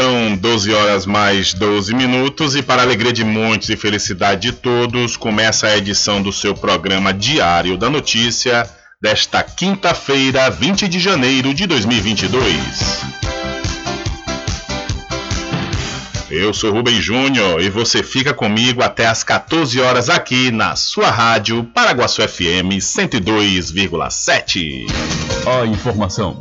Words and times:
São 0.00 0.34
12 0.34 0.72
horas 0.72 1.04
mais 1.04 1.52
12 1.52 1.94
minutos 1.94 2.56
e 2.56 2.62
para 2.62 2.80
alegria 2.80 3.12
de 3.12 3.22
muitos 3.22 3.68
e 3.68 3.76
felicidade 3.76 4.50
de 4.50 4.52
todos, 4.52 5.14
começa 5.14 5.66
a 5.66 5.76
edição 5.76 6.22
do 6.22 6.32
seu 6.32 6.54
programa 6.54 7.12
Diário 7.12 7.76
da 7.76 7.90
Notícia 7.90 8.66
desta 8.98 9.42
quinta-feira, 9.42 10.48
20 10.48 10.88
de 10.88 10.98
janeiro 10.98 11.52
de 11.52 11.66
2022. 11.66 13.04
Eu 16.30 16.54
sou 16.54 16.72
Rubem 16.72 16.98
Júnior 16.98 17.60
e 17.60 17.68
você 17.68 18.02
fica 18.02 18.32
comigo 18.32 18.82
até 18.82 19.06
às 19.06 19.22
14 19.22 19.78
horas 19.82 20.08
aqui 20.08 20.50
na 20.50 20.76
sua 20.76 21.10
rádio 21.10 21.62
Paraguaçu 21.74 22.26
FM 22.26 22.80
102,7. 22.80 24.86
A 25.46 25.66
informação, 25.66 26.40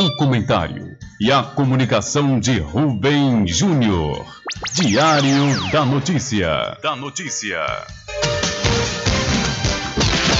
o 0.00 0.10
comentário 0.16 0.94
e 1.20 1.30
a 1.30 1.42
comunicação 1.42 2.40
de 2.40 2.58
Rubem 2.58 3.46
Júnior. 3.46 4.24
Diário 4.72 5.70
da 5.70 5.84
Notícia. 5.84 6.76
Da 6.82 6.96
Notícia. 6.96 7.64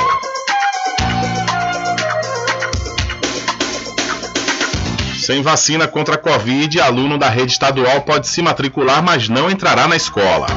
Sem 5.20 5.44
vacina 5.44 5.88
contra 5.88 6.16
a 6.16 6.18
Covid, 6.18 6.82
aluno 6.82 7.20
da 7.20 7.30
rede 7.30 7.52
estadual 7.52 8.02
pode 8.02 8.28
se 8.28 8.42
matricular, 8.42 9.04
mas 9.04 9.30
não 9.30 9.52
entrará 9.52 9.88
na 9.88 9.96
escola. 9.96 10.48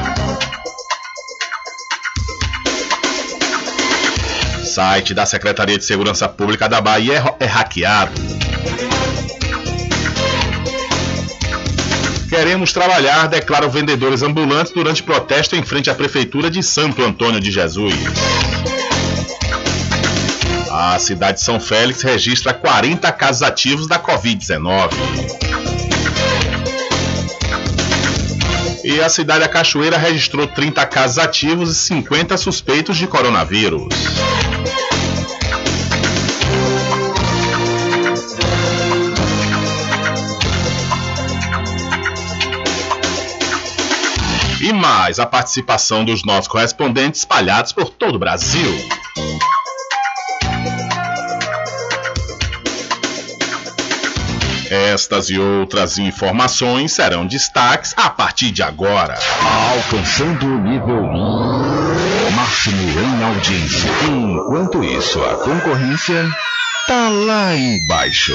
Site 4.71 5.13
da 5.13 5.27
Secretaria 5.27 5.77
de 5.77 5.85
Segurança 5.85 6.29
Pública 6.29 6.69
da 6.69 6.81
Bahia 6.81 7.23
é, 7.41 7.45
é 7.45 7.47
hackeado. 7.47 8.13
Queremos 12.29 12.73
trabalhar, 12.73 13.27
declaram 13.27 13.69
vendedores 13.69 14.23
ambulantes 14.23 14.73
durante 14.73 15.03
protesto 15.03 15.57
em 15.57 15.65
frente 15.65 15.91
à 15.91 15.95
Prefeitura 15.95 16.49
de 16.49 16.63
Santo 16.63 17.03
Antônio 17.03 17.41
de 17.41 17.51
Jesus. 17.51 17.93
A 20.71 20.97
cidade 21.01 21.39
de 21.39 21.45
São 21.45 21.59
Félix 21.59 22.03
registra 22.03 22.55
40 22.55 23.11
casos 23.13 23.43
ativos 23.43 23.89
da 23.89 23.99
Covid-19. 23.99 24.91
E 28.85 29.01
a 29.01 29.09
cidade 29.09 29.41
da 29.41 29.49
Cachoeira 29.49 29.99
registrou 29.99 30.47
30 30.47 30.87
casos 30.87 31.19
ativos 31.19 31.71
e 31.71 31.75
50 31.75 32.37
suspeitos 32.37 32.97
de 32.97 33.09
coronavírus. 33.09 33.89
E 44.61 44.75
mais 44.75 45.19
a 45.19 45.25
participação 45.25 46.05
dos 46.05 46.23
nossos 46.23 46.47
correspondentes 46.47 47.21
espalhados 47.21 47.73
por 47.73 47.89
todo 47.89 48.17
o 48.17 48.19
Brasil. 48.19 48.71
Estas 54.71 55.31
e 55.31 55.39
outras 55.39 55.99
informações 55.99 56.93
serão 56.93 57.27
destaques 57.27 57.95
a 57.97 58.11
partir 58.11 58.51
de 58.51 58.63
agora. 58.63 59.19
Alcançando 59.73 60.47
o 60.47 60.59
nível 60.61 61.03
máximo 62.37 63.01
em 63.01 63.25
audiência. 63.25 63.91
Enquanto 64.07 64.85
isso, 64.85 65.25
a 65.25 65.37
concorrência 65.37 66.31
tá 66.87 67.09
lá 67.09 67.57
embaixo. 67.57 68.35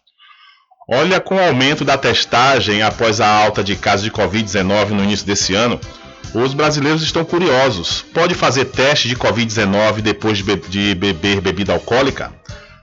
Olha, 0.93 1.21
com 1.21 1.35
o 1.35 1.39
aumento 1.39 1.85
da 1.85 1.97
testagem 1.97 2.81
após 2.81 3.21
a 3.21 3.27
alta 3.27 3.63
de 3.63 3.77
casos 3.77 4.03
de 4.03 4.11
Covid-19 4.11 4.89
no 4.89 5.01
início 5.01 5.25
desse 5.25 5.55
ano, 5.55 5.79
os 6.33 6.53
brasileiros 6.53 7.01
estão 7.01 7.23
curiosos. 7.23 8.03
Pode 8.13 8.35
fazer 8.35 8.65
teste 8.65 9.07
de 9.07 9.15
Covid-19 9.15 10.01
depois 10.01 10.39
de, 10.39 10.43
be 10.43 10.57
de, 10.67 10.93
beber 10.93 11.39
bebida 11.39 11.71
alcoólica? 11.71 12.29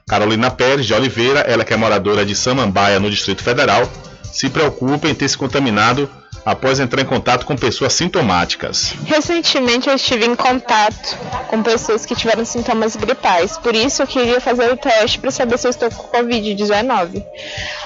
Carolina 0.08 0.50
Pérez 0.50 0.86
de 0.86 0.94
Oliveira, 0.94 1.40
ela 1.40 1.66
que 1.66 1.74
é 1.74 1.76
moradora 1.76 2.24
de 2.24 2.34
Samambaia, 2.34 2.98
no 2.98 3.10
Distrito 3.10 3.42
Federal, 3.42 3.86
se 4.22 4.48
preocupa 4.48 5.06
em 5.06 5.14
ter 5.14 5.28
se 5.28 5.36
contaminado 5.36 6.08
após 6.48 6.80
entrar 6.80 7.02
em 7.02 7.04
contato 7.04 7.44
com 7.44 7.54
pessoas 7.54 7.92
sintomáticas. 7.92 8.94
Recentemente 9.04 9.88
eu 9.88 9.94
estive 9.94 10.24
em 10.24 10.34
contato 10.34 11.16
com 11.48 11.62
pessoas 11.62 12.06
que 12.06 12.14
tiveram 12.14 12.44
sintomas 12.44 12.96
gripais, 12.96 13.58
por 13.58 13.74
isso 13.74 14.02
eu 14.02 14.06
queria 14.06 14.40
fazer 14.40 14.72
o 14.72 14.76
teste 14.76 15.18
para 15.18 15.30
saber 15.30 15.58
se 15.58 15.66
eu 15.66 15.70
estou 15.70 15.90
com 15.90 16.08
Covid-19. 16.16 17.22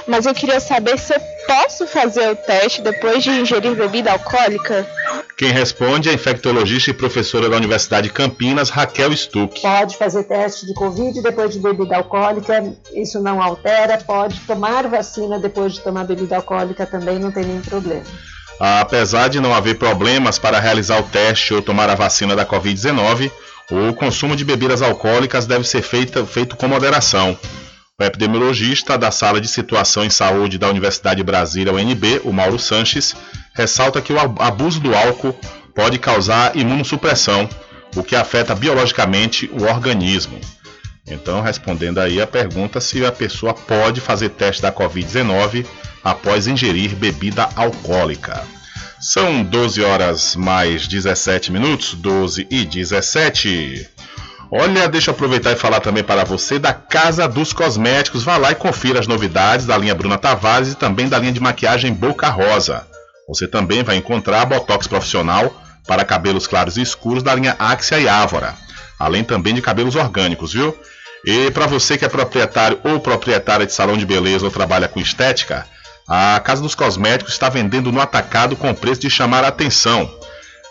Mas 0.06 0.26
eu 0.26 0.34
queria 0.34 0.60
saber 0.60 0.96
se 0.96 1.12
eu 1.12 1.20
posso 1.46 1.88
fazer 1.88 2.30
o 2.30 2.36
teste 2.36 2.82
depois 2.82 3.24
de 3.24 3.30
ingerir 3.30 3.74
bebida 3.74 4.12
alcoólica? 4.12 4.86
Quem 5.36 5.50
responde 5.50 6.08
é 6.08 6.12
a 6.12 6.14
infectologista 6.14 6.90
e 6.90 6.94
professora 6.94 7.48
da 7.48 7.56
Universidade 7.56 8.08
de 8.08 8.14
Campinas, 8.14 8.70
Raquel 8.70 9.16
Stuck. 9.16 9.60
Pode 9.60 9.96
fazer 9.96 10.24
teste 10.24 10.66
de 10.66 10.74
Covid 10.74 11.20
depois 11.22 11.52
de 11.52 11.58
bebida 11.58 11.96
alcoólica, 11.96 12.74
isso 12.94 13.20
não 13.20 13.42
altera. 13.42 13.98
Pode 13.98 14.38
tomar 14.40 14.86
vacina 14.88 15.38
depois 15.38 15.74
de 15.74 15.80
tomar 15.80 16.04
bebida 16.04 16.36
alcoólica 16.36 16.86
também, 16.86 17.18
não 17.18 17.32
tem 17.32 17.44
nenhum 17.44 17.62
problema. 17.62 18.04
Apesar 18.60 19.28
de 19.28 19.40
não 19.40 19.54
haver 19.54 19.78
problemas 19.78 20.38
para 20.38 20.60
realizar 20.60 21.00
o 21.00 21.04
teste 21.04 21.52
ou 21.54 21.62
tomar 21.62 21.90
a 21.90 21.94
vacina 21.94 22.36
da 22.36 22.46
Covid-19, 22.46 23.30
o 23.70 23.92
consumo 23.94 24.36
de 24.36 24.44
bebidas 24.44 24.82
alcoólicas 24.82 25.46
deve 25.46 25.64
ser 25.64 25.82
feito, 25.82 26.24
feito 26.26 26.56
com 26.56 26.68
moderação. 26.68 27.36
O 28.02 28.04
epidemiologista 28.04 28.98
da 28.98 29.12
Sala 29.12 29.40
de 29.40 29.46
Situação 29.46 30.04
em 30.04 30.10
Saúde 30.10 30.58
da 30.58 30.68
Universidade 30.68 31.18
de 31.18 31.22
Brasília, 31.22 31.72
UNB, 31.72 32.22
o 32.24 32.32
Mauro 32.32 32.58
Sanches, 32.58 33.14
ressalta 33.54 34.02
que 34.02 34.12
o 34.12 34.18
abuso 34.18 34.80
do 34.80 34.92
álcool 34.92 35.38
pode 35.72 36.00
causar 36.00 36.56
imunossupressão, 36.56 37.48
o 37.94 38.02
que 38.02 38.16
afeta 38.16 38.56
biologicamente 38.56 39.48
o 39.52 39.62
organismo. 39.62 40.36
Então, 41.06 41.42
respondendo 41.42 41.98
aí 41.98 42.20
a 42.20 42.26
pergunta 42.26 42.80
se 42.80 43.06
a 43.06 43.12
pessoa 43.12 43.54
pode 43.54 44.00
fazer 44.00 44.30
teste 44.30 44.60
da 44.60 44.72
Covid-19 44.72 45.64
após 46.02 46.48
ingerir 46.48 46.96
bebida 46.96 47.50
alcoólica. 47.54 48.42
São 49.00 49.44
12 49.44 49.80
horas 49.80 50.34
mais 50.34 50.88
17 50.88 51.52
minutos, 51.52 51.94
12 51.94 52.48
e 52.50 52.64
17. 52.64 53.88
Olha, 54.52 54.88
deixa 54.88 55.10
eu 55.10 55.14
aproveitar 55.14 55.52
e 55.52 55.56
falar 55.56 55.80
também 55.80 56.04
para 56.04 56.24
você 56.24 56.58
da 56.58 56.74
Casa 56.74 57.26
dos 57.26 57.52
Cosméticos. 57.52 58.22
Vá 58.22 58.36
lá 58.36 58.52
e 58.52 58.54
confira 58.54 59.00
as 59.00 59.06
novidades 59.06 59.64
da 59.64 59.78
linha 59.78 59.94
Bruna 59.94 60.18
Tavares 60.18 60.72
e 60.72 60.76
também 60.76 61.08
da 61.08 61.18
linha 61.18 61.32
de 61.32 61.40
maquiagem 61.40 61.92
Boca 61.94 62.28
Rosa. 62.28 62.86
Você 63.26 63.48
também 63.48 63.82
vai 63.82 63.96
encontrar 63.96 64.44
Botox 64.44 64.86
profissional 64.86 65.50
para 65.86 66.04
cabelos 66.04 66.46
claros 66.46 66.76
e 66.76 66.82
escuros 66.82 67.22
da 67.22 67.34
linha 67.34 67.56
Axia 67.58 67.98
e 67.98 68.06
Ávora 68.06 68.54
além 69.02 69.24
também 69.24 69.52
de 69.52 69.60
cabelos 69.60 69.96
orgânicos, 69.96 70.52
viu? 70.52 70.76
E 71.24 71.50
para 71.50 71.66
você 71.66 71.98
que 71.98 72.04
é 72.04 72.08
proprietário 72.08 72.78
ou 72.84 73.00
proprietária 73.00 73.66
de 73.66 73.72
salão 73.72 73.96
de 73.96 74.06
beleza 74.06 74.44
ou 74.44 74.50
trabalha 74.50 74.86
com 74.86 75.00
estética, 75.00 75.66
a 76.08 76.40
Casa 76.40 76.62
dos 76.62 76.74
Cosméticos 76.74 77.32
está 77.32 77.48
vendendo 77.48 77.90
no 77.90 78.00
atacado 78.00 78.54
com 78.54 78.72
preço 78.72 79.00
de 79.00 79.10
chamar 79.10 79.44
a 79.44 79.48
atenção. 79.48 80.08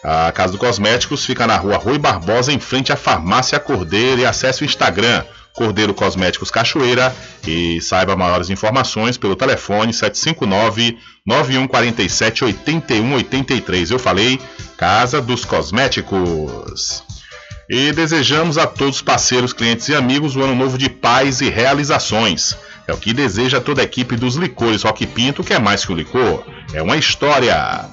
A 0.03 0.31
Casa 0.31 0.51
dos 0.51 0.59
Cosméticos 0.59 1.25
fica 1.25 1.45
na 1.45 1.57
rua 1.57 1.77
Rui 1.77 1.99
Barbosa, 1.99 2.51
em 2.51 2.59
frente 2.59 2.91
à 2.91 2.95
Farmácia 2.95 3.59
Cordeiro, 3.59 4.21
e 4.21 4.25
acesse 4.25 4.63
o 4.63 4.65
Instagram 4.65 5.23
Cordeiro 5.53 5.93
Cosméticos 5.93 6.49
Cachoeira 6.49 7.13
e 7.45 7.81
saiba 7.81 8.15
maiores 8.15 8.49
informações 8.49 9.17
pelo 9.17 9.35
telefone 9.35 9.93
759 9.93 10.97
9147 11.25 12.45
8183. 12.45 13.91
Eu 13.91 13.99
falei 13.99 14.39
Casa 14.77 15.21
dos 15.21 15.45
Cosméticos. 15.45 17.03
E 17.69 17.91
desejamos 17.93 18.57
a 18.57 18.67
todos 18.67 18.97
os 18.97 19.01
parceiros, 19.01 19.53
clientes 19.53 19.87
e 19.87 19.95
amigos 19.95 20.35
o 20.35 20.41
ano 20.41 20.55
novo 20.55 20.77
de 20.77 20.89
paz 20.89 21.41
e 21.41 21.49
realizações. 21.49 22.57
É 22.87 22.93
o 22.93 22.97
que 22.97 23.13
deseja 23.13 23.61
toda 23.61 23.81
a 23.81 23.85
equipe 23.85 24.15
dos 24.15 24.35
licores 24.35 24.83
Rock 24.83 25.05
Pinto, 25.07 25.43
que 25.43 25.53
é 25.53 25.59
mais 25.59 25.85
que 25.85 25.91
um 25.91 25.95
licor, 25.95 26.43
é 26.73 26.81
uma 26.81 26.97
história. 26.97 27.85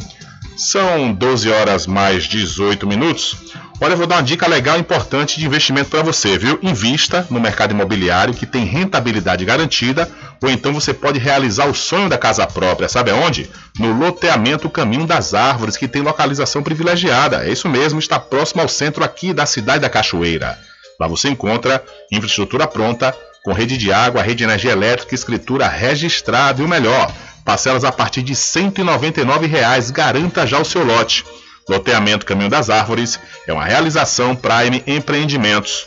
São 0.58 1.12
12 1.12 1.48
horas 1.52 1.86
mais 1.86 2.24
18 2.24 2.84
minutos. 2.84 3.36
Olha, 3.80 3.92
eu 3.92 3.96
vou 3.96 4.08
dar 4.08 4.16
uma 4.16 4.22
dica 4.24 4.48
legal 4.48 4.76
e 4.76 4.80
importante 4.80 5.38
de 5.38 5.46
investimento 5.46 5.88
para 5.88 6.02
você, 6.02 6.36
viu? 6.36 6.58
Invista 6.60 7.24
no 7.30 7.38
mercado 7.38 7.70
imobiliário 7.70 8.34
que 8.34 8.44
tem 8.44 8.64
rentabilidade 8.64 9.44
garantida, 9.44 10.10
ou 10.42 10.50
então 10.50 10.74
você 10.74 10.92
pode 10.92 11.20
realizar 11.20 11.66
o 11.66 11.74
sonho 11.74 12.08
da 12.08 12.18
casa 12.18 12.44
própria, 12.44 12.88
sabe 12.88 13.12
aonde? 13.12 13.48
No 13.78 13.96
loteamento 13.96 14.68
Caminho 14.68 15.06
das 15.06 15.32
Árvores, 15.32 15.76
que 15.76 15.86
tem 15.86 16.02
localização 16.02 16.60
privilegiada. 16.60 17.46
É 17.46 17.52
isso 17.52 17.68
mesmo, 17.68 18.00
está 18.00 18.18
próximo 18.18 18.60
ao 18.60 18.68
centro 18.68 19.04
aqui 19.04 19.32
da 19.32 19.46
cidade 19.46 19.82
da 19.82 19.88
Cachoeira. 19.88 20.58
Lá 20.98 21.06
você 21.06 21.28
encontra 21.28 21.84
infraestrutura 22.10 22.66
pronta, 22.66 23.14
com 23.44 23.52
rede 23.52 23.78
de 23.78 23.92
água, 23.92 24.22
rede 24.22 24.38
de 24.38 24.44
energia 24.44 24.72
elétrica, 24.72 25.14
escritura 25.14 25.68
registrada 25.68 26.60
e 26.60 26.64
o 26.64 26.68
melhor, 26.68 27.12
parcelas 27.48 27.82
a 27.82 27.90
partir 27.90 28.22
de 28.22 28.36
199 28.36 29.46
reais. 29.46 29.90
Garanta 29.90 30.46
já 30.46 30.58
o 30.58 30.66
seu 30.66 30.84
lote. 30.84 31.24
Loteamento 31.66 32.26
Caminho 32.26 32.50
das 32.50 32.68
Árvores 32.68 33.18
é 33.46 33.52
uma 33.54 33.64
realização 33.64 34.36
Prime 34.36 34.82
Empreendimentos. 34.86 35.86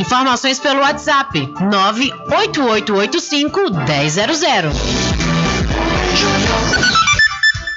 Informações 0.00 0.58
pelo 0.58 0.80
WhatsApp 0.80 1.52
98885 1.60 3.60
1000. 3.70 5.43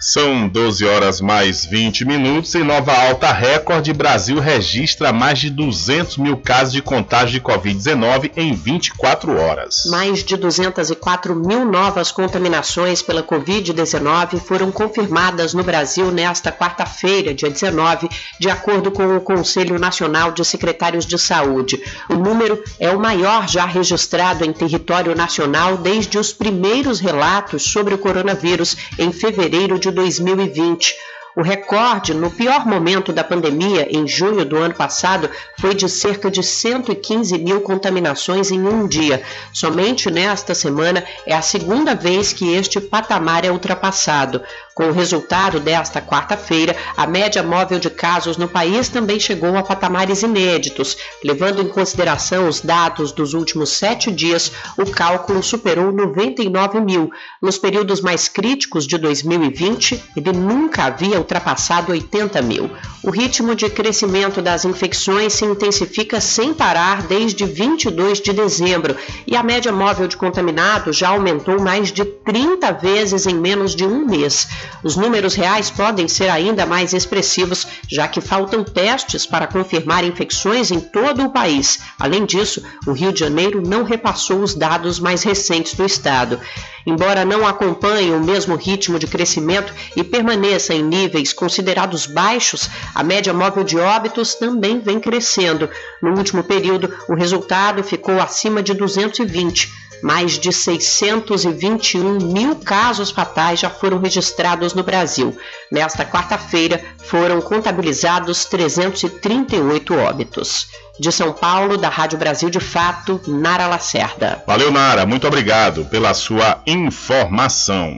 São 0.09 0.47
12 0.47 0.85
horas 0.85 1.19
mais 1.19 1.65
20 1.65 2.05
minutos. 2.05 2.55
Em 2.55 2.63
Nova 2.63 2.93
Alta 2.93 3.29
Recorde, 3.33 3.91
Brasil 3.91 4.39
registra 4.39 5.11
mais 5.11 5.37
de 5.37 5.49
200 5.49 6.15
mil 6.15 6.37
casos 6.37 6.71
de 6.71 6.81
contágio 6.81 7.33
de 7.33 7.41
Covid-19 7.41 8.31
em 8.37 8.53
24 8.53 9.37
horas. 9.37 9.83
Mais 9.91 10.23
de 10.23 10.37
204 10.37 11.35
mil 11.35 11.65
novas 11.65 12.09
contaminações 12.09 13.01
pela 13.01 13.21
Covid-19 13.21 14.39
foram 14.39 14.71
confirmadas 14.71 15.53
no 15.53 15.61
Brasil 15.61 16.09
nesta 16.09 16.53
quarta-feira, 16.53 17.33
dia 17.33 17.49
19, 17.49 18.07
de 18.39 18.49
acordo 18.49 18.91
com 18.91 19.17
o 19.17 19.19
Conselho 19.19 19.77
Nacional 19.77 20.31
de 20.31 20.45
Secretários 20.45 21.05
de 21.05 21.19
Saúde. 21.19 21.83
O 22.09 22.15
número 22.15 22.63
é 22.79 22.89
o 22.91 22.97
maior 22.97 23.45
já 23.49 23.65
registrado 23.65 24.45
em 24.45 24.53
território 24.53 25.13
nacional 25.13 25.75
desde 25.75 26.17
os 26.17 26.31
primeiros 26.31 27.01
relatos 27.01 27.63
sobre 27.63 27.93
o 27.93 27.97
coronavírus 27.97 28.77
em 28.97 29.11
fevereiro 29.11 29.77
de 29.77 29.96
2020. 29.97 30.95
O 31.37 31.43
recorde 31.43 32.15
no 32.15 32.31
pior 32.31 32.65
momento 32.65 33.13
da 33.13 33.23
pandemia, 33.23 33.87
em 33.95 34.07
junho 34.07 34.43
do 34.43 34.57
ano 34.57 34.73
passado, 34.73 35.29
foi 35.59 35.75
de 35.75 35.87
cerca 35.87 36.31
de 36.31 36.41
115 36.41 37.37
mil 37.37 37.61
contaminações 37.61 38.49
em 38.49 38.59
um 38.67 38.87
dia. 38.87 39.21
Somente 39.53 40.09
nesta 40.09 40.55
semana 40.55 41.03
é 41.27 41.35
a 41.35 41.41
segunda 41.43 41.93
vez 41.93 42.33
que 42.33 42.55
este 42.55 42.81
patamar 42.81 43.45
é 43.45 43.51
ultrapassado. 43.51 44.41
Com 44.73 44.89
o 44.89 44.91
resultado 44.91 45.59
desta 45.59 46.01
quarta-feira, 46.01 46.75
a 46.95 47.05
média 47.05 47.43
móvel 47.43 47.79
de 47.79 47.89
casos 47.89 48.37
no 48.37 48.47
país 48.47 48.89
também 48.89 49.19
chegou 49.19 49.55
a 49.57 49.63
patamares 49.63 50.23
inéditos. 50.23 50.97
Levando 51.23 51.61
em 51.61 51.67
consideração 51.67 52.47
os 52.47 52.61
dados 52.61 53.11
dos 53.11 53.35
últimos 53.35 53.71
sete 53.71 54.11
dias, 54.11 54.51
o 54.77 54.89
cálculo 54.89 55.43
superou 55.43 55.91
99 55.91 56.79
mil. 56.79 57.11
Nos 57.41 57.59
períodos 57.59 58.01
mais 58.01 58.27
críticos 58.27 58.87
de 58.87 58.97
2020, 58.97 60.03
ele 60.15 60.31
nunca 60.31 60.85
havia 60.85 61.26
ultrapassado 61.27 61.91
80 61.91 62.41
mil. 62.41 62.71
O 63.03 63.11
ritmo 63.11 63.53
de 63.53 63.69
crescimento 63.69 64.41
das 64.41 64.65
infecções 64.65 65.33
se 65.33 65.45
intensifica 65.45 66.19
sem 66.19 66.53
parar 66.53 67.03
desde 67.03 67.45
22 67.45 68.19
de 68.21 68.33
dezembro 68.33 68.95
e 69.25 69.35
a 69.35 69.43
média 69.43 69.71
móvel 69.71 70.07
de 70.07 70.17
contaminados 70.17 70.97
já 70.97 71.09
aumentou 71.09 71.59
mais 71.59 71.91
de 71.91 72.03
30 72.03 72.71
vezes 72.73 73.25
em 73.27 73.35
menos 73.35 73.75
de 73.75 73.85
um 73.85 74.05
mês. 74.05 74.47
Os 74.83 74.95
números 74.95 75.35
reais 75.35 75.69
podem 75.69 76.07
ser 76.07 76.29
ainda 76.29 76.65
mais 76.65 76.93
expressivos, 76.93 77.67
já 77.89 78.07
que 78.07 78.21
faltam 78.21 78.63
testes 78.63 79.25
para 79.25 79.47
confirmar 79.47 80.03
infecções 80.03 80.71
em 80.71 80.79
todo 80.79 81.25
o 81.25 81.29
país. 81.29 81.79
Além 81.99 82.25
disso, 82.25 82.63
o 82.85 82.93
Rio 82.93 83.11
de 83.11 83.19
Janeiro 83.19 83.61
não 83.65 83.83
repassou 83.83 84.39
os 84.39 84.53
dados 84.53 84.99
mais 84.99 85.23
recentes 85.23 85.73
do 85.73 85.85
estado. 85.85 86.39
Embora 86.85 87.25
não 87.25 87.45
acompanhe 87.45 88.11
o 88.13 88.23
mesmo 88.23 88.55
ritmo 88.55 88.97
de 88.97 89.07
crescimento 89.07 89.73
e 89.93 90.05
permaneça 90.05 90.73
em 90.73 90.81
níveis 90.81 91.16
considerados 91.33 92.05
baixos, 92.05 92.69
a 92.93 93.03
média 93.03 93.33
móvel 93.33 93.63
de 93.63 93.77
óbitos 93.77 94.35
também 94.35 94.79
vem 94.79 94.99
crescendo. 94.99 95.69
No 96.01 96.17
último 96.17 96.43
período, 96.43 96.93
o 97.09 97.15
resultado 97.15 97.83
ficou 97.83 98.21
acima 98.21 98.61
de 98.63 98.73
220 98.73 99.87
mais 100.01 100.33
de 100.33 100.51
621 100.51 102.19
mil 102.19 102.55
casos 102.55 103.09
fatais 103.09 103.59
já 103.59 103.69
foram 103.69 103.99
registrados 103.99 104.73
no 104.73 104.83
Brasil. 104.83 105.35
Nesta 105.71 106.05
quarta-feira, 106.05 106.83
foram 106.99 107.41
contabilizados 107.41 108.45
338 108.45 109.95
óbitos. 109.95 110.67
De 110.99 111.11
São 111.11 111.31
Paulo, 111.31 111.77
da 111.77 111.89
Rádio 111.89 112.17
Brasil 112.17 112.49
de 112.49 112.59
Fato, 112.59 113.21
Nara 113.27 113.67
Lacerda. 113.67 114.43
Valeu, 114.47 114.71
Nara. 114.71 115.05
Muito 115.05 115.27
obrigado 115.27 115.85
pela 115.85 116.13
sua 116.13 116.61
informação. 116.65 117.93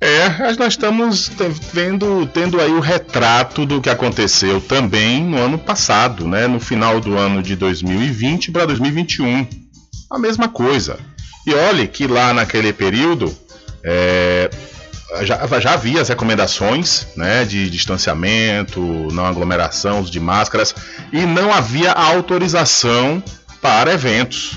É, 0.00 0.28
nós 0.56 0.74
estamos 0.74 1.30
vendo, 1.72 2.26
tendo 2.32 2.60
aí 2.60 2.70
o 2.70 2.78
retrato 2.78 3.66
do 3.66 3.80
que 3.80 3.90
aconteceu 3.90 4.60
também 4.60 5.24
no 5.24 5.36
ano 5.36 5.58
passado, 5.58 6.26
né? 6.26 6.46
No 6.46 6.60
final 6.60 7.00
do 7.00 7.16
ano 7.16 7.42
de 7.42 7.56
2020 7.56 8.52
para 8.52 8.66
2021 8.66 9.46
a 10.10 10.18
mesma 10.18 10.48
coisa. 10.48 10.98
E 11.46 11.54
olhe 11.54 11.88
que 11.88 12.06
lá 12.06 12.32
naquele 12.32 12.72
período 12.72 13.36
é, 13.82 14.50
já, 15.22 15.46
já 15.60 15.72
havia 15.72 16.00
as 16.00 16.08
recomendações 16.08 17.06
né, 17.16 17.44
de 17.44 17.70
distanciamento, 17.70 18.80
não 19.12 19.26
aglomeração, 19.26 20.00
uso 20.00 20.10
de 20.10 20.20
máscaras, 20.20 20.74
e 21.12 21.20
não 21.24 21.52
havia 21.52 21.92
autorização 21.92 23.22
para 23.60 23.92
eventos. 23.92 24.56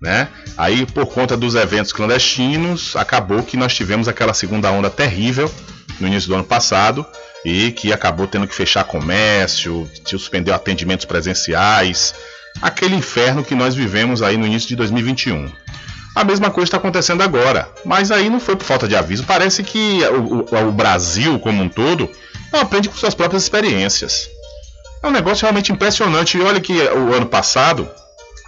Né? 0.00 0.28
Aí, 0.56 0.86
por 0.86 1.06
conta 1.06 1.36
dos 1.36 1.54
eventos 1.56 1.92
clandestinos, 1.92 2.94
acabou 2.94 3.42
que 3.42 3.56
nós 3.56 3.74
tivemos 3.74 4.06
aquela 4.06 4.32
segunda 4.32 4.70
onda 4.70 4.88
terrível 4.88 5.52
no 5.98 6.06
início 6.06 6.28
do 6.28 6.36
ano 6.36 6.44
passado 6.44 7.04
e 7.44 7.72
que 7.72 7.92
acabou 7.92 8.26
tendo 8.26 8.46
que 8.46 8.54
fechar 8.54 8.84
comércio, 8.84 9.90
suspendeu 10.04 10.54
atendimentos 10.54 11.04
presenciais, 11.04 12.14
aquele 12.62 12.94
inferno 12.94 13.44
que 13.44 13.54
nós 13.54 13.74
vivemos 13.74 14.22
aí 14.22 14.36
no 14.36 14.46
início 14.46 14.68
de 14.68 14.76
2021. 14.76 15.50
A 16.14 16.24
mesma 16.24 16.50
coisa 16.50 16.68
está 16.68 16.76
acontecendo 16.76 17.22
agora, 17.22 17.68
mas 17.84 18.10
aí 18.10 18.28
não 18.28 18.40
foi 18.40 18.56
por 18.56 18.64
falta 18.64 18.88
de 18.88 18.96
aviso. 18.96 19.24
Parece 19.24 19.62
que 19.62 20.00
o, 20.04 20.44
o, 20.54 20.68
o 20.68 20.72
Brasil 20.72 21.38
como 21.38 21.62
um 21.62 21.68
todo 21.68 22.10
não 22.52 22.60
aprende 22.60 22.88
com 22.88 22.96
suas 22.96 23.14
próprias 23.14 23.42
experiências. 23.44 24.28
É 25.02 25.06
um 25.06 25.12
negócio 25.12 25.42
realmente 25.42 25.70
impressionante. 25.70 26.36
E 26.36 26.40
olha 26.40 26.60
que 26.60 26.72
o 26.72 27.14
ano 27.14 27.26
passado, 27.26 27.88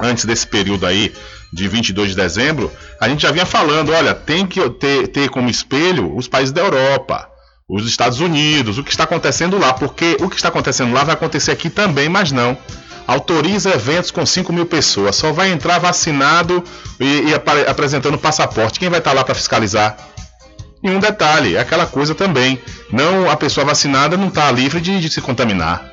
antes 0.00 0.24
desse 0.24 0.46
período 0.46 0.84
aí 0.84 1.14
de 1.52 1.66
22 1.68 2.10
de 2.10 2.16
dezembro, 2.16 2.70
a 3.00 3.08
gente 3.08 3.22
já 3.22 3.30
vinha 3.32 3.46
falando, 3.46 3.92
olha, 3.92 4.14
tem 4.14 4.46
que 4.46 4.68
ter, 4.70 5.08
ter 5.08 5.28
como 5.30 5.48
espelho 5.50 6.16
os 6.16 6.28
países 6.28 6.52
da 6.52 6.60
Europa, 6.62 7.28
os 7.68 7.86
Estados 7.86 8.20
Unidos, 8.20 8.78
o 8.78 8.84
que 8.84 8.90
está 8.90 9.04
acontecendo 9.04 9.58
lá, 9.58 9.72
porque 9.72 10.16
o 10.20 10.28
que 10.28 10.36
está 10.36 10.48
acontecendo 10.48 10.92
lá 10.92 11.04
vai 11.04 11.14
acontecer 11.14 11.50
aqui 11.52 11.68
também, 11.70 12.08
mas 12.08 12.30
não 12.32 12.56
autoriza 13.06 13.70
eventos 13.70 14.12
com 14.12 14.24
5 14.24 14.52
mil 14.52 14.66
pessoas. 14.66 15.16
Só 15.16 15.32
vai 15.32 15.50
entrar 15.50 15.78
vacinado 15.80 16.62
e, 17.00 17.22
e 17.30 17.34
apare- 17.34 17.68
apresentando 17.68 18.16
passaporte. 18.16 18.78
Quem 18.78 18.88
vai 18.88 19.00
estar 19.00 19.12
lá 19.12 19.24
para 19.24 19.34
fiscalizar? 19.34 19.96
E 20.80 20.88
um 20.88 21.00
detalhe, 21.00 21.56
é 21.56 21.60
aquela 21.60 21.86
coisa 21.86 22.14
também. 22.14 22.60
Não, 22.92 23.28
a 23.28 23.36
pessoa 23.36 23.66
vacinada 23.66 24.16
não 24.16 24.28
está 24.28 24.48
livre 24.52 24.80
de, 24.80 25.00
de 25.00 25.10
se 25.10 25.20
contaminar. 25.20 25.90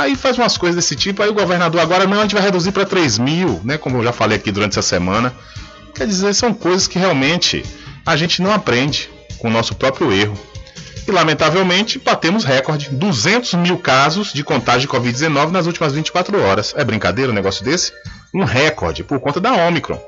Aí 0.00 0.16
faz 0.16 0.38
umas 0.38 0.56
coisas 0.56 0.76
desse 0.76 0.96
tipo, 0.96 1.22
aí 1.22 1.28
o 1.28 1.34
governador 1.34 1.78
agora 1.80 2.06
não, 2.06 2.18
a 2.20 2.22
gente 2.22 2.34
vai 2.34 2.42
reduzir 2.42 2.72
para 2.72 2.86
3 2.86 3.18
mil, 3.18 3.60
né? 3.62 3.76
Como 3.76 3.98
eu 3.98 4.04
já 4.04 4.12
falei 4.12 4.38
aqui 4.38 4.50
durante 4.50 4.78
essa 4.78 4.88
semana. 4.88 5.30
Quer 5.94 6.06
dizer, 6.06 6.32
são 6.34 6.54
coisas 6.54 6.86
que 6.88 6.98
realmente 6.98 7.62
a 8.06 8.16
gente 8.16 8.40
não 8.40 8.50
aprende 8.50 9.10
com 9.38 9.48
o 9.48 9.50
nosso 9.50 9.74
próprio 9.74 10.10
erro. 10.10 10.38
E 11.06 11.10
lamentavelmente 11.10 11.98
batemos 11.98 12.44
recorde: 12.44 12.88
200 12.90 13.52
mil 13.54 13.76
casos 13.76 14.32
de 14.32 14.42
contágio 14.42 14.82
de 14.82 14.88
Covid-19 14.88 15.50
nas 15.50 15.66
últimas 15.66 15.92
24 15.92 16.40
horas. 16.42 16.72
É 16.78 16.82
brincadeira 16.84 17.30
um 17.30 17.34
negócio 17.34 17.62
desse? 17.62 17.92
Um 18.34 18.44
recorde 18.44 19.04
por 19.04 19.20
conta 19.20 19.38
da 19.38 19.52
Omicron. 19.52 20.00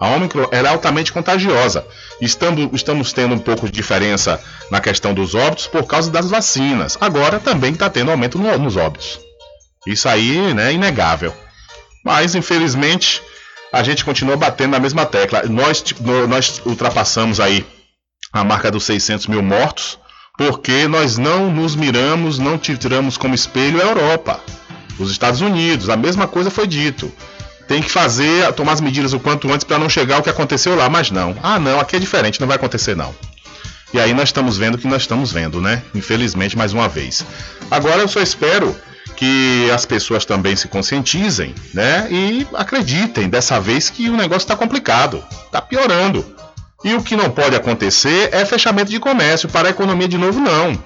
A 0.00 0.08
Omicron 0.08 0.46
é 0.52 0.58
altamente 0.66 1.10
contagiosa. 1.12 1.86
Estamos, 2.20 2.68
estamos 2.74 3.12
tendo 3.14 3.34
um 3.34 3.38
pouco 3.38 3.64
de 3.66 3.72
diferença 3.72 4.38
na 4.70 4.78
questão 4.80 5.14
dos 5.14 5.34
óbitos 5.34 5.66
por 5.66 5.84
causa 5.84 6.10
das 6.10 6.28
vacinas. 6.28 6.98
Agora 7.00 7.38
também 7.40 7.72
está 7.72 7.88
tendo 7.88 8.10
aumento 8.10 8.38
no- 8.38 8.58
nos 8.58 8.76
óbitos. 8.76 9.18
Isso 9.88 10.06
aí 10.06 10.52
né, 10.52 10.70
é 10.70 10.74
inegável. 10.74 11.34
Mas, 12.04 12.34
infelizmente, 12.34 13.22
a 13.72 13.82
gente 13.82 14.04
continua 14.04 14.36
batendo 14.36 14.72
na 14.72 14.78
mesma 14.78 15.06
tecla. 15.06 15.42
Nós, 15.48 15.82
nós 16.28 16.60
ultrapassamos 16.66 17.40
aí 17.40 17.66
a 18.30 18.44
marca 18.44 18.70
dos 18.70 18.84
600 18.84 19.26
mil 19.26 19.42
mortos, 19.42 19.98
porque 20.36 20.86
nós 20.86 21.16
não 21.16 21.50
nos 21.50 21.74
miramos, 21.74 22.38
não 22.38 22.58
tiramos 22.58 23.16
como 23.16 23.34
espelho 23.34 23.80
a 23.80 23.84
Europa, 23.84 24.40
os 24.98 25.10
Estados 25.10 25.40
Unidos. 25.40 25.88
A 25.88 25.96
mesma 25.96 26.28
coisa 26.28 26.50
foi 26.50 26.66
dito. 26.66 27.10
Tem 27.66 27.82
que 27.82 27.90
fazer, 27.90 28.52
tomar 28.52 28.72
as 28.72 28.80
medidas 28.80 29.14
o 29.14 29.20
quanto 29.20 29.50
antes 29.52 29.64
para 29.64 29.78
não 29.78 29.88
chegar 29.88 30.16
ao 30.16 30.22
que 30.22 30.30
aconteceu 30.30 30.74
lá, 30.74 30.88
mas 30.88 31.10
não. 31.10 31.34
Ah, 31.42 31.58
não, 31.58 31.80
aqui 31.80 31.96
é 31.96 31.98
diferente, 31.98 32.40
não 32.40 32.46
vai 32.48 32.56
acontecer 32.56 32.94
não. 32.94 33.14
E 33.92 33.98
aí 33.98 34.12
nós 34.12 34.28
estamos 34.28 34.58
vendo 34.58 34.74
o 34.74 34.78
que 34.78 34.86
nós 34.86 35.02
estamos 35.02 35.32
vendo, 35.32 35.60
né? 35.60 35.82
Infelizmente, 35.94 36.56
mais 36.56 36.72
uma 36.72 36.88
vez. 36.88 37.24
Agora 37.70 38.00
eu 38.00 38.08
só 38.08 38.20
espero 38.20 38.76
que 39.16 39.68
as 39.74 39.84
pessoas 39.84 40.24
também 40.24 40.54
se 40.54 40.68
conscientizem, 40.68 41.54
né? 41.72 42.06
E 42.10 42.46
acreditem 42.54 43.28
dessa 43.28 43.58
vez 43.58 43.88
que 43.88 44.08
o 44.10 44.16
negócio 44.16 44.44
está 44.44 44.54
complicado, 44.54 45.24
está 45.46 45.60
piorando. 45.60 46.24
E 46.84 46.94
o 46.94 47.02
que 47.02 47.16
não 47.16 47.30
pode 47.30 47.56
acontecer 47.56 48.28
é 48.30 48.44
fechamento 48.44 48.90
de 48.90 49.00
comércio 49.00 49.48
para 49.48 49.68
a 49.68 49.70
economia 49.70 50.06
de 50.06 50.18
novo, 50.18 50.38
não. 50.38 50.76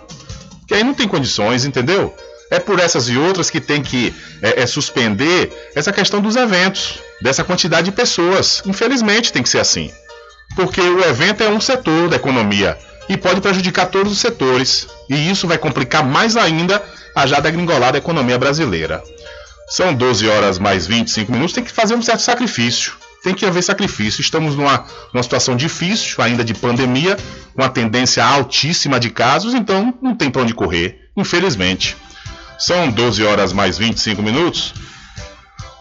Que 0.66 0.74
aí 0.74 0.84
não 0.84 0.94
tem 0.94 1.06
condições, 1.06 1.64
entendeu? 1.64 2.14
É 2.50 2.58
por 2.58 2.78
essas 2.78 3.08
e 3.08 3.16
outras 3.18 3.50
que 3.50 3.60
tem 3.60 3.82
que 3.82 4.14
é, 4.40 4.62
é, 4.62 4.66
suspender 4.66 5.52
essa 5.74 5.92
questão 5.92 6.20
dos 6.20 6.36
eventos, 6.36 7.00
dessa 7.20 7.42
quantidade 7.42 7.86
de 7.86 7.92
pessoas. 7.92 8.62
Infelizmente 8.64 9.32
tem 9.32 9.42
que 9.42 9.48
ser 9.48 9.58
assim. 9.58 9.90
Porque 10.54 10.80
o 10.80 11.04
evento 11.04 11.42
é 11.42 11.48
um 11.48 11.60
setor 11.60 12.08
da 12.08 12.16
economia 12.16 12.78
e 13.08 13.16
pode 13.16 13.40
prejudicar 13.40 13.86
todos 13.86 14.12
os 14.12 14.18
setores. 14.18 14.86
E 15.08 15.30
isso 15.30 15.46
vai 15.46 15.58
complicar 15.58 16.04
mais 16.04 16.36
ainda 16.36 16.82
a 17.14 17.26
já 17.26 17.40
degringolada 17.40 17.98
economia 17.98 18.38
brasileira. 18.38 19.02
São 19.68 19.94
12 19.94 20.28
horas 20.28 20.58
mais 20.58 20.86
25 20.86 21.32
minutos, 21.32 21.54
tem 21.54 21.64
que 21.64 21.72
fazer 21.72 21.94
um 21.94 22.02
certo 22.02 22.20
sacrifício. 22.20 22.92
Tem 23.22 23.34
que 23.34 23.46
haver 23.46 23.62
sacrifício. 23.62 24.20
Estamos 24.20 24.56
numa, 24.56 24.84
numa 25.12 25.22
situação 25.22 25.56
difícil, 25.56 26.22
ainda 26.22 26.44
de 26.44 26.54
pandemia, 26.54 27.16
com 27.54 27.62
uma 27.62 27.68
tendência 27.68 28.24
altíssima 28.24 28.98
de 28.98 29.10
casos, 29.10 29.54
então 29.54 29.94
não 30.02 30.14
tem 30.14 30.30
para 30.30 30.42
onde 30.42 30.52
correr, 30.52 31.08
infelizmente. 31.16 31.96
São 32.58 32.90
12 32.90 33.22
horas 33.24 33.52
mais 33.52 33.78
25 33.78 34.22
minutos. 34.22 34.74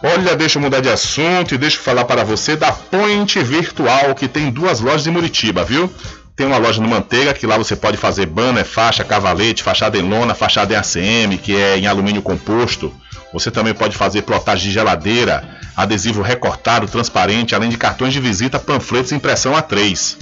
Olha, 0.02 0.34
deixa 0.34 0.58
eu 0.58 0.62
mudar 0.62 0.80
de 0.80 0.88
assunto 0.88 1.54
e 1.54 1.58
deixa 1.58 1.76
eu 1.76 1.82
falar 1.82 2.04
para 2.04 2.24
você 2.24 2.56
da 2.56 2.72
Point 2.72 3.40
Virtual, 3.42 4.14
que 4.14 4.26
tem 4.26 4.50
duas 4.50 4.80
lojas 4.80 5.06
em 5.06 5.10
Muritiba, 5.10 5.64
viu? 5.64 5.92
Tem 6.34 6.46
uma 6.46 6.56
loja 6.56 6.80
no 6.80 6.88
Manteiga, 6.88 7.34
que 7.34 7.46
lá 7.46 7.58
você 7.58 7.76
pode 7.76 7.98
fazer 7.98 8.26
banner, 8.26 8.64
faixa, 8.64 9.04
cavalete, 9.04 9.62
fachada 9.62 9.98
em 9.98 10.02
lona, 10.02 10.34
fachada 10.34 10.72
em 10.72 10.76
ACM, 10.76 11.36
que 11.36 11.54
é 11.54 11.76
em 11.76 11.86
alumínio 11.86 12.22
composto. 12.22 12.92
Você 13.34 13.50
também 13.50 13.74
pode 13.74 13.96
fazer 13.96 14.22
plotagem 14.22 14.68
de 14.68 14.72
geladeira, 14.72 15.58
adesivo 15.76 16.22
recortado, 16.22 16.88
transparente, 16.88 17.54
além 17.54 17.68
de 17.68 17.76
cartões 17.76 18.14
de 18.14 18.20
visita, 18.20 18.58
panfletos 18.58 19.12
e 19.12 19.14
impressão 19.14 19.52
A3. 19.52 20.16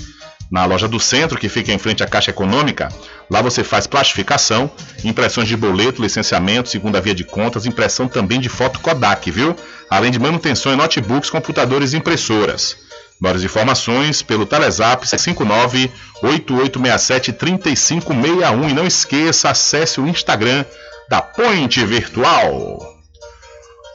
Na 0.51 0.65
loja 0.65 0.89
do 0.89 0.99
centro, 0.99 1.39
que 1.39 1.49
fica 1.49 1.73
em 1.73 1.79
frente 1.79 2.03
à 2.03 2.09
Caixa 2.09 2.31
Econômica, 2.31 2.89
lá 3.31 3.41
você 3.41 3.63
faz 3.63 3.87
plastificação, 3.87 4.69
impressões 5.05 5.47
de 5.47 5.57
boleto, 5.57 6.03
licenciamento, 6.03 6.69
segunda 6.69 7.01
via 7.01 7.15
de 7.15 7.23
contas, 7.23 7.67
impressão 7.67 8.09
também 8.09 8.41
de 8.41 8.49
foto 8.49 8.81
Kodak, 8.81 9.31
viu? 9.31 9.55
Além 9.89 10.11
de 10.11 10.19
manutenção 10.19 10.73
em 10.73 10.77
notebooks, 10.77 11.31
computadores 11.31 11.93
e 11.93 11.99
impressoras. 11.99 12.77
Maiores 13.21 13.45
informações 13.45 14.23
pelo 14.23 14.47
Telezap 14.47 15.07
59 15.07 15.91
8867 16.23 17.33
3561 17.35 18.71
e 18.71 18.73
não 18.73 18.87
esqueça, 18.87 19.51
acesse 19.51 20.01
o 20.01 20.09
Instagram 20.09 20.65
da 21.11 21.21
Point 21.21 21.85
Virtual. 21.85 22.79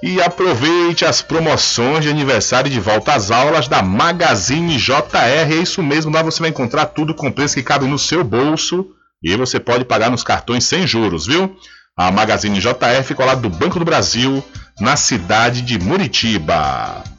E 0.03 0.21
aproveite 0.21 1.05
as 1.05 1.23
promoções 1.23 2.03
de 2.03 2.09
aniversário 2.09 2.69
de 2.69 2.79
volta 2.79 3.15
às 3.15 3.31
aulas 3.31 3.67
da 3.67 3.81
Magazine 3.81 4.77
JR. 4.77 5.17
É 5.23 5.55
isso 5.55 5.81
mesmo, 5.81 6.13
lá 6.13 6.21
você 6.21 6.39
vai 6.41 6.49
encontrar 6.49 6.85
tudo 6.88 7.15
com 7.15 7.31
preço 7.31 7.55
que 7.55 7.63
cabe 7.63 7.88
no 7.88 7.97
seu 7.97 8.23
bolso 8.23 8.85
e 9.23 9.35
você 9.35 9.59
pode 9.59 9.85
pagar 9.85 10.11
nos 10.11 10.21
cartões 10.21 10.65
sem 10.65 10.85
juros, 10.85 11.25
viu? 11.25 11.57
A 11.97 12.11
Magazine 12.11 12.59
JR 12.59 12.75
ao 13.17 13.25
lado 13.25 13.41
do 13.41 13.49
Banco 13.49 13.79
do 13.79 13.85
Brasil, 13.85 14.43
na 14.79 14.95
cidade 14.95 15.63
de 15.63 15.79
Muritiba. 15.79 17.14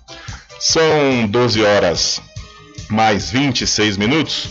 São 0.58 1.26
12 1.28 1.62
horas 1.62 2.20
mais 2.88 3.30
26 3.30 3.96
minutos. 3.96 4.48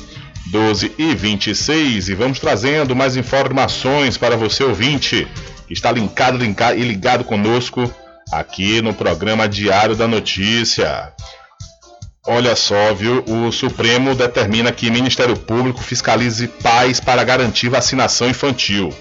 12 0.48 0.92
e 0.98 1.16
26 1.16 2.08
e 2.08 2.14
vamos 2.16 2.40
trazendo 2.40 2.96
mais 2.96 3.18
informações 3.18 4.16
para 4.16 4.38
você 4.38 4.64
ouvinte 4.64 5.28
que 5.68 5.74
está 5.74 5.92
linkado, 5.92 6.38
linkado 6.38 6.78
e 6.78 6.84
ligado 6.84 7.24
conosco 7.24 7.92
aqui 8.32 8.80
no 8.82 8.94
programa 8.94 9.50
Diário 9.50 9.96
da 9.96 10.08
Notícia. 10.08 11.12
Olha 12.28 12.56
só, 12.56 12.94
viu? 12.94 13.24
O 13.28 13.52
Supremo 13.52 14.16
determina 14.16 14.72
que 14.72 14.90
Ministério 14.90 15.36
Público 15.36 15.82
fiscalize 15.82 16.48
pais 16.48 17.00
para 17.00 17.24
garantir 17.24 17.70
vacinação 17.70 18.30
infantil. 18.30 18.94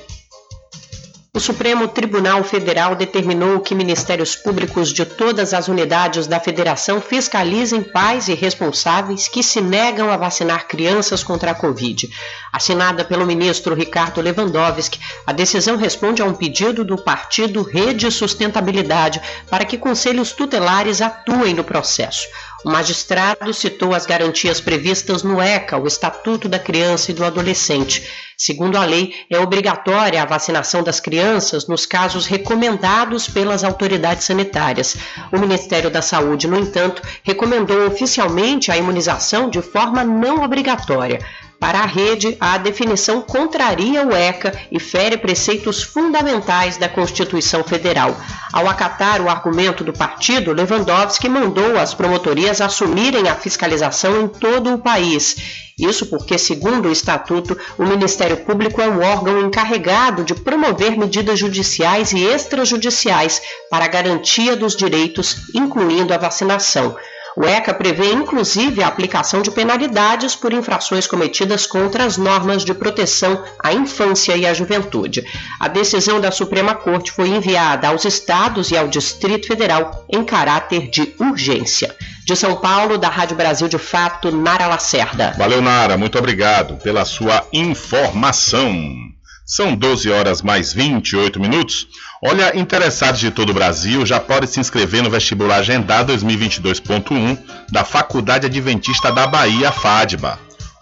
O 1.37 1.41
Supremo 1.41 1.89
Tribunal 1.89 2.45
Federal 2.45 2.95
determinou 2.95 3.59
que 3.59 3.75
ministérios 3.75 4.37
públicos 4.37 4.93
de 4.93 5.05
todas 5.05 5.53
as 5.53 5.67
unidades 5.67 6.29
da 6.29 6.39
federação 6.39 7.01
fiscalizem 7.01 7.83
pais 7.83 8.29
e 8.29 8.35
responsáveis 8.35 9.27
que 9.27 9.43
se 9.43 9.61
negam 9.61 10.13
a 10.13 10.17
vacinar 10.17 10.69
crianças 10.69 11.25
contra 11.25 11.51
a 11.51 11.55
Covid. 11.55 12.09
Assinada 12.53 13.05
pelo 13.05 13.27
ministro 13.27 13.75
Ricardo 13.75 14.21
Lewandowski, 14.21 15.01
a 15.27 15.33
decisão 15.33 15.77
responde 15.77 16.23
a 16.23 16.25
um 16.25 16.35
pedido 16.35 16.85
do 16.85 16.97
partido 16.97 17.63
Rede 17.65 18.13
Sustentabilidade 18.13 19.21
para 19.51 19.65
que 19.65 19.77
conselhos 19.77 20.31
tutelares 20.31 21.03
atuem 21.03 21.53
no 21.53 21.65
processo. 21.65 22.29
O 22.65 22.71
magistrado 22.71 23.53
citou 23.53 23.95
as 23.95 24.07
garantias 24.07 24.59
previstas 24.59 25.23
no 25.23 25.39
ECA, 25.39 25.77
o 25.77 25.87
Estatuto 25.87 26.49
da 26.49 26.59
Criança 26.59 27.11
e 27.11 27.15
do 27.15 27.23
Adolescente. 27.23 28.11
Segundo 28.39 28.79
a 28.79 28.87
lei, 28.87 29.15
é 29.31 29.39
obrigatória 29.39 30.23
a 30.23 30.25
vacinação 30.25 30.83
das 30.83 30.99
crianças 30.99 31.67
nos 31.69 31.85
casos 31.85 32.25
recomendados 32.25 33.29
pelas 33.29 33.63
autoridades 33.65 34.25
sanitárias. 34.25 34.97
O 35.31 35.39
Ministério 35.39 35.91
da 35.91 36.01
Saúde, 36.01 36.49
no 36.49 36.59
entanto, 36.59 37.03
recomendou 37.23 37.87
oficialmente 37.87 38.73
a 38.73 38.79
imunização 38.79 39.51
de 39.51 39.61
forma 39.61 40.03
não 40.03 40.43
obrigatória. 40.43 41.21
Para 41.65 41.79
a 41.79 41.87
rede, 41.87 42.37
a 42.39 42.59
definição 42.59 43.23
contraria 43.23 44.07
o 44.07 44.15
ECA 44.15 44.53
e 44.71 44.79
fere 44.79 45.17
preceitos 45.17 45.83
fundamentais 45.83 46.77
da 46.77 46.91
Constituição 46.91 47.65
Federal. 47.65 48.15
Ao 48.53 48.69
acatar 48.69 49.23
o 49.23 49.31
argumento 49.31 49.83
do 49.83 49.91
partido, 49.91 50.53
Lewandowski 50.53 51.27
mandou 51.27 51.79
as 51.79 51.95
promotorias 51.95 52.61
assumirem 52.61 53.31
a 53.31 53.35
fiscalização 53.35 54.21
em 54.21 54.29
todo 54.29 54.75
o 54.75 54.79
país. 54.79 55.37
Isso 55.79 56.05
porque, 56.05 56.37
segundo 56.37 56.91
o 56.91 56.93
Estatuto, 56.93 57.57
o 57.79 57.87
Ministério 57.87 58.37
Público 58.45 58.83
é 58.83 58.89
o 58.91 59.01
órgão 59.01 59.41
encarregado 59.41 60.23
de 60.23 60.35
promover 60.35 60.99
medidas 60.99 61.39
judiciais 61.39 62.13
e 62.13 62.23
extrajudiciais 62.23 63.41
para 63.71 63.87
a 63.87 63.89
garantia 63.89 64.55
dos 64.55 64.77
direitos, 64.77 65.47
incluindo 65.55 66.13
a 66.13 66.19
vacinação. 66.19 66.95
O 67.37 67.45
ECA 67.45 67.75
prevê 67.75 68.13
inclusive 68.13 68.83
a 68.83 68.87
aplicação 68.87 69.43
de 69.43 69.51
penalidades 69.51 70.37
por 70.37 70.53
infrações 70.53 71.07
cometidas 71.07 71.67
contra 71.67 72.05
as 72.05 72.17
normas 72.17 72.65
de 72.65 72.73
proteção 72.73 73.43
à 73.63 73.73
infância 73.73 74.37
e 74.37 74.47
à 74.47 74.55
juventude. 74.55 75.27
A 75.59 75.67
decisão 75.67 76.21
da 76.21 76.31
Suprema 76.31 76.75
Corte 76.75 77.11
foi 77.11 77.29
enviada 77.29 77.89
aos 77.89 78.05
estados 78.05 78.71
e 78.71 78.77
ao 78.77 78.87
Distrito 78.87 79.49
Federal 79.49 80.05
em 80.09 80.25
caráter 80.25 80.89
de 80.89 81.15
urgência. 81.19 81.95
De 82.25 82.37
São 82.37 82.57
Paulo, 82.57 82.97
da 82.97 83.09
Rádio 83.09 83.37
Brasil 83.37 83.69
de 83.69 83.79
Fato, 83.79 84.31
Nara 84.31 84.67
Lacerda. 84.67 85.35
Valeu, 85.37 85.61
Nara, 85.61 85.99
muito 85.99 86.19
obrigado 86.19 86.77
pela 86.77 87.05
sua 87.05 87.47
informação. 87.53 89.14
São 89.47 89.77
12 89.77 90.11
horas 90.11 90.41
mais 90.41 90.73
28 90.73 91.39
minutos. 91.39 91.87
Olha, 92.23 92.59
interessados 92.59 93.21
de 93.21 93.31
todo 93.31 93.51
o 93.51 93.55
Brasil 93.55 94.07
já 94.07 94.19
podem 94.19 94.49
se 94.49 94.59
inscrever 94.59 95.03
no 95.03 95.11
vestibular 95.11 95.57
agendado 95.57 96.15
2022.1 96.15 97.39
da 97.71 97.85
Faculdade 97.85 98.47
Adventista 98.47 99.13
da 99.13 99.27
Bahia, 99.27 99.71
FADBA. 99.71 100.39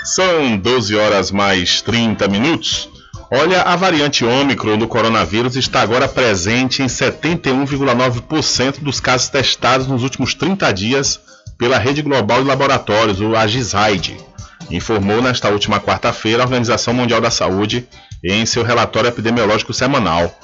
São 0.03 0.57
12 0.57 0.95
horas 0.95 1.31
mais 1.31 1.81
30 1.81 2.27
minutos. 2.27 2.90
Olha, 3.33 3.61
a 3.61 3.77
variante 3.77 4.25
Ômicron 4.25 4.77
do 4.77 4.89
coronavírus 4.89 5.55
está 5.55 5.81
agora 5.81 6.05
presente 6.05 6.83
em 6.83 6.87
71,9% 6.87 8.81
dos 8.81 8.99
casos 8.99 9.29
testados 9.29 9.87
nos 9.87 10.03
últimos 10.03 10.33
30 10.33 10.69
dias 10.73 11.17
pela 11.57 11.77
Rede 11.77 12.01
Global 12.01 12.41
de 12.41 12.49
Laboratórios, 12.49 13.21
o 13.21 13.33
AGISAID, 13.33 14.17
informou 14.69 15.21
nesta 15.21 15.47
última 15.47 15.79
quarta-feira 15.79 16.43
a 16.43 16.45
Organização 16.45 16.93
Mundial 16.93 17.21
da 17.21 17.31
Saúde 17.31 17.87
em 18.21 18.45
seu 18.45 18.63
relatório 18.63 19.07
epidemiológico 19.07 19.73
semanal. 19.73 20.37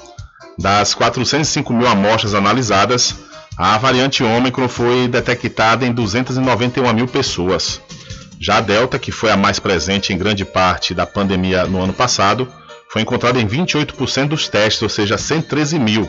Das 0.58 0.94
405 0.94 1.70
mil 1.74 1.86
amostras 1.86 2.34
analisadas, 2.34 3.16
a 3.58 3.76
variante 3.76 4.24
Ômicron 4.24 4.66
foi 4.66 5.06
detectada 5.08 5.84
em 5.84 5.92
291 5.92 6.90
mil 6.94 7.06
pessoas. 7.06 7.82
Já 8.40 8.56
a 8.56 8.60
Delta, 8.62 8.98
que 8.98 9.12
foi 9.12 9.30
a 9.30 9.36
mais 9.36 9.58
presente 9.58 10.10
em 10.10 10.16
grande 10.16 10.46
parte 10.46 10.94
da 10.94 11.04
pandemia 11.04 11.66
no 11.66 11.82
ano 11.82 11.92
passado, 11.92 12.48
foi 12.88 13.02
encontrado 13.02 13.38
em 13.38 13.46
28% 13.46 14.28
dos 14.28 14.48
testes, 14.48 14.82
ou 14.82 14.88
seja, 14.88 15.18
113 15.18 15.78
mil. 15.78 16.08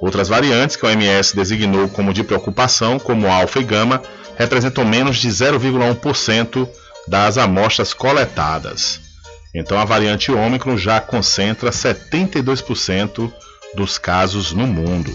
Outras 0.00 0.28
variantes 0.28 0.76
que 0.76 0.84
a 0.84 0.88
OMS 0.88 1.36
designou 1.36 1.88
como 1.88 2.12
de 2.12 2.24
preocupação, 2.24 2.98
como 2.98 3.30
alfa 3.30 3.60
e 3.60 3.64
gama, 3.64 4.02
representam 4.36 4.84
menos 4.84 5.18
de 5.18 5.28
0,1% 5.28 6.68
das 7.06 7.36
amostras 7.36 7.92
coletadas. 7.92 9.00
Então 9.54 9.78
a 9.78 9.84
variante 9.84 10.32
Ômicron 10.32 10.76
já 10.76 11.00
concentra 11.00 11.70
72% 11.70 13.32
dos 13.74 13.98
casos 13.98 14.52
no 14.52 14.66
mundo. 14.66 15.12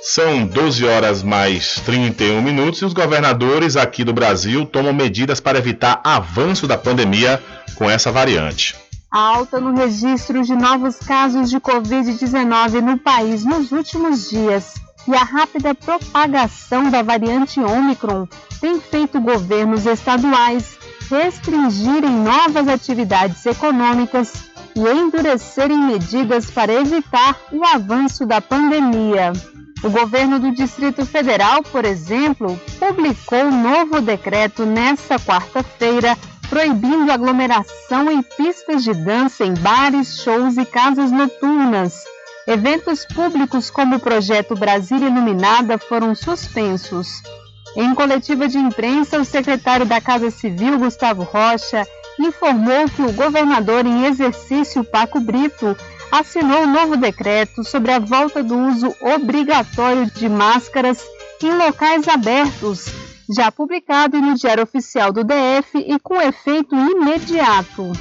São 0.00 0.46
12 0.46 0.84
horas 0.86 1.22
mais 1.22 1.80
31 1.84 2.40
minutos 2.40 2.80
e 2.80 2.84
os 2.84 2.92
governadores 2.92 3.76
aqui 3.76 4.04
do 4.04 4.12
Brasil 4.12 4.64
tomam 4.64 4.92
medidas 4.92 5.40
para 5.40 5.58
evitar 5.58 6.00
avanço 6.04 6.66
da 6.66 6.78
pandemia 6.78 7.42
com 7.74 7.90
essa 7.90 8.12
variante. 8.12 8.76
A 9.10 9.20
alta 9.20 9.58
no 9.58 9.74
registro 9.74 10.42
de 10.42 10.54
novos 10.54 10.98
casos 10.98 11.48
de 11.48 11.58
Covid-19 11.58 12.82
no 12.82 12.98
país 12.98 13.42
nos 13.42 13.72
últimos 13.72 14.28
dias 14.28 14.74
e 15.06 15.14
a 15.14 15.22
rápida 15.22 15.74
propagação 15.74 16.90
da 16.90 17.00
variante 17.00 17.58
Omicron 17.58 18.28
tem 18.60 18.78
feito 18.78 19.18
governos 19.18 19.86
estaduais 19.86 20.76
restringirem 21.08 22.10
novas 22.10 22.68
atividades 22.68 23.46
econômicas 23.46 24.50
e 24.76 24.80
endurecerem 24.80 25.78
medidas 25.78 26.50
para 26.50 26.74
evitar 26.74 27.34
o 27.50 27.64
avanço 27.64 28.26
da 28.26 28.42
pandemia. 28.42 29.32
O 29.82 29.88
governo 29.88 30.38
do 30.38 30.50
Distrito 30.50 31.06
Federal, 31.06 31.62
por 31.62 31.86
exemplo, 31.86 32.60
publicou 32.78 33.44
um 33.44 33.62
novo 33.62 34.02
decreto 34.02 34.66
nesta 34.66 35.18
quarta-feira 35.18 36.14
proibindo 36.48 37.10
aglomeração 37.10 38.10
em 38.10 38.22
pistas 38.22 38.82
de 38.82 38.92
dança, 38.94 39.44
em 39.44 39.54
bares, 39.54 40.22
shows 40.22 40.56
e 40.56 40.64
casas 40.64 41.10
noturnas. 41.10 42.04
Eventos 42.46 43.04
públicos 43.04 43.70
como 43.70 43.96
o 43.96 44.00
projeto 44.00 44.54
Brasil 44.54 44.98
Iluminada 44.98 45.76
foram 45.78 46.14
suspensos. 46.14 47.22
Em 47.76 47.94
coletiva 47.94 48.48
de 48.48 48.58
imprensa, 48.58 49.20
o 49.20 49.24
secretário 49.24 49.84
da 49.84 50.00
Casa 50.00 50.30
Civil, 50.30 50.78
Gustavo 50.78 51.22
Rocha, 51.22 51.86
informou 52.18 52.88
que 52.88 53.02
o 53.02 53.12
governador 53.12 53.84
em 53.86 54.06
exercício, 54.06 54.82
Paco 54.82 55.20
Brito, 55.20 55.76
assinou 56.10 56.62
um 56.62 56.72
novo 56.72 56.96
decreto 56.96 57.62
sobre 57.62 57.92
a 57.92 57.98
volta 57.98 58.42
do 58.42 58.56
uso 58.56 58.94
obrigatório 59.00 60.06
de 60.06 60.28
máscaras 60.28 61.04
em 61.42 61.52
locais 61.52 62.08
abertos, 62.08 62.86
já 63.28 63.52
publicado 63.52 64.20
no 64.20 64.34
Diário 64.34 64.62
Oficial 64.62 65.12
do 65.12 65.22
DF 65.22 65.78
e 65.78 65.98
com 65.98 66.20
efeito 66.20 66.74
imediato. 66.74 67.92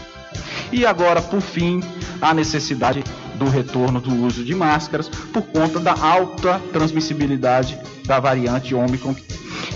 E 0.71 0.85
agora, 0.85 1.21
por 1.21 1.41
fim, 1.41 1.81
a 2.21 2.33
necessidade 2.33 3.03
do 3.35 3.45
retorno 3.45 4.01
do 4.01 4.13
uso 4.25 4.43
de 4.43 4.55
máscaras 4.55 5.07
por 5.07 5.43
conta 5.43 5.79
da 5.79 5.93
alta 5.93 6.61
transmissibilidade 6.71 7.79
da 8.05 8.19
variante 8.19 8.73
Omicron. 8.73 9.15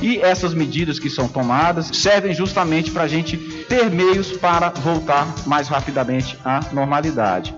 E 0.01 0.17
essas 0.19 0.53
medidas 0.53 0.99
que 0.99 1.09
são 1.09 1.27
tomadas 1.27 1.87
servem 1.93 2.33
justamente 2.33 2.89
para 2.89 3.03
a 3.03 3.07
gente 3.07 3.37
ter 3.69 3.89
meios 3.91 4.31
para 4.31 4.69
voltar 4.69 5.27
mais 5.45 5.67
rapidamente 5.67 6.37
à 6.43 6.59
normalidade. 6.71 7.55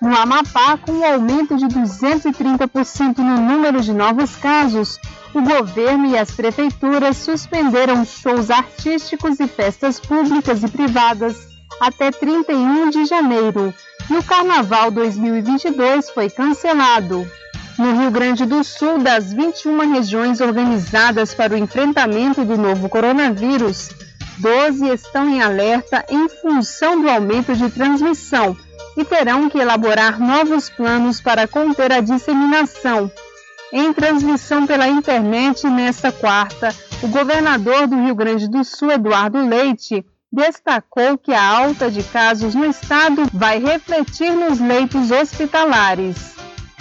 No 0.00 0.14
Amapá, 0.14 0.76
com 0.76 0.92
um 0.92 1.04
aumento 1.04 1.56
de 1.56 1.66
230% 1.66 3.18
no 3.18 3.40
número 3.40 3.80
de 3.80 3.92
novos 3.92 4.36
casos, 4.36 4.98
o 5.34 5.42
governo 5.42 6.06
e 6.06 6.18
as 6.18 6.30
prefeituras 6.30 7.16
suspenderam 7.16 8.04
shows 8.04 8.50
artísticos 8.50 9.40
e 9.40 9.46
festas 9.46 10.00
públicas 10.00 10.62
e 10.62 10.68
privadas 10.68 11.48
até 11.80 12.10
31 12.10 12.90
de 12.90 13.04
janeiro, 13.04 13.74
e 14.10 14.14
o 14.14 14.22
Carnaval 14.22 14.90
2022 14.90 16.10
foi 16.10 16.30
cancelado. 16.30 17.30
No 17.78 18.00
Rio 18.00 18.10
Grande 18.10 18.46
do 18.46 18.64
Sul, 18.64 18.98
das 18.98 19.32
21 19.32 19.92
regiões 19.92 20.40
organizadas 20.40 21.34
para 21.34 21.52
o 21.52 21.58
enfrentamento 21.58 22.42
do 22.44 22.56
novo 22.56 22.88
coronavírus, 22.88 23.90
12 24.38 24.88
estão 24.88 25.28
em 25.28 25.42
alerta 25.42 26.04
em 26.08 26.28
função 26.28 27.00
do 27.00 27.08
aumento 27.08 27.54
de 27.54 27.68
transmissão 27.68 28.56
e 28.96 29.04
terão 29.04 29.48
que 29.50 29.58
elaborar 29.58 30.18
novos 30.18 30.70
planos 30.70 31.20
para 31.20 31.46
conter 31.46 31.92
a 31.92 32.00
disseminação. 32.00 33.10
Em 33.72 33.92
transmissão 33.92 34.66
pela 34.66 34.86
internet 34.86 35.66
nesta 35.66 36.12
quarta, 36.12 36.74
o 37.02 37.08
governador 37.08 37.86
do 37.86 37.96
Rio 37.96 38.14
Grande 38.14 38.48
do 38.48 38.64
Sul, 38.64 38.92
Eduardo 38.92 39.46
Leite, 39.46 40.04
destacou 40.30 41.18
que 41.18 41.32
a 41.32 41.42
alta 41.42 41.90
de 41.90 42.02
casos 42.04 42.54
no 42.54 42.64
estado 42.64 43.26
vai 43.32 43.58
refletir 43.58 44.32
nos 44.32 44.60
leitos 44.60 45.10
hospitalares. 45.10 46.36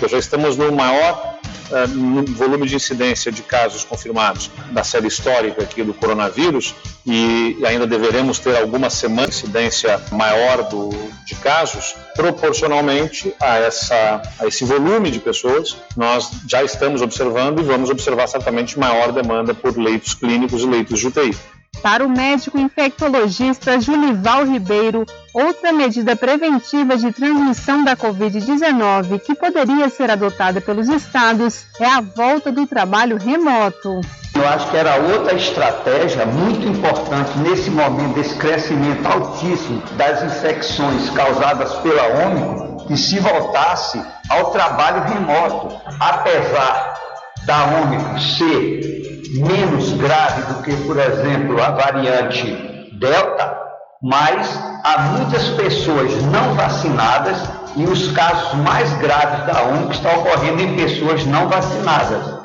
Já 0.08 0.18
estamos 0.18 0.58
no 0.58 0.72
maior 0.72 1.35
uh, 1.72 2.34
volume 2.34 2.68
de 2.68 2.76
incidência 2.76 3.32
de 3.32 3.42
casos 3.42 3.84
confirmados 3.84 4.52
da 4.72 4.84
série 4.84 5.08
histórica 5.08 5.64
aqui 5.64 5.84
do 5.84 5.94
coronavírus 5.94 6.76
e 7.06 7.58
ainda 7.66 7.86
deveremos 7.86 8.40
ter 8.40 8.56
algumas 8.58 8.94
semanas 8.94 9.36
de 9.36 9.46
incidência 9.46 10.02
maior 10.12 10.64
do, 10.70 10.90
de 11.26 11.36
casos, 11.36 11.96
proporcionalmente 12.16 13.34
a, 13.42 13.58
essa, 13.58 14.22
a 14.40 14.48
esse 14.48 14.64
volume 14.64 15.12
de 15.12 15.20
pessoas, 15.20 15.78
nós 15.96 16.32
já 16.48 16.64
estamos 16.64 17.02
observando 17.02 17.60
e 17.60 17.64
vamos 17.64 17.90
observar 17.90 18.28
certamente 18.28 18.80
maior 18.80 19.12
demanda 19.12 19.54
por 19.54 19.78
leitos 19.78 20.14
clínicos 20.14 20.62
e 20.62 20.66
leitos 20.66 21.00
de 21.00 21.08
UTI. 21.08 21.36
Para 21.82 22.06
o 22.06 22.10
médico 22.10 22.58
infectologista 22.58 23.80
Julival 23.80 24.46
Ribeiro, 24.46 25.06
outra 25.34 25.72
medida 25.72 26.16
preventiva 26.16 26.98
de 26.98 27.12
transmissão 27.12 27.84
da 27.84 27.96
Covid-19 27.96 29.20
que 29.20 29.36
poderia 29.36 29.88
ser 29.90 30.10
adotada 30.10 30.60
pelos 30.60 30.90
estados 30.90 31.66
é 31.80 31.86
a 31.86 32.02
volta 32.02 32.52
do 32.52 32.66
trabalho 32.66 33.18
remoto. 33.18 34.02
Eu 34.36 34.46
acho 34.50 34.70
que 34.70 34.76
era 34.76 34.98
outra 34.98 35.34
estratégia 35.34 36.26
muito 36.26 36.68
importante 36.68 37.38
nesse 37.40 37.70
momento 37.70 38.16
desse 38.16 38.36
crescimento 38.36 39.08
altíssimo 39.08 39.82
das 39.96 40.24
infecções 40.24 41.10
causadas 41.12 41.74
pela 41.76 42.26
Ômicron, 42.26 42.78
que 42.86 42.98
se 42.98 43.18
voltasse 43.20 44.04
ao 44.30 44.52
trabalho 44.52 45.04
remoto, 45.04 45.80
apesar 46.00 47.05
da 47.46 47.66
Ômicron 47.66 48.20
ser 48.20 48.96
menos 49.40 49.92
grave 49.94 50.42
do 50.54 50.64
que, 50.64 50.76
por 50.86 50.98
exemplo, 51.00 51.62
a 51.62 51.72
variante 51.72 52.90
Delta, 52.94 53.58
mas 54.02 54.60
há 54.84 55.00
muitas 55.18 55.50
pessoas 55.50 56.22
não 56.24 56.54
vacinadas 56.54 57.38
e 57.76 57.84
os 57.84 58.12
casos 58.12 58.54
mais 58.60 58.92
graves 59.00 59.46
da 59.46 59.64
ONU 59.64 59.92
estão 59.92 60.12
ocorrendo 60.20 60.62
em 60.62 60.76
pessoas 60.76 61.26
não 61.26 61.50
vacinadas. 61.50 62.45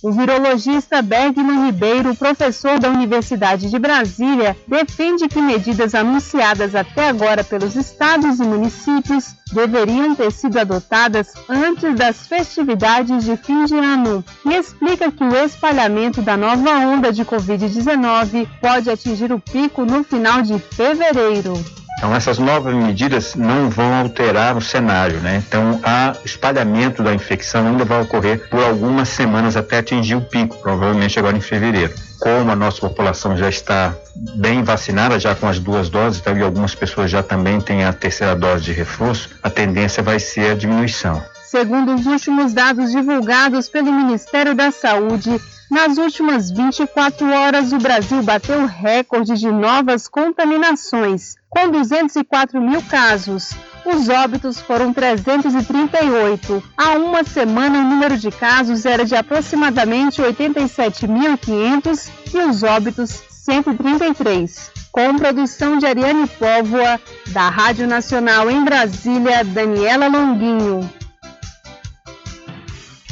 O 0.00 0.12
virologista 0.12 1.02
Bergman 1.02 1.66
Ribeiro, 1.66 2.14
professor 2.14 2.78
da 2.78 2.88
Universidade 2.88 3.68
de 3.68 3.78
Brasília, 3.80 4.56
defende 4.68 5.26
que 5.26 5.40
medidas 5.40 5.92
anunciadas 5.92 6.74
até 6.76 7.08
agora 7.08 7.42
pelos 7.42 7.74
estados 7.74 8.38
e 8.38 8.44
municípios 8.44 9.34
deveriam 9.52 10.14
ter 10.14 10.30
sido 10.30 10.56
adotadas 10.58 11.32
antes 11.48 11.96
das 11.96 12.28
festividades 12.28 13.24
de 13.24 13.36
fim 13.36 13.64
de 13.64 13.74
ano 13.74 14.24
e 14.46 14.54
explica 14.54 15.10
que 15.10 15.24
o 15.24 15.36
espalhamento 15.36 16.22
da 16.22 16.36
nova 16.36 16.78
onda 16.78 17.12
de 17.12 17.24
Covid-19 17.24 18.46
pode 18.60 18.90
atingir 18.90 19.32
o 19.32 19.40
pico 19.40 19.84
no 19.84 20.04
final 20.04 20.42
de 20.42 20.60
fevereiro. 20.60 21.54
Então, 21.98 22.14
essas 22.14 22.38
novas 22.38 22.72
medidas 22.74 23.34
não 23.34 23.68
vão 23.68 23.92
alterar 23.92 24.56
o 24.56 24.60
cenário, 24.60 25.18
né? 25.18 25.42
Então, 25.46 25.80
o 26.22 26.24
espalhamento 26.24 27.02
da 27.02 27.12
infecção 27.12 27.66
ainda 27.66 27.84
vai 27.84 28.00
ocorrer 28.00 28.48
por 28.48 28.62
algumas 28.62 29.08
semanas 29.08 29.56
até 29.56 29.78
atingir 29.78 30.14
o 30.14 30.20
pico, 30.20 30.58
provavelmente 30.58 31.18
agora 31.18 31.36
em 31.36 31.40
fevereiro. 31.40 31.92
Como 32.20 32.52
a 32.52 32.56
nossa 32.56 32.80
população 32.80 33.36
já 33.36 33.48
está 33.48 33.96
bem 34.36 34.62
vacinada, 34.62 35.18
já 35.18 35.34
com 35.34 35.48
as 35.48 35.58
duas 35.58 35.88
doses, 35.88 36.20
então, 36.20 36.38
e 36.38 36.42
algumas 36.42 36.72
pessoas 36.72 37.10
já 37.10 37.22
também 37.22 37.60
têm 37.60 37.84
a 37.84 37.92
terceira 37.92 38.36
dose 38.36 38.62
de 38.62 38.72
reforço, 38.72 39.30
a 39.42 39.50
tendência 39.50 40.00
vai 40.00 40.20
ser 40.20 40.52
a 40.52 40.54
diminuição. 40.54 41.20
Segundo 41.50 41.94
os 41.94 42.04
últimos 42.04 42.52
dados 42.52 42.90
divulgados 42.90 43.70
pelo 43.70 43.90
Ministério 43.90 44.54
da 44.54 44.70
Saúde, 44.70 45.40
nas 45.70 45.96
últimas 45.96 46.50
24 46.50 47.26
horas, 47.26 47.72
o 47.72 47.78
Brasil 47.78 48.22
bateu 48.22 48.66
recorde 48.66 49.32
de 49.32 49.50
novas 49.50 50.06
contaminações, 50.08 51.36
com 51.48 51.70
204 51.70 52.60
mil 52.60 52.82
casos. 52.82 53.54
Os 53.82 54.10
óbitos 54.10 54.60
foram 54.60 54.92
338. 54.92 56.62
Há 56.76 56.90
uma 56.98 57.24
semana, 57.24 57.78
o 57.78 57.84
número 57.84 58.18
de 58.18 58.30
casos 58.30 58.84
era 58.84 59.06
de 59.06 59.16
aproximadamente 59.16 60.20
87.500 60.20 62.10
e 62.34 62.38
os 62.40 62.62
óbitos 62.62 63.22
133. 63.30 64.70
Com 64.92 65.16
produção 65.16 65.78
de 65.78 65.86
Ariane 65.86 66.26
Póvoa, 66.26 67.00
da 67.28 67.48
Rádio 67.48 67.86
Nacional 67.88 68.50
em 68.50 68.62
Brasília, 68.62 69.42
Daniela 69.42 70.08
Longuinho. 70.08 70.97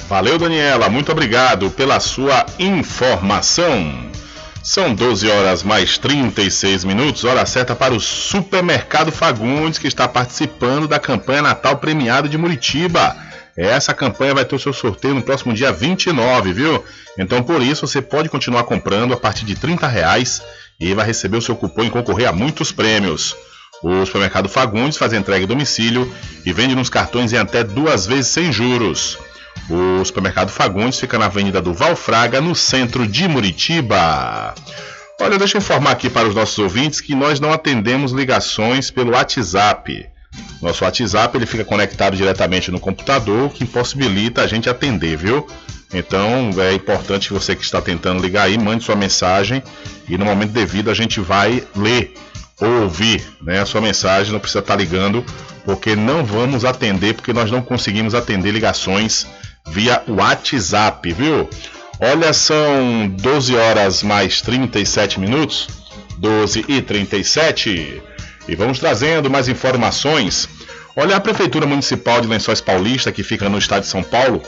Valeu, 0.08 0.38
Daniela. 0.38 0.88
Muito 0.88 1.10
obrigado 1.10 1.68
pela 1.68 1.98
sua 1.98 2.46
informação. 2.60 4.08
São 4.62 4.94
12 4.94 5.28
horas 5.28 5.64
mais 5.64 5.98
36 5.98 6.84
minutos, 6.84 7.24
hora 7.24 7.44
certa 7.44 7.74
para 7.74 7.92
o 7.92 8.00
Supermercado 8.00 9.10
Fagundes, 9.10 9.80
que 9.80 9.88
está 9.88 10.06
participando 10.06 10.86
da 10.86 11.00
campanha 11.00 11.42
Natal 11.42 11.78
Premiado 11.78 12.28
de 12.28 12.38
Muritiba. 12.38 13.16
Essa 13.56 13.92
campanha 13.92 14.34
vai 14.34 14.44
ter 14.44 14.54
o 14.54 14.60
seu 14.60 14.72
sorteio 14.72 15.14
no 15.14 15.22
próximo 15.22 15.52
dia 15.52 15.72
29, 15.72 16.52
viu? 16.52 16.84
Então, 17.18 17.42
por 17.42 17.60
isso, 17.60 17.86
você 17.86 18.00
pode 18.00 18.28
continuar 18.28 18.62
comprando 18.62 19.12
a 19.12 19.16
partir 19.16 19.44
de 19.44 19.56
30 19.56 19.88
reais 19.88 20.40
e 20.78 20.94
vai 20.94 21.06
receber 21.06 21.38
o 21.38 21.42
seu 21.42 21.56
cupom 21.56 21.82
e 21.82 21.90
concorrer 21.90 22.28
a 22.28 22.32
muitos 22.32 22.70
prêmios. 22.70 23.34
O 23.82 24.06
Supermercado 24.06 24.48
Fagundes 24.48 24.98
faz 24.98 25.12
entrega 25.12 25.44
em 25.44 25.48
domicílio 25.48 26.12
e 26.44 26.52
vende 26.52 26.76
nos 26.76 26.88
cartões 26.88 27.32
em 27.32 27.38
até 27.38 27.64
duas 27.64 28.06
vezes 28.06 28.28
sem 28.28 28.52
juros. 28.52 29.18
O 29.68 30.04
supermercado 30.04 30.50
Fagundes 30.50 31.00
fica 31.00 31.18
na 31.18 31.26
Avenida 31.26 31.60
do 31.60 31.74
Valfraga, 31.74 32.40
no 32.40 32.54
centro 32.54 33.06
de 33.06 33.26
Muritiba. 33.26 34.54
Olha, 35.20 35.38
deixa 35.38 35.56
eu 35.56 35.60
informar 35.60 35.92
aqui 35.92 36.10
para 36.10 36.28
os 36.28 36.34
nossos 36.34 36.58
ouvintes 36.58 37.00
que 37.00 37.14
nós 37.14 37.40
não 37.40 37.52
atendemos 37.52 38.12
ligações 38.12 38.90
pelo 38.90 39.12
WhatsApp. 39.12 40.06
Nosso 40.60 40.84
WhatsApp 40.84 41.36
ele 41.36 41.46
fica 41.46 41.64
conectado 41.64 42.16
diretamente 42.16 42.70
no 42.70 42.78
computador, 42.78 43.50
que 43.50 43.64
impossibilita 43.64 44.42
a 44.42 44.46
gente 44.46 44.68
atender, 44.68 45.16
viu? 45.16 45.46
Então 45.92 46.50
é 46.60 46.74
importante 46.74 47.32
você 47.32 47.54
que 47.54 47.64
está 47.64 47.80
tentando 47.80 48.20
ligar 48.20 48.44
aí, 48.44 48.58
mande 48.58 48.84
sua 48.84 48.96
mensagem 48.96 49.62
e 50.08 50.18
no 50.18 50.24
momento 50.24 50.50
devido 50.50 50.90
a 50.90 50.94
gente 50.94 51.20
vai 51.20 51.62
ler 51.74 52.14
ou 52.60 52.82
ouvir 52.82 53.22
né, 53.42 53.60
a 53.60 53.66
sua 53.66 53.80
mensagem, 53.80 54.32
não 54.32 54.40
precisa 54.40 54.60
estar 54.60 54.76
ligando, 54.76 55.24
porque 55.64 55.94
não 55.94 56.24
vamos 56.24 56.64
atender, 56.64 57.14
porque 57.14 57.32
nós 57.32 57.50
não 57.50 57.60
conseguimos 57.60 58.14
atender 58.14 58.50
ligações 58.50 59.26
via 59.68 60.02
WhatsApp, 60.08 61.12
viu? 61.12 61.48
Olha, 62.00 62.32
são 62.32 63.08
12 63.08 63.56
horas 63.56 64.02
mais 64.02 64.40
37 64.42 65.18
minutos, 65.18 65.68
12 66.18 66.64
e 66.68 66.82
37, 66.82 68.02
e 68.48 68.54
vamos 68.54 68.78
trazendo 68.78 69.30
mais 69.30 69.48
informações. 69.48 70.48
Olha, 70.94 71.16
a 71.16 71.20
Prefeitura 71.20 71.66
Municipal 71.66 72.20
de 72.20 72.28
Lençóis 72.28 72.60
Paulista, 72.60 73.12
que 73.12 73.22
fica 73.22 73.48
no 73.48 73.58
estado 73.58 73.82
de 73.82 73.88
São 73.88 74.02
Paulo, 74.02 74.42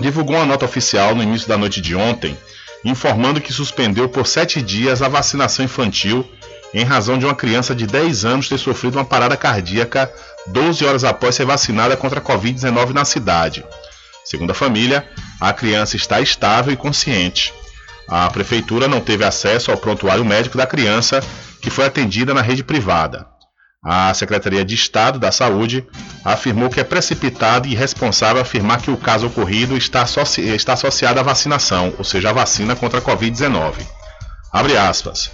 divulgou 0.00 0.36
uma 0.36 0.46
nota 0.46 0.64
oficial 0.64 1.14
no 1.14 1.22
início 1.22 1.48
da 1.48 1.56
noite 1.56 1.80
de 1.80 1.94
ontem, 1.94 2.36
informando 2.84 3.40
que 3.40 3.52
suspendeu 3.52 4.08
por 4.08 4.26
sete 4.26 4.62
dias 4.62 5.02
a 5.02 5.08
vacinação 5.08 5.64
infantil 5.64 6.28
em 6.74 6.84
razão 6.84 7.18
de 7.18 7.24
uma 7.24 7.34
criança 7.34 7.74
de 7.74 7.86
10 7.86 8.24
anos 8.24 8.48
ter 8.48 8.58
sofrido 8.58 8.98
uma 8.98 9.04
parada 9.04 9.36
cardíaca 9.36 10.12
12 10.46 10.84
horas 10.84 11.04
após 11.04 11.34
ser 11.34 11.44
vacinada 11.46 11.96
contra 11.96 12.20
a 12.20 12.22
Covid-19 12.22 12.92
na 12.92 13.04
cidade. 13.04 13.64
Segundo 14.26 14.50
a 14.50 14.54
família, 14.54 15.08
a 15.40 15.52
criança 15.52 15.96
está 15.96 16.20
estável 16.20 16.72
e 16.72 16.76
consciente. 16.76 17.54
A 18.08 18.28
prefeitura 18.28 18.88
não 18.88 19.00
teve 19.00 19.24
acesso 19.24 19.70
ao 19.70 19.76
prontuário 19.76 20.24
médico 20.24 20.58
da 20.58 20.66
criança, 20.66 21.22
que 21.62 21.70
foi 21.70 21.86
atendida 21.86 22.34
na 22.34 22.42
rede 22.42 22.64
privada. 22.64 23.24
A 23.84 24.12
Secretaria 24.14 24.64
de 24.64 24.74
Estado 24.74 25.20
da 25.20 25.30
Saúde 25.30 25.86
afirmou 26.24 26.68
que 26.68 26.80
é 26.80 26.84
precipitado 26.84 27.68
e 27.68 27.72
irresponsável 27.72 28.42
afirmar 28.42 28.82
que 28.82 28.90
o 28.90 28.96
caso 28.96 29.28
ocorrido 29.28 29.76
está, 29.76 30.02
associ... 30.02 30.40
está 30.40 30.72
associado 30.72 31.20
à 31.20 31.22
vacinação, 31.22 31.94
ou 31.96 32.02
seja, 32.02 32.30
à 32.30 32.32
vacina 32.32 32.74
contra 32.74 32.98
a 32.98 33.02
Covid-19. 33.02 33.74
Abre 34.52 34.76
aspas. 34.76 35.30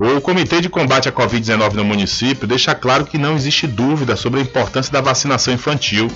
O 0.00 0.20
Comitê 0.20 0.60
de 0.60 0.68
Combate 0.68 1.08
à 1.08 1.12
Covid-19 1.12 1.74
no 1.74 1.84
município 1.84 2.48
deixa 2.48 2.74
claro 2.74 3.04
que 3.04 3.18
não 3.18 3.36
existe 3.36 3.68
dúvida 3.68 4.16
sobre 4.16 4.40
a 4.40 4.42
importância 4.42 4.92
da 4.92 5.00
vacinação 5.00 5.54
infantil, 5.54 6.10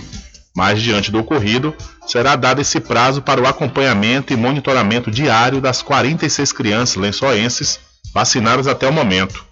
mas 0.57 0.81
diante 0.81 1.13
do 1.13 1.19
ocorrido, 1.19 1.75
será 2.07 2.35
dado 2.35 2.63
esse 2.63 2.81
prazo 2.81 3.21
para 3.21 3.43
o 3.43 3.47
acompanhamento 3.47 4.33
e 4.33 4.37
monitoramento 4.37 5.11
diário 5.11 5.61
das 5.61 5.83
46 5.83 6.51
crianças 6.51 6.97
lençoenses 6.97 7.79
vacinadas 8.15 8.67
até 8.67 8.89
o 8.89 8.93
momento. 8.93 9.45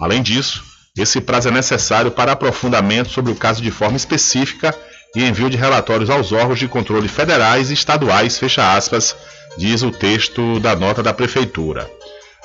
Além 0.00 0.22
disso, 0.22 0.64
esse 0.96 1.20
prazo 1.20 1.48
é 1.48 1.50
necessário 1.50 2.10
para 2.10 2.32
aprofundamento 2.32 3.10
sobre 3.10 3.30
o 3.30 3.36
caso 3.36 3.60
de 3.60 3.70
forma 3.70 3.98
específica 3.98 4.74
e 5.14 5.22
envio 5.22 5.50
de 5.50 5.58
relatórios 5.58 6.08
aos 6.08 6.32
órgãos 6.32 6.58
de 6.58 6.66
controle 6.66 7.06
federais 7.06 7.70
e 7.70 7.74
estaduais, 7.74 8.38
fecha 8.38 8.72
aspas, 8.72 9.14
diz 9.58 9.82
o 9.82 9.90
texto 9.90 10.58
da 10.58 10.74
nota 10.74 11.02
da 11.02 11.12
Prefeitura. 11.12 11.90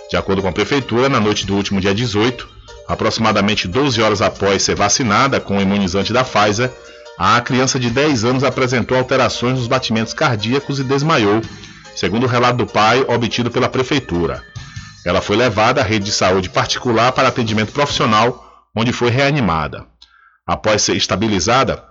De 0.10 0.17
acordo 0.17 0.41
com 0.41 0.50
a 0.50 0.54
Prefeitura, 0.54 1.08
na 1.08 1.21
noite 1.21 1.45
do 1.45 1.56
último 1.56 1.80
dia 1.80 1.95
18, 1.95 2.45
aproximadamente 2.89 3.69
12 3.69 4.02
horas 4.02 4.21
após 4.21 4.63
ser 4.63 4.76
vacinada 4.76 5.39
com 5.39 5.58
o 5.58 5.62
imunizante 5.62 6.12
da 6.12 6.26
Pfizer, 6.26 6.69
a 7.17 7.39
criança 7.41 7.80
de 7.80 7.89
10 7.89 8.24
anos 8.26 8.43
apresentou 8.43 8.97
alterações 8.97 9.58
nos 9.58 9.67
batimentos 9.67 10.13
cardíacos 10.13 10.80
e 10.80 10.84
desmaiou, 10.84 11.41
segundo 11.95 12.24
o 12.24 12.28
relato 12.28 12.58
do 12.58 12.65
pai 12.65 13.06
obtido 13.08 13.52
pela 13.52 13.69
Prefeitura. 13.69 14.43
Ela 15.06 15.21
foi 15.21 15.36
levada 15.36 15.82
à 15.82 15.84
rede 15.84 16.06
de 16.06 16.12
saúde 16.12 16.50
particular 16.50 17.12
para 17.12 17.28
atendimento 17.28 17.71
profissional, 17.71 18.67
onde 18.76 18.91
foi 18.93 19.10
reanimada. 19.10 19.86
Após 20.45 20.82
ser 20.82 20.95
estabilizada, 20.95 21.84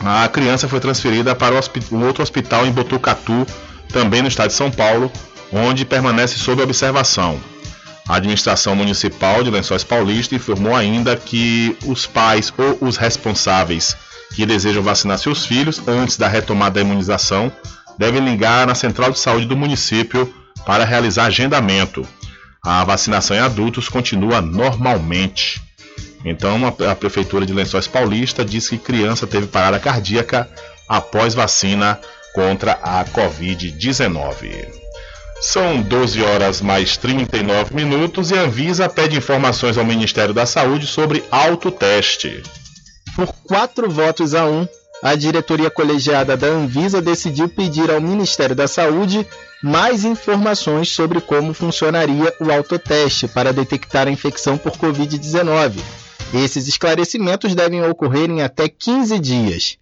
a 0.00 0.28
criança 0.28 0.68
foi 0.68 0.80
transferida 0.80 1.34
para 1.34 1.54
um 1.90 2.04
outro 2.04 2.22
hospital 2.22 2.66
em 2.66 2.72
Botucatu, 2.72 3.46
também 3.92 4.22
no 4.22 4.28
estado 4.28 4.48
de 4.48 4.54
São 4.54 4.70
Paulo, 4.70 5.10
onde 5.52 5.84
permanece 5.84 6.38
sob 6.38 6.62
observação. 6.62 7.40
A 8.08 8.16
administração 8.16 8.74
municipal 8.74 9.42
de 9.42 9.50
Lençóis 9.50 9.84
Paulista 9.84 10.34
informou 10.34 10.74
ainda 10.74 11.16
que 11.16 11.76
os 11.86 12.06
pais 12.06 12.52
ou 12.56 12.88
os 12.88 12.96
responsáveis 12.96 13.96
que 14.34 14.46
desejam 14.46 14.82
vacinar 14.82 15.18
seus 15.18 15.44
filhos 15.44 15.80
antes 15.86 16.16
da 16.16 16.28
retomada 16.28 16.74
da 16.74 16.80
imunização 16.80 17.52
devem 17.98 18.24
ligar 18.24 18.66
na 18.66 18.74
central 18.74 19.10
de 19.10 19.18
saúde 19.18 19.46
do 19.46 19.56
município 19.56 20.32
para 20.64 20.84
realizar 20.84 21.26
agendamento. 21.26 22.06
A 22.62 22.84
vacinação 22.84 23.36
em 23.36 23.40
adultos 23.40 23.88
continua 23.88 24.40
normalmente. 24.40 25.62
Então, 26.24 26.60
a 26.66 26.94
prefeitura 26.94 27.46
de 27.46 27.52
Lençóis 27.52 27.86
Paulista 27.86 28.44
disse 28.44 28.76
que 28.76 28.84
criança 28.84 29.26
teve 29.26 29.46
parada 29.46 29.78
cardíaca 29.78 30.48
após 30.88 31.34
vacina 31.34 31.98
contra 32.34 32.72
a 32.82 33.04
Covid-19. 33.04 34.66
São 35.40 35.80
12 35.80 36.22
horas 36.22 36.60
mais 36.60 36.98
39 36.98 37.74
minutos 37.74 38.30
e 38.30 38.34
a 38.34 38.42
Anvisa 38.42 38.88
pede 38.90 39.16
informações 39.16 39.78
ao 39.78 39.84
Ministério 39.84 40.34
da 40.34 40.44
Saúde 40.44 40.86
sobre 40.86 41.24
autoteste. 41.30 42.42
Por 43.14 43.32
quatro 43.46 43.90
votos 43.90 44.34
a 44.34 44.46
um, 44.46 44.66
a 45.02 45.14
diretoria 45.14 45.70
colegiada 45.70 46.36
da 46.36 46.46
Anvisa 46.46 47.00
decidiu 47.00 47.48
pedir 47.48 47.90
ao 47.90 48.00
Ministério 48.00 48.54
da 48.54 48.68
Saúde 48.68 49.26
mais 49.62 50.04
informações 50.04 50.90
sobre 50.90 51.20
como 51.20 51.52
funcionaria 51.54 52.34
o 52.40 52.50
autoteste 52.50 53.26
para 53.28 53.52
detectar 53.52 54.06
a 54.06 54.10
infecção 54.10 54.56
por 54.56 54.72
Covid-19. 54.72 55.80
Esses 56.32 56.68
esclarecimentos 56.68 57.54
devem 57.54 57.82
ocorrer 57.84 58.30
em 58.30 58.42
até 58.42 58.68
15 58.68 59.18
dias. 59.18 59.76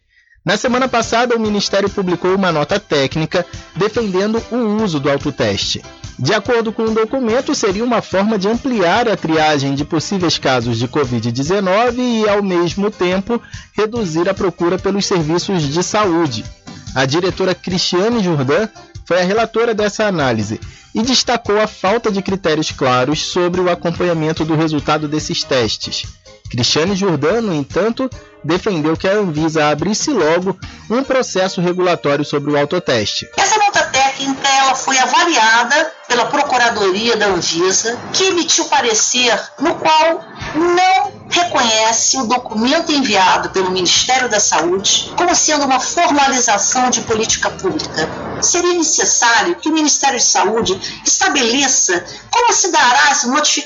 Na 0.44 0.56
semana 0.56 0.88
passada, 0.88 1.36
o 1.36 1.40
Ministério 1.40 1.90
publicou 1.90 2.34
uma 2.34 2.50
nota 2.50 2.80
técnica 2.80 3.44
defendendo 3.76 4.42
o 4.50 4.82
uso 4.82 4.98
do 4.98 5.10
autoteste. 5.10 5.82
De 6.18 6.34
acordo 6.34 6.72
com 6.72 6.82
o 6.82 6.94
documento, 6.94 7.54
seria 7.54 7.84
uma 7.84 8.02
forma 8.02 8.36
de 8.36 8.48
ampliar 8.48 9.08
a 9.08 9.16
triagem 9.16 9.74
de 9.76 9.84
possíveis 9.84 10.36
casos 10.36 10.76
de 10.76 10.88
Covid-19 10.88 11.94
e, 11.98 12.28
ao 12.28 12.42
mesmo 12.42 12.90
tempo, 12.90 13.40
reduzir 13.72 14.28
a 14.28 14.34
procura 14.34 14.76
pelos 14.78 15.06
serviços 15.06 15.62
de 15.62 15.80
saúde. 15.80 16.44
A 16.92 17.04
diretora 17.04 17.54
Cristiane 17.54 18.22
Jourdan 18.22 18.68
foi 19.04 19.20
a 19.20 19.24
relatora 19.24 19.72
dessa 19.72 20.06
análise 20.06 20.58
e 20.92 21.02
destacou 21.02 21.60
a 21.60 21.68
falta 21.68 22.10
de 22.10 22.20
critérios 22.20 22.72
claros 22.72 23.22
sobre 23.26 23.60
o 23.60 23.70
acompanhamento 23.70 24.44
do 24.44 24.56
resultado 24.56 25.06
desses 25.06 25.44
testes. 25.44 26.04
Cristiane 26.50 26.96
Jourdan, 26.96 27.42
no 27.42 27.54
entanto, 27.54 28.10
defendeu 28.42 28.96
que 28.96 29.06
a 29.06 29.12
Anvisa 29.12 29.68
abrisse 29.68 30.10
logo 30.10 30.58
um 30.90 31.04
processo 31.04 31.60
regulatório 31.60 32.24
sobre 32.24 32.50
o 32.50 32.58
autoteste. 32.58 33.28
Essa 33.36 33.58
técnica 33.58 33.87
ela 34.68 34.74
foi 34.74 34.98
avaliada 34.98 35.92
pela 36.06 36.26
Procuradoria 36.26 37.16
da 37.16 37.26
Anvisa, 37.26 37.98
que 38.12 38.24
emitiu 38.24 38.66
parecer 38.66 39.40
no 39.58 39.74
qual 39.76 40.22
não 40.54 41.12
reconhece 41.30 42.18
o 42.18 42.26
documento 42.26 42.92
enviado 42.92 43.48
pelo 43.50 43.70
Ministério 43.70 44.28
da 44.28 44.38
Saúde 44.38 45.10
como 45.16 45.34
sendo 45.34 45.64
uma 45.64 45.80
formalização 45.80 46.90
de 46.90 47.00
política 47.02 47.50
pública. 47.50 48.10
Seria 48.42 48.74
necessário 48.74 49.56
que 49.56 49.70
o 49.70 49.72
Ministério 49.72 50.18
de 50.18 50.24
Saúde 50.24 50.78
estabeleça 51.04 52.04
como 52.30 52.52
se 52.52 52.70
dará 52.70 53.12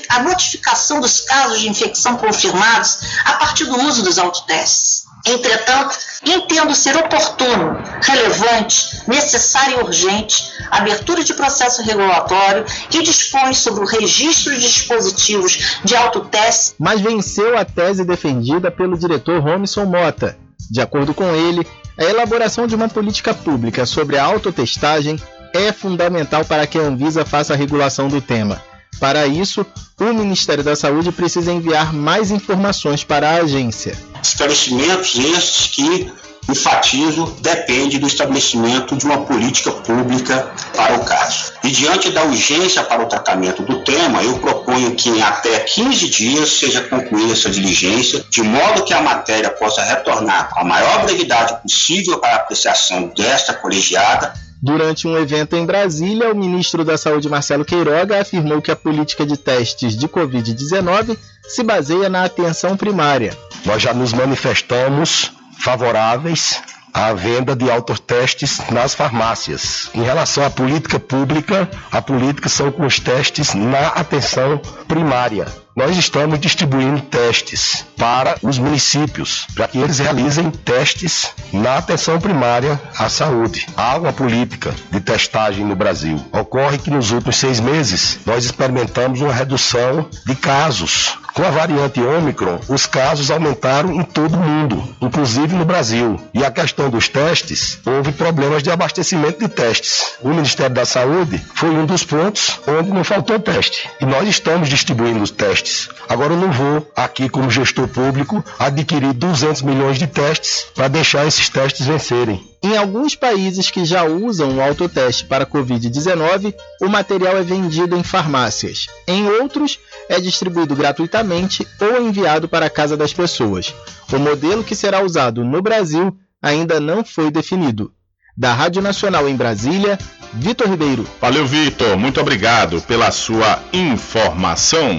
a 0.09 0.19
notificação 0.23 1.01
dos 1.01 1.19
casos 1.21 1.59
de 1.59 1.69
infecção 1.69 2.15
confirmados 2.15 2.97
a 3.25 3.33
partir 3.33 3.65
do 3.65 3.77
uso 3.81 4.03
dos 4.03 4.17
autotestes. 4.17 5.02
Entretanto, 5.25 5.97
entendo 6.25 6.75
ser 6.75 6.97
oportuno, 6.97 7.81
relevante, 8.01 9.01
necessário 9.07 9.79
e 9.79 9.83
urgente 9.83 10.51
a 10.69 10.79
abertura 10.79 11.23
de 11.23 11.33
processo 11.33 11.81
regulatório 11.81 12.65
que 12.89 13.01
dispõe 13.01 13.53
sobre 13.53 13.83
o 13.83 13.87
registro 13.87 14.53
de 14.53 14.61
dispositivos 14.61 15.79
de 15.83 15.95
autoteste. 15.95 16.75
Mas 16.77 16.99
venceu 16.99 17.57
a 17.57 17.63
tese 17.63 18.03
defendida 18.03 18.69
pelo 18.69 18.97
diretor 18.97 19.39
Romison 19.41 19.85
Mota. 19.85 20.37
De 20.69 20.81
acordo 20.81 21.13
com 21.13 21.33
ele, 21.33 21.65
a 21.97 22.03
elaboração 22.03 22.67
de 22.67 22.75
uma 22.75 22.89
política 22.89 23.33
pública 23.33 23.85
sobre 23.85 24.17
a 24.17 24.25
autotestagem 24.25 25.17
é 25.53 25.71
fundamental 25.71 26.43
para 26.43 26.65
que 26.67 26.79
a 26.79 26.81
Anvisa 26.81 27.23
faça 27.23 27.53
a 27.53 27.57
regulação 27.57 28.07
do 28.07 28.19
tema. 28.19 28.61
Para 28.99 29.27
isso, 29.27 29.65
o 29.99 30.13
Ministério 30.13 30.63
da 30.63 30.75
Saúde 30.75 31.11
precisa 31.11 31.51
enviar 31.51 31.93
mais 31.93 32.31
informações 32.31 33.03
para 33.03 33.29
a 33.29 33.35
agência. 33.41 33.97
Esclarecimentos 34.21 35.15
estes 35.15 35.67
que, 35.67 36.11
enfatizo, 36.49 37.35
depende 37.39 37.99
do 37.99 38.07
estabelecimento 38.07 38.95
de 38.95 39.05
uma 39.05 39.25
política 39.25 39.71
pública 39.71 40.51
para 40.75 40.95
o 40.95 41.05
caso. 41.05 41.53
E 41.63 41.69
diante 41.69 42.09
da 42.09 42.23
urgência 42.23 42.83
para 42.83 43.03
o 43.03 43.07
tratamento 43.07 43.63
do 43.63 43.83
tema, 43.83 44.23
eu 44.23 44.39
proponho 44.39 44.95
que 44.95 45.09
em 45.09 45.21
até 45.21 45.59
15 45.59 46.09
dias 46.09 46.49
seja 46.49 46.81
concluída 46.81 47.33
essa 47.33 47.49
diligência, 47.49 48.25
de 48.29 48.41
modo 48.41 48.83
que 48.83 48.93
a 48.93 49.01
matéria 49.01 49.49
possa 49.49 49.83
retornar 49.83 50.49
com 50.49 50.59
a 50.59 50.63
maior 50.63 51.03
brevidade 51.03 51.61
possível 51.61 52.19
para 52.19 52.33
a 52.33 52.37
apreciação 52.37 53.11
desta 53.15 53.53
colegiada 53.53 54.33
Durante 54.63 55.09
um 55.09 55.17
evento 55.17 55.57
em 55.57 55.65
Brasília, 55.65 56.31
o 56.31 56.35
ministro 56.35 56.85
da 56.85 56.97
Saúde 56.97 57.27
Marcelo 57.27 57.65
Queiroga 57.65 58.21
afirmou 58.21 58.61
que 58.61 58.71
a 58.71 58.75
política 58.77 59.25
de 59.25 59.35
testes 59.35 59.97
de 59.97 60.07
Covid-19 60.07 61.17
se 61.43 61.61
baseia 61.63 62.07
na 62.07 62.23
atenção 62.23 62.77
primária. 62.77 63.37
Nós 63.65 63.81
já 63.81 63.93
nos 63.93 64.13
manifestamos 64.13 65.33
favoráveis 65.59 66.61
à 66.93 67.11
venda 67.11 67.53
de 67.57 67.69
autotestes 67.69 68.61
nas 68.71 68.95
farmácias. 68.95 69.89
Em 69.93 70.01
relação 70.01 70.45
à 70.45 70.49
política 70.49 70.97
pública, 70.97 71.69
a 71.91 72.01
política 72.01 72.47
são 72.47 72.71
com 72.71 72.85
os 72.85 73.01
testes 73.01 73.53
na 73.53 73.87
atenção 73.87 74.61
primária 74.87 75.45
nós 75.75 75.97
estamos 75.97 76.39
distribuindo 76.39 77.01
testes 77.01 77.85
para 77.97 78.35
os 78.41 78.57
municípios, 78.59 79.47
para 79.55 79.67
que 79.67 79.77
eles 79.77 79.99
realizem 79.99 80.51
testes 80.51 81.31
na 81.51 81.77
atenção 81.77 82.19
primária 82.19 82.79
à 82.97 83.09
saúde. 83.09 83.67
Há 83.75 83.97
uma 83.97 84.13
política 84.13 84.73
de 84.91 84.99
testagem 84.99 85.65
no 85.65 85.75
Brasil. 85.75 86.23
Ocorre 86.31 86.77
que 86.77 86.91
nos 86.91 87.11
últimos 87.11 87.37
seis 87.37 87.59
meses 87.59 88.19
nós 88.25 88.45
experimentamos 88.45 89.21
uma 89.21 89.33
redução 89.33 90.07
de 90.25 90.35
casos 90.35 91.17
com 91.33 91.43
a 91.43 91.49
variante 91.49 91.99
Ômicron, 92.01 92.59
os 92.69 92.85
casos 92.85 93.31
aumentaram 93.31 93.93
em 93.93 94.03
todo 94.03 94.35
o 94.35 94.39
mundo, 94.39 94.95
inclusive 95.01 95.55
no 95.55 95.65
Brasil. 95.65 96.19
E 96.33 96.43
a 96.45 96.51
questão 96.51 96.89
dos 96.89 97.07
testes, 97.09 97.79
houve 97.85 98.11
problemas 98.11 98.61
de 98.61 98.69
abastecimento 98.69 99.39
de 99.39 99.47
testes. 99.47 100.13
O 100.21 100.29
Ministério 100.29 100.75
da 100.75 100.85
Saúde 100.85 101.43
foi 101.55 101.69
um 101.69 101.85
dos 101.85 102.03
pontos 102.03 102.59
onde 102.67 102.91
não 102.91 103.03
faltou 103.03 103.39
teste. 103.39 103.89
E 103.99 104.05
nós 104.05 104.27
estamos 104.27 104.69
distribuindo 104.69 105.23
os 105.23 105.31
testes. 105.31 105.89
Agora 106.07 106.33
eu 106.33 106.37
não 106.37 106.51
vou, 106.51 106.87
aqui 106.95 107.27
como 107.27 107.49
gestor 107.49 107.87
público, 107.87 108.43
adquirir 108.59 109.13
200 109.13 109.61
milhões 109.63 109.97
de 109.97 110.07
testes 110.07 110.67
para 110.75 110.87
deixar 110.87 111.25
esses 111.25 111.49
testes 111.49 111.85
vencerem. 111.85 112.52
Em 112.63 112.77
alguns 112.77 113.13
países 113.13 113.69
que 113.69 113.83
já 113.83 114.05
usam 114.05 114.55
o 114.55 114.61
autoteste 114.61 115.25
para 115.25 115.45
Covid-19, 115.45 116.55
o 116.81 116.87
material 116.87 117.35
é 117.35 117.43
vendido 117.43 117.93
em 117.93 118.03
farmácias. 118.03 118.87
Em 119.05 119.27
outros, 119.27 119.77
é 120.07 120.17
distribuído 120.17 120.73
gratuitamente 120.73 121.67
ou 121.81 122.01
enviado 122.01 122.47
para 122.47 122.67
a 122.67 122.69
casa 122.69 122.95
das 122.95 123.11
pessoas. 123.13 123.75
O 124.13 124.17
modelo 124.17 124.63
que 124.63 124.75
será 124.75 125.03
usado 125.03 125.43
no 125.43 125.61
Brasil 125.61 126.17
ainda 126.41 126.79
não 126.79 127.03
foi 127.03 127.29
definido. 127.29 127.91
Da 128.35 128.53
Rádio 128.53 128.81
Nacional 128.81 129.27
em 129.27 129.35
Brasília, 129.35 129.99
Vitor 130.31 130.69
Ribeiro. 130.69 131.05
Valeu, 131.19 131.45
Vitor. 131.45 131.97
Muito 131.97 132.21
obrigado 132.21 132.81
pela 132.83 133.11
sua 133.11 133.61
informação. 133.73 134.97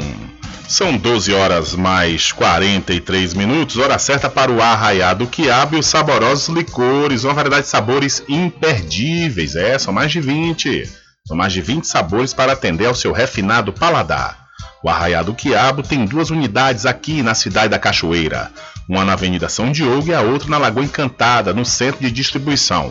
São 0.75 0.97
12 0.97 1.33
horas 1.33 1.72
mais 1.72 2.33
43 2.33 3.33
minutos, 3.35 3.77
hora 3.77 3.97
certa 3.97 4.29
para 4.29 4.51
o 4.51 4.61
arraiado 4.61 5.25
quiabo 5.29 5.77
e 5.77 5.79
os 5.79 5.87
saborosos 5.87 6.49
licores, 6.49 7.22
uma 7.22 7.33
variedade 7.33 7.62
de 7.62 7.68
sabores 7.68 8.25
imperdíveis. 8.29 9.55
É, 9.55 9.79
são 9.79 9.95
mais 9.95 10.11
de 10.11 10.20
20. 10.20 10.91
São 11.29 11.37
mais 11.37 11.53
de 11.53 11.61
20 11.61 11.87
sabores 11.87 12.35
para 12.35 12.55
atender 12.55 12.87
ao 12.87 12.95
seu 12.97 13.12
refinado 13.12 13.72
paladar. 13.72 14.49
O 14.83 14.91
Arraiado 14.91 15.33
Quiabo 15.33 15.81
tem 15.81 16.05
duas 16.05 16.31
unidades 16.31 16.87
aqui 16.87 17.22
na 17.22 17.37
cidade 17.37 17.68
da 17.68 17.79
Cachoeira. 17.79 18.51
Uma 18.89 19.05
na 19.05 19.12
Avenida 19.12 19.49
São 19.49 19.70
Diogo 19.70 20.09
e 20.09 20.12
a 20.12 20.22
outra 20.22 20.51
na 20.51 20.59
Lagoa 20.59 20.83
Encantada, 20.83 21.55
no 21.55 21.64
centro 21.64 22.01
de 22.01 22.11
distribuição. 22.11 22.91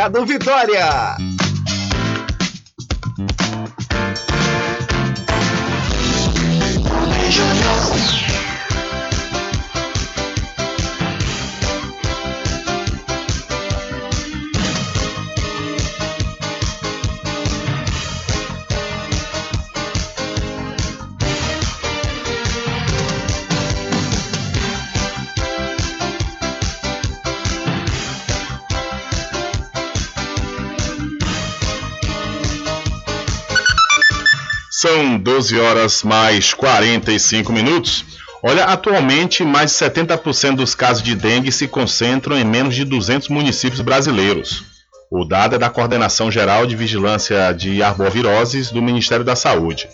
Mercado 0.01 0.25
Vitória. 0.25 1.15
São 34.81 35.15
12 35.15 35.59
horas 35.59 36.01
mais 36.01 36.55
45 36.55 37.53
minutos. 37.53 38.03
Olha, 38.41 38.63
atualmente 38.63 39.43
mais 39.43 39.69
de 39.69 39.77
70% 39.77 40.55
dos 40.55 40.73
casos 40.73 41.03
de 41.03 41.13
dengue 41.13 41.51
se 41.51 41.67
concentram 41.67 42.35
em 42.35 42.43
menos 42.43 42.73
de 42.73 42.83
200 42.83 43.29
municípios 43.29 43.79
brasileiros. 43.79 44.63
O 45.11 45.23
dado 45.23 45.53
é 45.53 45.59
da 45.59 45.69
Coordenação 45.69 46.31
Geral 46.31 46.65
de 46.65 46.75
Vigilância 46.75 47.53
de 47.53 47.83
Arboviroses 47.83 48.71
do 48.71 48.81
Ministério 48.81 49.23
da 49.23 49.35
Saúde. 49.35 49.87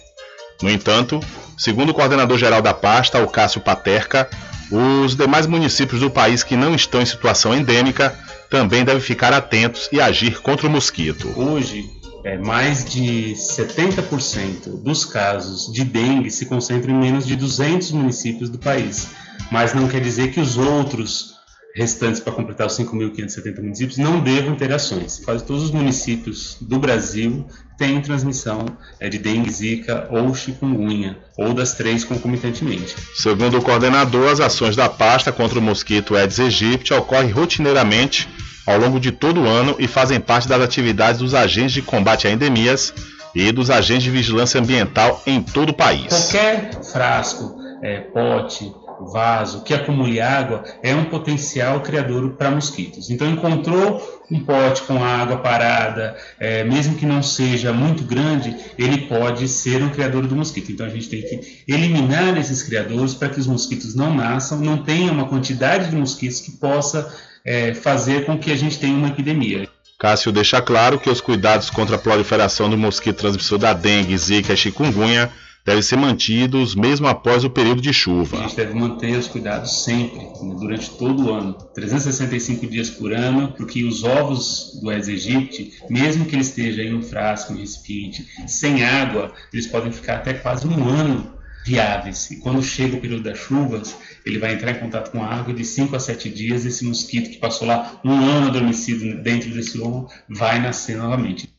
No 0.61 0.69
entanto, 0.69 1.19
segundo 1.57 1.89
o 1.89 1.93
coordenador 1.93 2.37
geral 2.37 2.61
da 2.61 2.73
pasta, 2.73 3.21
o 3.21 3.27
Cássio 3.27 3.59
Paterca, 3.59 4.29
os 4.71 5.17
demais 5.17 5.45
municípios 5.47 5.99
do 5.99 6.09
país 6.09 6.43
que 6.43 6.55
não 6.55 6.73
estão 6.73 7.01
em 7.01 7.05
situação 7.05 7.53
endêmica 7.53 8.17
também 8.49 8.85
devem 8.85 9.01
ficar 9.01 9.33
atentos 9.33 9.89
e 9.91 9.99
agir 9.99 10.39
contra 10.39 10.65
o 10.65 10.69
mosquito. 10.69 11.29
Hoje, 11.35 11.83
é, 12.27 12.37
mais 12.37 12.83
de 12.83 13.33
70% 13.35 14.83
dos 14.83 15.05
casos 15.05 15.71
de 15.71 15.85
dengue 15.85 16.29
se 16.29 16.45
concentram 16.45 16.93
em 16.93 16.99
menos 16.99 17.25
de 17.25 17.37
200 17.37 17.91
municípios 17.91 18.49
do 18.49 18.57
país. 18.57 19.07
Mas 19.49 19.73
não 19.73 19.87
quer 19.87 20.01
dizer 20.01 20.31
que 20.31 20.41
os 20.41 20.57
outros 20.57 21.37
restantes 21.73 22.19
para 22.19 22.33
completar 22.33 22.67
os 22.67 22.77
5.570 22.77 23.61
municípios 23.61 23.97
não 23.97 24.19
devam 24.19 24.55
ter 24.55 24.73
ações. 24.73 25.21
Quase 25.23 25.45
todos 25.45 25.63
os 25.63 25.71
municípios 25.71 26.57
do 26.59 26.77
Brasil 26.77 27.45
têm 27.77 28.01
transmissão 28.01 28.65
é, 28.99 29.07
de 29.07 29.19
dengue, 29.19 29.49
zika 29.49 30.09
ou 30.11 30.35
chikungunya, 30.35 31.17
ou 31.37 31.53
das 31.53 31.75
três 31.75 32.03
concomitantemente. 32.03 32.93
Segundo 33.15 33.57
o 33.57 33.61
coordenador, 33.61 34.31
as 34.31 34.41
ações 34.41 34.75
da 34.75 34.89
pasta 34.89 35.31
contra 35.31 35.59
o 35.59 35.61
mosquito 35.61 36.13
Aedes 36.13 36.41
aegypti 36.41 36.93
ocorrem 36.93 37.31
rotineiramente 37.31 38.27
ao 38.67 38.77
longo 38.77 38.99
de 38.99 39.11
todo 39.11 39.41
o 39.41 39.47
ano 39.47 39.75
e 39.79 39.87
fazem 39.87 40.19
parte 40.19 40.47
das 40.47 40.61
atividades 40.61 41.21
dos 41.21 41.33
agentes 41.33 41.71
de 41.71 41.81
combate 41.81 42.27
a 42.27 42.31
endemias 42.31 42.93
e 43.33 43.51
dos 43.51 43.69
agentes 43.69 44.03
de 44.03 44.11
vigilância 44.11 44.59
ambiental 44.59 45.23
em 45.25 45.41
todo 45.41 45.69
o 45.69 45.73
país. 45.73 46.07
Qualquer 46.09 46.71
frasco, 46.83 47.55
é, 47.81 48.01
pote, 48.01 48.71
vaso 48.99 49.61
que 49.61 49.73
acumule 49.73 50.19
água 50.19 50.63
é 50.81 50.95
um 50.95 51.05
potencial 51.05 51.81
criador 51.81 52.31
para 52.31 52.51
mosquitos. 52.51 53.09
Então, 53.09 53.29
encontrou 53.29 54.01
um 54.29 54.43
pote 54.43 54.81
com 54.83 55.03
água 55.03 55.37
parada, 55.37 56.17
é, 56.39 56.63
mesmo 56.63 56.95
que 56.95 57.05
não 57.05 57.21
seja 57.23 57.71
muito 57.71 58.03
grande, 58.03 58.55
ele 58.77 59.07
pode 59.07 59.47
ser 59.47 59.83
um 59.83 59.89
criador 59.89 60.27
do 60.27 60.35
mosquito. 60.35 60.71
Então, 60.71 60.85
a 60.85 60.89
gente 60.89 61.09
tem 61.09 61.21
que 61.21 61.63
eliminar 61.67 62.37
esses 62.37 62.63
criadores 62.63 63.13
para 63.13 63.29
que 63.29 63.39
os 63.39 63.47
mosquitos 63.47 63.95
não 63.95 64.13
nasçam, 64.13 64.59
não 64.59 64.77
tenha 64.77 65.11
uma 65.11 65.27
quantidade 65.27 65.89
de 65.89 65.95
mosquitos 65.95 66.41
que 66.41 66.51
possa 66.51 67.07
é, 67.45 67.73
fazer 67.73 68.25
com 68.25 68.37
que 68.37 68.51
a 68.51 68.55
gente 68.55 68.79
tenha 68.79 68.95
uma 68.95 69.09
epidemia. 69.09 69.67
Cássio 69.99 70.31
deixa 70.31 70.61
claro 70.61 70.99
que 70.99 71.09
os 71.09 71.19
cuidados 71.19 71.69
contra 71.69 71.95
a 71.95 71.99
proliferação 71.99 72.69
do 72.69 72.77
mosquito 72.77 73.17
transmissor 73.17 73.57
da 73.57 73.73
dengue, 73.73 74.15
zika 74.17 74.53
e 74.53 74.57
chikungunya 74.57 75.31
devem 75.67 75.81
ser 75.81 75.97
mantidos 75.97 76.75
mesmo 76.75 77.07
após 77.07 77.43
o 77.43 77.49
período 77.49 77.81
de 77.81 77.91
chuva. 77.91 78.37
A 78.37 78.41
gente 78.43 78.55
deve 78.55 78.73
manter 78.73 79.17
os 79.17 79.27
cuidados 79.27 79.83
sempre, 79.83 80.19
né, 80.19 80.55
durante 80.57 80.89
todo 80.91 81.25
o 81.25 81.33
ano, 81.33 81.53
365 81.75 82.65
dias 82.67 82.89
por 82.89 83.11
ano, 83.11 83.53
porque 83.57 83.83
os 83.83 84.01
ovos 84.05 84.79
do 84.81 84.89
Aedes 84.89 85.09
aegypti, 85.09 85.73
mesmo 85.89 86.25
que 86.25 86.35
ele 86.35 86.41
esteja 86.41 86.83
em 86.83 86.95
um 86.95 87.01
frasco, 87.01 87.51
um 87.51 87.57
recipiente, 87.57 88.25
sem 88.47 88.85
água, 88.85 89.33
eles 89.51 89.67
podem 89.67 89.91
ficar 89.91 90.15
até 90.15 90.33
quase 90.35 90.65
um 90.65 90.87
ano 90.87 91.36
viáveis. 91.67 92.31
E 92.31 92.37
quando 92.37 92.63
chega 92.63 92.95
o 92.95 93.01
período 93.01 93.23
das 93.23 93.37
chuvas, 93.37 93.95
ele 94.25 94.39
vai 94.39 94.53
entrar 94.53 94.71
em 94.71 94.79
contato 94.79 95.11
com 95.11 95.21
a 95.21 95.27
água 95.27 95.51
e 95.51 95.55
de 95.55 95.65
5 95.65 95.95
a 95.95 95.99
7 95.99 96.29
dias 96.29 96.65
esse 96.65 96.85
mosquito 96.85 97.29
que 97.29 97.37
passou 97.37 97.67
lá 97.67 97.99
um 98.05 98.13
ano 98.13 98.47
adormecido 98.47 99.21
dentro 99.21 99.49
desse 99.49 99.77
ovo 99.79 100.09
vai 100.29 100.59
nascer 100.59 100.95
novamente. 100.95 101.49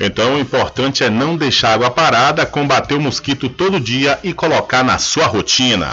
Então 0.00 0.36
o 0.36 0.38
importante 0.38 1.02
é 1.02 1.10
não 1.10 1.36
deixar 1.36 1.74
água 1.74 1.90
parada, 1.90 2.46
combater 2.46 2.94
o 2.94 3.00
mosquito 3.00 3.48
todo 3.48 3.80
dia 3.80 4.18
e 4.22 4.32
colocar 4.32 4.84
na 4.84 4.98
sua 4.98 5.26
rotina. 5.26 5.88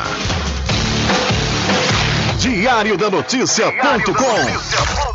Diário 2.39 2.97
da 2.97 3.09
Notícia.com 3.09 5.14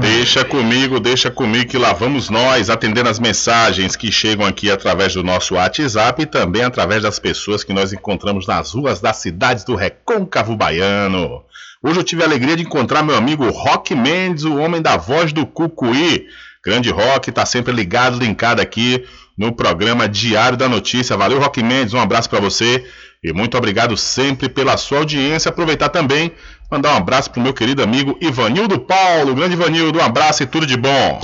Deixa 0.00 0.44
comigo, 0.44 1.00
deixa 1.00 1.30
comigo 1.30 1.70
que 1.70 1.78
lá 1.78 1.94
vamos 1.94 2.28
nós 2.28 2.68
atendendo 2.68 3.08
as 3.08 3.18
mensagens 3.18 3.96
que 3.96 4.12
chegam 4.12 4.44
aqui 4.44 4.70
através 4.70 5.14
do 5.14 5.22
nosso 5.22 5.54
WhatsApp 5.54 6.22
e 6.22 6.26
também 6.26 6.64
através 6.64 7.02
das 7.02 7.18
pessoas 7.18 7.64
que 7.64 7.72
nós 7.72 7.94
encontramos 7.94 8.46
nas 8.46 8.72
ruas 8.72 9.00
das 9.00 9.16
cidades 9.16 9.64
do 9.64 9.74
Recôncavo 9.74 10.54
Baiano. 10.54 11.42
Hoje 11.82 11.98
eu 11.98 12.04
tive 12.04 12.22
a 12.22 12.26
alegria 12.26 12.56
de 12.56 12.62
encontrar 12.62 13.02
meu 13.02 13.16
amigo 13.16 13.48
Rock 13.50 13.94
Mendes, 13.94 14.44
o 14.44 14.56
homem 14.56 14.82
da 14.82 14.96
voz 14.96 15.32
do 15.32 15.46
Cucuí. 15.46 16.26
Grande 16.64 16.90
Rock, 16.90 17.32
tá 17.32 17.44
sempre 17.44 17.72
ligado, 17.72 18.18
linkado 18.18 18.62
aqui 18.62 19.04
no 19.36 19.52
programa 19.52 20.08
Diário 20.08 20.56
da 20.56 20.68
Notícia. 20.68 21.16
Valeu, 21.16 21.40
Rock 21.40 21.60
Mendes, 21.62 21.92
um 21.92 22.00
abraço 22.00 22.30
para 22.30 22.40
você 22.40 22.84
e 23.22 23.32
muito 23.32 23.56
obrigado 23.56 23.96
sempre 23.96 24.48
pela 24.48 24.76
sua 24.76 24.98
audiência. 24.98 25.48
Aproveitar 25.48 25.88
também, 25.88 26.32
mandar 26.70 26.94
um 26.94 26.96
abraço 26.98 27.30
pro 27.30 27.40
meu 27.40 27.52
querido 27.52 27.82
amigo 27.82 28.16
Ivanildo 28.20 28.78
Paulo. 28.78 29.34
Grande 29.34 29.54
Ivanildo, 29.54 29.98
um 29.98 30.02
abraço 30.02 30.44
e 30.44 30.46
tudo 30.46 30.64
de 30.64 30.76
bom. 30.76 31.20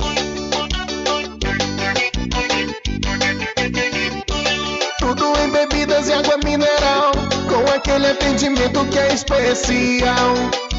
Tudo 4.99 5.33
em 5.39 5.49
bebidas 5.51 6.09
e 6.09 6.13
água 6.13 6.37
mineral, 6.43 7.11
com 7.47 7.71
aquele 7.71 8.07
atendimento 8.07 8.85
que 8.87 8.99
é 8.99 9.13
especial. 9.13 10.33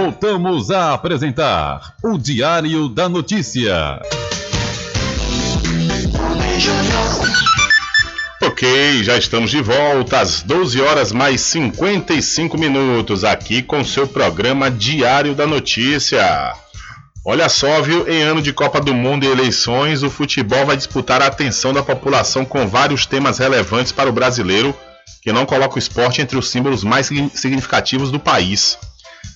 Voltamos 0.00 0.70
a 0.70 0.94
apresentar 0.94 1.92
o 2.04 2.16
Diário 2.16 2.88
da 2.88 3.08
Notícia. 3.08 4.00
Ok, 8.40 9.02
já 9.02 9.18
estamos 9.18 9.50
de 9.50 9.60
volta 9.60 10.20
às 10.20 10.40
12 10.42 10.80
horas 10.80 11.10
mais 11.10 11.40
55 11.40 12.56
minutos 12.56 13.24
aqui 13.24 13.60
com 13.60 13.82
seu 13.82 14.06
programa 14.06 14.70
Diário 14.70 15.34
da 15.34 15.48
Notícia. 15.48 16.52
Olha 17.24 17.48
só, 17.48 17.82
viu? 17.82 18.08
Em 18.08 18.22
ano 18.22 18.40
de 18.40 18.52
Copa 18.52 18.80
do 18.80 18.94
Mundo 18.94 19.24
e 19.24 19.28
eleições, 19.28 20.04
o 20.04 20.10
futebol 20.10 20.64
vai 20.64 20.76
disputar 20.76 21.20
a 21.20 21.26
atenção 21.26 21.72
da 21.72 21.82
população 21.82 22.44
com 22.44 22.68
vários 22.68 23.04
temas 23.04 23.38
relevantes 23.38 23.90
para 23.90 24.08
o 24.08 24.12
brasileiro 24.12 24.72
que 25.20 25.32
não 25.32 25.44
coloca 25.44 25.74
o 25.74 25.78
esporte 25.80 26.22
entre 26.22 26.38
os 26.38 26.48
símbolos 26.48 26.84
mais 26.84 27.10
significativos 27.34 28.12
do 28.12 28.20
país. 28.20 28.78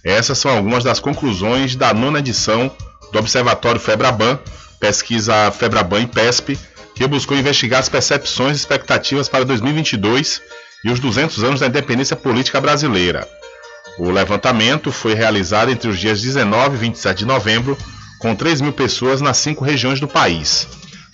Essas 0.05 0.39
são 0.39 0.51
algumas 0.51 0.83
das 0.83 0.99
conclusões 0.99 1.77
da 1.77 1.95
nona 1.95 2.19
edição 2.19 2.71
do 3.13 3.19
Observatório 3.19 3.81
Febraban, 3.81 4.39
pesquisa 4.81 5.51
Febraban 5.53 6.01
e 6.01 6.07
PESP, 6.07 6.59
que 6.95 7.07
buscou 7.07 7.37
investigar 7.37 7.81
as 7.81 7.89
percepções 7.89 8.57
e 8.57 8.61
expectativas 8.61 9.29
para 9.29 9.45
2022 9.45 10.41
e 10.85 10.91
os 10.91 10.99
200 10.99 11.45
anos 11.45 11.61
da 11.61 11.67
independência 11.67 12.17
política 12.17 12.61
brasileira. 12.61 13.29
O 13.99 14.11
levantamento 14.11 14.91
foi 14.91 15.15
realizado 15.15 15.71
entre 15.71 15.89
os 15.89 15.99
dias 15.99 16.21
19 16.21 16.77
e 16.77 16.79
27 16.79 17.19
de 17.19 17.27
novembro, 17.27 17.77
com 18.19 18.35
3 18.35 18.61
mil 18.61 18.73
pessoas 18.73 19.21
nas 19.21 19.37
cinco 19.37 19.65
regiões 19.65 20.01
do 20.01 20.09
país. 20.09 20.67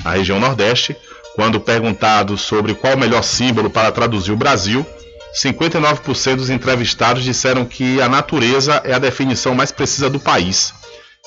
Na 0.04 0.12
região 0.12 0.38
Nordeste, 0.38 0.96
quando 1.34 1.60
perguntado 1.60 2.36
sobre 2.36 2.74
qual 2.74 2.94
o 2.94 2.98
melhor 2.98 3.22
símbolo 3.22 3.68
para 3.68 3.90
traduzir 3.92 4.32
o 4.32 4.36
Brasil, 4.36 4.86
59% 5.34 6.36
dos 6.36 6.50
entrevistados 6.50 7.22
disseram 7.22 7.64
que 7.64 8.00
a 8.00 8.08
natureza 8.08 8.80
é 8.84 8.94
a 8.94 8.98
definição 8.98 9.54
mais 9.54 9.70
precisa 9.70 10.08
do 10.08 10.18
país. 10.18 10.72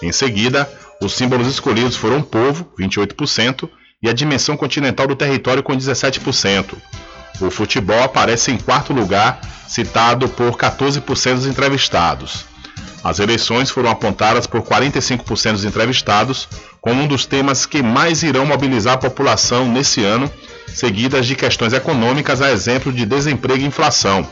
Em 0.02 0.12
seguida, 0.12 0.70
os 1.02 1.14
símbolos 1.14 1.48
escolhidos 1.48 1.96
foram 1.96 2.20
o 2.20 2.24
povo, 2.24 2.72
28%, 2.80 3.70
e 4.02 4.10
a 4.10 4.14
dimensão 4.14 4.58
continental 4.58 5.08
do 5.08 5.16
território, 5.16 5.62
com 5.62 5.76
17%. 5.78 6.76
O 7.40 7.50
futebol 7.50 8.04
aparece 8.04 8.52
em 8.52 8.58
quarto 8.58 8.94
lugar, 8.94 9.40
citado 9.68 10.28
por 10.30 10.58
14% 10.58 11.36
dos 11.36 11.46
entrevistados. 11.46 12.46
As 13.04 13.20
eleições 13.20 13.70
foram 13.70 13.90
apontadas 13.90 14.46
por 14.46 14.62
45% 14.62 15.54
dos 15.54 15.66
entrevistados 15.66 16.48
como 16.80 17.02
um 17.02 17.08
dos 17.08 17.26
temas 17.26 17.66
que 17.66 17.82
mais 17.82 18.22
irão 18.22 18.46
mobilizar 18.46 18.94
a 18.96 18.98
população 18.98 19.68
nesse 19.68 20.04
ano, 20.04 20.32
seguidas 20.74 21.26
de 21.26 21.36
questões 21.36 21.74
econômicas, 21.74 22.42
a 22.42 22.52
exemplo 22.52 22.92
de 22.92 23.06
desemprego 23.06 23.62
e 23.62 23.66
inflação, 23.66 24.28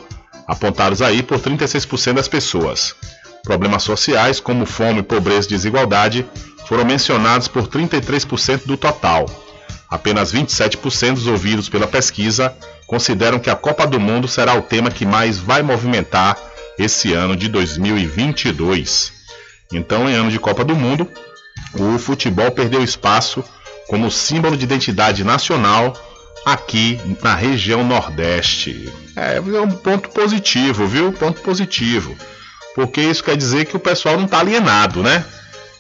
apontados 0.48 1.02
aí 1.02 1.22
por 1.22 1.40
36% 1.40 2.14
das 2.14 2.28
pessoas. 2.28 2.96
Problemas 3.44 3.84
sociais, 3.84 4.40
como 4.40 4.66
fome, 4.66 5.02
pobreza 5.02 5.48
e 5.48 5.50
desigualdade, 5.50 6.26
foram 6.68 6.86
mencionados 6.86 7.48
por 7.48 7.68
33% 7.68 8.66
do 8.66 8.78
total. 8.78 9.26
Apenas 9.90 10.32
27% 10.32 11.14
dos 11.14 11.28
ouvidos 11.28 11.68
pela 11.68 11.88
pesquisa 11.88 12.54
consideram 12.86 13.40
que 13.40 13.50
a 13.50 13.56
Copa 13.56 13.88
do 13.88 14.00
Mundo 14.00 14.28
será 14.28 14.54
o 14.54 14.62
tema 14.62 14.92
que 14.92 15.06
mais 15.06 15.38
vai 15.40 15.64
movimentar 15.64 16.38
esse 16.78 17.14
ano 17.14 17.36
de 17.36 17.48
2022. 17.50 19.12
Então, 19.74 20.08
em 20.08 20.14
ano 20.14 20.30
de 20.30 20.40
Copa 20.40 20.64
do 20.64 20.76
Mundo, 20.76 21.08
o 21.74 21.98
futebol 21.98 22.52
perdeu 22.52 22.84
espaço 22.84 23.44
como 23.88 24.12
símbolo 24.12 24.56
de 24.56 24.64
identidade 24.64 25.24
nacional 25.24 25.94
aqui 26.46 27.00
na 27.22 27.36
região 27.36 27.84
Nordeste. 27.84 28.92
É, 29.16 29.38
é 29.38 29.62
um 29.62 29.72
ponto 29.72 30.10
positivo, 30.10 30.88
viu? 30.88 31.12
Ponto 31.12 31.42
positivo. 31.42 32.16
Porque 32.76 33.02
isso 33.02 33.24
quer 33.24 33.36
dizer 33.36 33.66
que 33.66 33.76
o 33.76 33.80
pessoal 33.80 34.18
não 34.18 34.26
está 34.26 34.40
alienado, 34.40 35.04
né? 35.04 35.26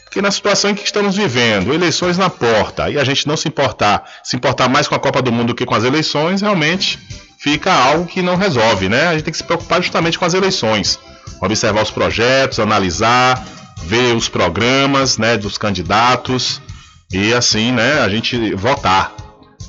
Porque 0.03 0.21
na 0.21 0.31
situação 0.31 0.71
em 0.71 0.75
que 0.75 0.83
estamos 0.83 1.15
vivendo, 1.15 1.73
eleições 1.73 2.17
na 2.17 2.29
porta, 2.29 2.89
e 2.89 2.97
a 2.97 3.03
gente 3.03 3.27
não 3.27 3.37
se 3.37 3.47
importar, 3.47 4.03
se 4.23 4.35
importar 4.35 4.67
mais 4.67 4.87
com 4.87 4.95
a 4.95 4.99
Copa 4.99 5.21
do 5.21 5.31
Mundo 5.31 5.49
do 5.49 5.55
que 5.55 5.65
com 5.65 5.75
as 5.75 5.83
eleições, 5.83 6.41
realmente 6.41 6.99
fica 7.37 7.71
algo 7.71 8.05
que 8.05 8.21
não 8.21 8.35
resolve, 8.35 8.89
né? 8.89 9.07
A 9.07 9.13
gente 9.13 9.23
tem 9.23 9.31
que 9.31 9.37
se 9.37 9.43
preocupar 9.43 9.81
justamente 9.81 10.17
com 10.17 10.25
as 10.25 10.33
eleições. 10.33 10.99
observar 11.41 11.83
os 11.83 11.91
projetos, 11.91 12.59
analisar, 12.59 13.45
ver 13.83 14.15
os 14.15 14.27
programas, 14.27 15.17
né, 15.17 15.37
dos 15.37 15.57
candidatos 15.57 16.61
e 17.11 17.33
assim, 17.33 17.71
né, 17.71 18.01
a 18.01 18.09
gente 18.09 18.53
votar, 18.55 19.13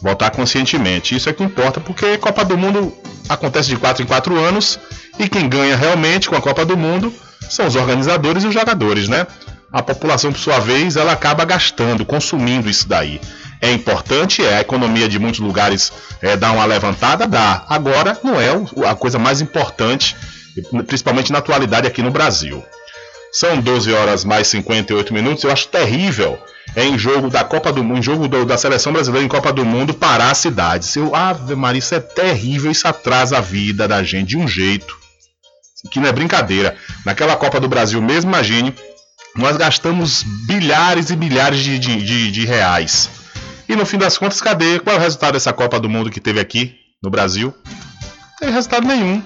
votar 0.03 0.31
conscientemente. 0.31 1.15
Isso 1.15 1.29
é 1.29 1.33
que 1.33 1.43
importa, 1.43 1.81
porque 1.81 2.17
Copa 2.19 2.45
do 2.45 2.57
Mundo 2.57 2.93
acontece 3.29 3.69
de 3.69 3.77
4 3.77 4.03
em 4.03 4.07
4 4.07 4.39
anos 4.39 4.79
e 5.19 5.29
quem 5.29 5.49
ganha 5.49 5.77
realmente 5.77 6.29
com 6.29 6.37
a 6.37 6.41
Copa 6.41 6.65
do 6.65 6.77
Mundo 6.77 7.13
são 7.49 7.67
os 7.67 7.77
organizadores 7.77 8.45
e 8.45 8.47
os 8.47 8.55
jogadores, 8.55 9.09
né? 9.09 9.27
A 9.73 9.83
população, 9.83 10.33
por 10.33 10.39
sua 10.39 10.59
vez, 10.59 10.97
ela 10.97 11.13
acaba 11.13 11.45
gastando, 11.45 12.05
consumindo 12.05 12.69
isso 12.69 12.89
daí. 12.89 13.21
É 13.61 13.71
importante, 13.71 14.45
é 14.45 14.57
a 14.57 14.61
economia 14.61 15.09
de 15.09 15.19
muitos 15.19 15.41
lugares 15.41 15.93
é, 16.21 16.37
dá 16.37 16.51
uma 16.51 16.65
levantada, 16.65 17.27
dá. 17.27 17.65
Agora 17.69 18.19
não 18.25 18.41
é 18.41 18.49
a 18.89 18.95
coisa 18.95 19.19
mais 19.19 19.41
importante, 19.41 20.17
principalmente 20.87 21.31
na 21.31 21.39
atualidade 21.39 21.87
aqui 21.87 22.03
no 22.03 22.11
Brasil. 22.11 22.65
São 23.33 23.61
12 23.61 23.93
horas 23.93 24.25
mais 24.25 24.49
58 24.49 25.15
minutos. 25.15 25.45
Eu 25.45 25.53
acho 25.53 25.69
terrível 25.69 26.39
em 26.77 26.99
jogo 26.99 27.29
da 27.29 27.45
Copa 27.45 27.73
do 27.73 27.83
Mundo, 27.83 27.99
em 27.99 28.03
jogo 28.03 28.29
do, 28.29 28.45
da 28.45 28.57
seleção 28.57 28.93
brasileira 28.93 29.25
em 29.25 29.29
Copa 29.29 29.53
do 29.53 29.65
Mundo, 29.65 29.95
parar 29.95 30.31
a 30.31 30.35
cidade. 30.35 30.91
Eu, 30.97 31.15
Ave 31.15 31.55
Maria, 31.55 31.79
isso 31.79 31.95
é 31.95 32.01
terrível, 32.01 32.71
isso 32.71 32.87
atrasa 32.87 33.39
a 33.39 33.41
vida 33.41 33.89
da 33.89 34.03
gente 34.03 34.29
de 34.29 34.37
um 34.37 34.47
jeito 34.47 34.99
que 35.91 36.01
não 36.01 36.09
é 36.09 36.13
brincadeira. 36.13 36.77
Naquela 37.05 37.37
Copa 37.37 37.59
do 37.59 37.69
Brasil 37.69 38.01
mesmo, 38.03 38.31
imagine, 38.31 38.75
nós 39.35 39.57
gastamos 39.57 40.23
bilhares 40.47 41.11
e 41.11 41.17
bilhares 41.17 41.61
de, 41.61 41.79
de, 41.79 42.03
de, 42.03 42.31
de 42.31 42.47
reais. 42.47 43.11
E 43.69 43.77
no 43.77 43.87
fim 43.87 43.99
das 43.99 44.19
contas, 44.19 44.41
cadê? 44.41 44.81
Qual 44.81 44.95
é 44.95 44.99
o 44.99 45.03
resultado 45.03 45.35
dessa 45.35 45.53
Copa 45.53 45.79
do 45.79 45.89
Mundo 45.89 46.11
que 46.11 46.21
teve 46.21 46.41
aqui 46.41 46.75
no 47.03 47.09
Brasil? 47.09 47.55
Não 47.65 48.37
tem 48.41 48.51
resultado 48.51 48.87
nenhum. 48.87 49.23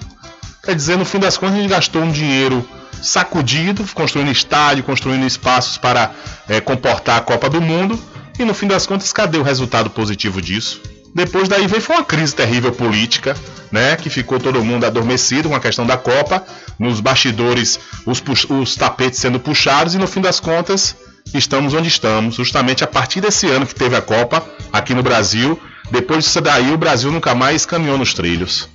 Quer 0.63 0.75
dizer, 0.75 0.97
no 0.97 1.05
fim 1.05 1.19
das 1.19 1.37
contas, 1.37 1.55
a 1.55 1.57
gente 1.59 1.69
gastou 1.69 2.01
um 2.01 2.11
dinheiro 2.11 2.67
sacudido, 3.05 3.85
construindo 3.93 4.31
estádio, 4.31 4.83
construindo 4.83 5.25
espaços 5.25 5.77
para 5.77 6.11
é, 6.47 6.59
comportar 6.59 7.17
a 7.17 7.21
Copa 7.21 7.49
do 7.49 7.61
Mundo. 7.61 7.99
E 8.37 8.43
no 8.43 8.53
fim 8.53 8.67
das 8.67 8.85
contas, 8.85 9.13
cadê 9.13 9.37
o 9.37 9.43
resultado 9.43 9.89
positivo 9.89 10.41
disso? 10.41 10.81
Depois 11.13 11.47
daí 11.47 11.65
veio 11.65 11.81
uma 11.89 12.03
crise 12.03 12.35
terrível 12.35 12.73
política, 12.73 13.37
né? 13.71 13.95
Que 13.95 14.09
ficou 14.09 14.37
todo 14.37 14.61
mundo 14.63 14.85
adormecido 14.85 15.47
com 15.47 15.55
a 15.55 15.59
questão 15.61 15.85
da 15.85 15.95
Copa, 15.95 16.45
nos 16.77 16.99
bastidores 16.99 17.79
os, 18.05 18.21
os 18.49 18.75
tapetes 18.75 19.19
sendo 19.19 19.39
puxados 19.39 19.95
e 19.95 19.97
no 19.97 20.07
fim 20.07 20.19
das 20.19 20.41
contas 20.41 20.93
estamos 21.33 21.73
onde 21.73 21.87
estamos, 21.87 22.35
justamente 22.35 22.83
a 22.83 22.87
partir 22.87 23.21
desse 23.21 23.47
ano 23.47 23.65
que 23.65 23.73
teve 23.73 23.95
a 23.95 24.01
Copa 24.01 24.45
aqui 24.73 24.93
no 24.93 25.01
Brasil. 25.01 25.57
Depois 25.89 26.25
disso 26.25 26.41
daí 26.41 26.73
o 26.73 26.77
Brasil 26.77 27.09
nunca 27.11 27.33
mais 27.33 27.65
caminhou 27.65 27.97
nos 27.97 28.13
trilhos. 28.13 28.67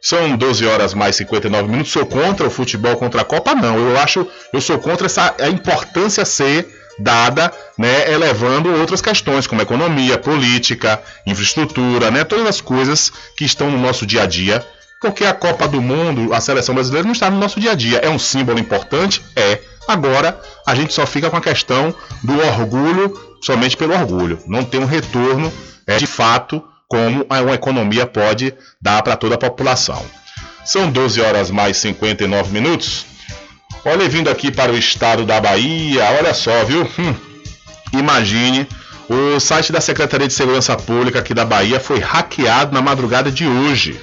São 0.00 0.36
12 0.36 0.66
horas 0.66 0.94
mais 0.94 1.16
59 1.16 1.68
minutos. 1.68 1.92
Sou 1.92 2.06
contra 2.06 2.46
o 2.46 2.50
futebol 2.50 2.96
contra 2.96 3.22
a 3.22 3.24
Copa? 3.24 3.54
Não. 3.54 3.76
Eu 3.76 3.98
acho, 3.98 4.26
eu 4.52 4.60
sou 4.60 4.78
contra 4.78 5.06
essa 5.06 5.34
a 5.38 5.48
importância 5.48 6.24
ser 6.24 6.66
dada, 6.98 7.52
né, 7.78 8.12
elevando 8.12 8.74
outras 8.74 9.00
questões 9.00 9.46
como 9.46 9.62
economia, 9.62 10.18
política, 10.18 11.00
infraestrutura, 11.24 12.10
né, 12.10 12.24
todas 12.24 12.46
as 12.46 12.60
coisas 12.60 13.12
que 13.36 13.44
estão 13.44 13.70
no 13.70 13.78
nosso 13.78 14.04
dia 14.04 14.22
a 14.22 14.26
dia. 14.26 14.66
Porque 15.00 15.24
a 15.24 15.32
Copa 15.32 15.68
do 15.68 15.80
Mundo, 15.80 16.34
a 16.34 16.40
seleção 16.40 16.74
brasileira 16.74 17.06
não 17.06 17.12
está 17.12 17.30
no 17.30 17.38
nosso 17.38 17.60
dia 17.60 17.70
a 17.70 17.74
dia. 17.74 17.98
É 17.98 18.08
um 18.08 18.18
símbolo 18.18 18.58
importante? 18.58 19.22
É. 19.36 19.60
Agora, 19.86 20.40
a 20.66 20.74
gente 20.74 20.92
só 20.92 21.06
fica 21.06 21.30
com 21.30 21.36
a 21.36 21.40
questão 21.40 21.94
do 22.22 22.36
orgulho, 22.40 23.38
somente 23.40 23.76
pelo 23.76 23.94
orgulho. 23.94 24.40
Não 24.46 24.64
tem 24.64 24.80
um 24.80 24.86
retorno 24.86 25.52
é, 25.86 25.96
de 25.98 26.06
fato 26.06 26.62
como 26.88 27.26
uma 27.28 27.54
economia 27.54 28.06
pode 28.06 28.54
dar 28.80 29.02
para 29.02 29.16
toda 29.16 29.34
a 29.34 29.38
população. 29.38 30.02
São 30.64 30.90
12 30.90 31.20
horas 31.20 31.50
mais 31.50 31.76
59 31.76 32.50
minutos. 32.50 33.06
Olha, 33.84 34.08
vindo 34.08 34.28
aqui 34.28 34.50
para 34.50 34.72
o 34.72 34.76
estado 34.76 35.24
da 35.24 35.40
Bahia, 35.40 36.04
olha 36.18 36.34
só, 36.34 36.64
viu? 36.64 36.88
Hum, 36.98 37.14
imagine, 37.92 38.66
o 39.08 39.38
site 39.38 39.72
da 39.72 39.80
Secretaria 39.80 40.26
de 40.26 40.34
Segurança 40.34 40.76
Pública 40.76 41.18
aqui 41.18 41.32
da 41.32 41.44
Bahia 41.44 41.78
foi 41.78 42.00
hackeado 42.00 42.74
na 42.74 42.82
madrugada 42.82 43.30
de 43.30 43.46
hoje. 43.46 43.98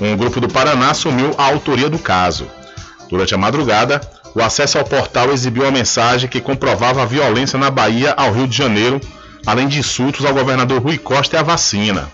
Um 0.00 0.16
grupo 0.16 0.40
do 0.40 0.48
Paraná 0.48 0.90
assumiu 0.90 1.34
a 1.36 1.44
autoria 1.44 1.90
do 1.90 1.98
caso. 1.98 2.46
Durante 3.10 3.34
a 3.34 3.38
madrugada, 3.38 4.00
o 4.34 4.40
acesso 4.40 4.78
ao 4.78 4.84
portal 4.84 5.32
exibiu 5.32 5.64
uma 5.64 5.72
mensagem 5.72 6.28
que 6.28 6.40
comprovava 6.40 7.02
a 7.02 7.06
violência 7.06 7.58
na 7.58 7.70
Bahia 7.70 8.14
ao 8.16 8.32
Rio 8.32 8.46
de 8.46 8.56
Janeiro 8.56 9.00
além 9.46 9.68
de 9.68 9.78
insultos 9.78 10.24
ao 10.24 10.34
governador 10.34 10.82
Rui 10.82 10.98
Costa 10.98 11.36
e 11.36 11.38
à 11.38 11.42
vacina. 11.42 12.10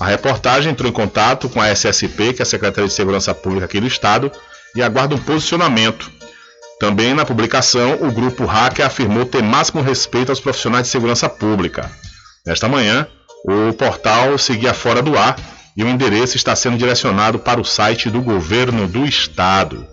A 0.00 0.06
reportagem 0.06 0.72
entrou 0.72 0.88
em 0.88 0.92
contato 0.92 1.48
com 1.48 1.60
a 1.60 1.70
SSP, 1.70 2.32
que 2.32 2.42
é 2.42 2.44
a 2.44 2.46
Secretaria 2.46 2.88
de 2.88 2.94
Segurança 2.94 3.34
Pública 3.34 3.64
aqui 3.66 3.80
do 3.80 3.86
Estado, 3.86 4.30
e 4.74 4.82
aguarda 4.82 5.14
um 5.14 5.18
posicionamento. 5.18 6.10
Também 6.78 7.14
na 7.14 7.24
publicação, 7.24 7.98
o 8.00 8.12
grupo 8.12 8.44
hacker 8.44 8.86
afirmou 8.86 9.26
ter 9.26 9.42
máximo 9.42 9.82
respeito 9.82 10.30
aos 10.30 10.38
profissionais 10.38 10.84
de 10.84 10.90
segurança 10.90 11.28
pública. 11.28 11.90
Nesta 12.46 12.68
manhã, 12.68 13.08
o 13.44 13.72
portal 13.72 14.38
seguia 14.38 14.72
fora 14.72 15.02
do 15.02 15.18
ar 15.18 15.36
e 15.76 15.82
o 15.82 15.88
endereço 15.88 16.36
está 16.36 16.54
sendo 16.54 16.76
direcionado 16.76 17.38
para 17.38 17.60
o 17.60 17.64
site 17.64 18.08
do 18.08 18.20
governo 18.20 18.86
do 18.86 19.04
estado. 19.04 19.86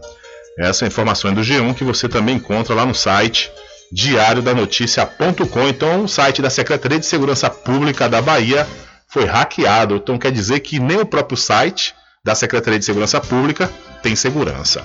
Essa 0.57 0.84
é 0.84 0.86
a 0.86 0.88
informação 0.88 1.32
é 1.32 1.34
do 1.34 1.41
G1 1.41 1.74
que 1.76 1.84
você 1.84 2.07
também 2.07 2.36
encontra 2.36 2.74
lá 2.74 2.86
no 2.86 2.95
site 2.95 3.51
diariodanoticia.com. 3.91 5.67
Então, 5.67 6.03
o 6.03 6.07
site 6.07 6.41
da 6.41 6.49
Secretaria 6.49 6.99
de 6.99 7.05
Segurança 7.05 7.49
Pública 7.49 8.09
da 8.09 8.21
Bahia 8.21 8.67
foi 9.07 9.25
hackeado. 9.25 9.95
Então, 9.95 10.17
quer 10.17 10.31
dizer 10.31 10.59
que 10.61 10.79
nem 10.79 10.97
o 10.97 11.05
próprio 11.05 11.38
site 11.38 11.93
da 12.23 12.36
Secretaria 12.36 12.79
de 12.79 12.86
Segurança 12.86 13.21
Pública 13.21 13.71
tem 14.01 14.15
segurança. 14.15 14.83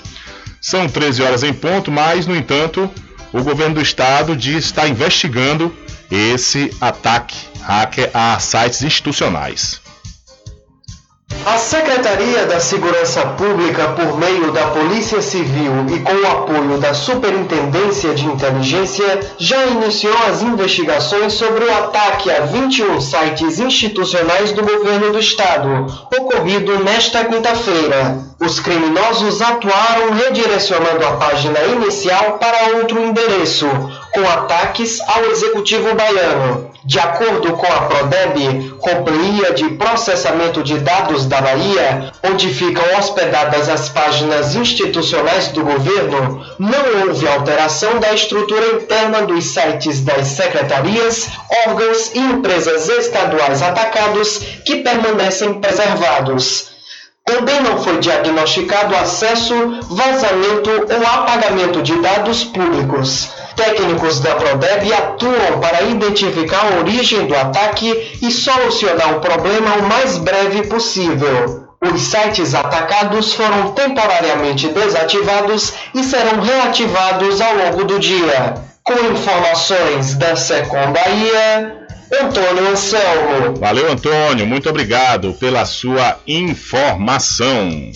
São 0.60 0.88
13 0.88 1.22
horas 1.22 1.42
em 1.42 1.54
ponto, 1.54 1.90
mas, 1.90 2.26
no 2.26 2.36
entanto, 2.36 2.90
o 3.32 3.42
governo 3.42 3.76
do 3.76 3.80
estado 3.80 4.36
diz 4.36 4.66
estar 4.66 4.88
investigando 4.88 5.74
esse 6.10 6.70
ataque 6.80 7.36
hacker 7.62 8.10
a 8.12 8.38
sites 8.38 8.82
institucionais. 8.82 9.80
A 11.46 11.56
Secretaria 11.56 12.44
da 12.44 12.60
Segurança 12.60 13.22
Pública, 13.28 13.88
por 13.92 14.18
meio 14.18 14.52
da 14.52 14.68
Polícia 14.68 15.22
Civil 15.22 15.86
e 15.88 15.98
com 16.00 16.12
o 16.12 16.26
apoio 16.26 16.78
da 16.78 16.92
Superintendência 16.92 18.14
de 18.14 18.26
Inteligência, 18.26 19.20
já 19.38 19.64
iniciou 19.66 20.14
as 20.28 20.42
investigações 20.42 21.32
sobre 21.32 21.64
o 21.64 21.72
ataque 21.72 22.30
a 22.30 22.40
21 22.40 23.00
sites 23.00 23.58
institucionais 23.58 24.52
do 24.52 24.62
governo 24.62 25.12
do 25.12 25.18
estado, 25.18 25.86
ocorrido 26.14 26.84
nesta 26.84 27.24
quinta-feira. 27.24 28.29
Os 28.40 28.58
criminosos 28.58 29.42
atuaram 29.42 30.12
redirecionando 30.14 31.04
a 31.06 31.12
página 31.18 31.62
inicial 31.64 32.38
para 32.38 32.78
outro 32.78 32.98
endereço, 32.98 33.66
com 34.14 34.26
ataques 34.26 34.98
ao 35.02 35.26
executivo 35.26 35.94
baiano. 35.94 36.70
De 36.82 36.98
acordo 36.98 37.52
com 37.52 37.66
a 37.66 37.82
Prodeb, 37.82 38.70
Companhia 38.80 39.52
de 39.52 39.68
Processamento 39.72 40.62
de 40.62 40.78
Dados 40.78 41.26
da 41.26 41.42
Bahia, 41.42 42.10
onde 42.22 42.48
ficam 42.54 42.82
hospedadas 42.98 43.68
as 43.68 43.90
páginas 43.90 44.54
institucionais 44.54 45.48
do 45.48 45.62
governo, 45.62 46.42
não 46.58 47.06
houve 47.06 47.28
alteração 47.28 48.00
da 48.00 48.14
estrutura 48.14 48.76
interna 48.76 49.20
dos 49.20 49.44
sites 49.44 50.00
das 50.00 50.28
secretarias, 50.28 51.28
órgãos 51.66 52.12
e 52.14 52.18
empresas 52.18 52.88
estaduais 52.88 53.60
atacados 53.60 54.38
que 54.64 54.76
permanecem 54.76 55.60
preservados. 55.60 56.69
Também 57.30 57.62
não 57.62 57.78
foi 57.78 57.98
diagnosticado 57.98 58.94
acesso, 58.96 59.54
vazamento 59.88 60.68
ou 60.70 61.06
apagamento 61.06 61.80
de 61.80 61.94
dados 62.00 62.42
públicos. 62.42 63.30
Técnicos 63.54 64.18
da 64.18 64.34
Prodeb 64.34 64.92
atuam 64.92 65.60
para 65.60 65.82
identificar 65.82 66.60
a 66.60 66.78
origem 66.80 67.26
do 67.26 67.36
ataque 67.36 68.18
e 68.20 68.32
solucionar 68.32 69.16
o 69.16 69.20
problema 69.20 69.76
o 69.76 69.82
mais 69.88 70.18
breve 70.18 70.66
possível. 70.66 71.68
Os 71.80 72.00
sites 72.02 72.52
atacados 72.52 73.32
foram 73.32 73.72
temporariamente 73.74 74.66
desativados 74.66 75.72
e 75.94 76.02
serão 76.02 76.40
reativados 76.40 77.40
ao 77.40 77.54
longo 77.54 77.84
do 77.84 78.00
dia. 78.00 78.54
Com 78.82 78.94
informações 78.94 80.14
da 80.16 80.34
Secom 80.34 80.92
Bahia, 80.92 81.79
Antônio 82.12 82.68
Anselmo. 82.70 83.56
Valeu, 83.56 83.90
Antônio. 83.90 84.46
Muito 84.46 84.68
obrigado 84.68 85.32
pela 85.34 85.64
sua 85.64 86.18
informação. 86.26 87.92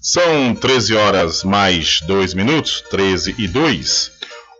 São 0.00 0.54
13 0.54 0.94
horas 0.94 1.44
mais 1.44 2.00
2 2.02 2.32
minutos, 2.34 2.82
13 2.90 3.34
e 3.36 3.46
2. 3.46 4.12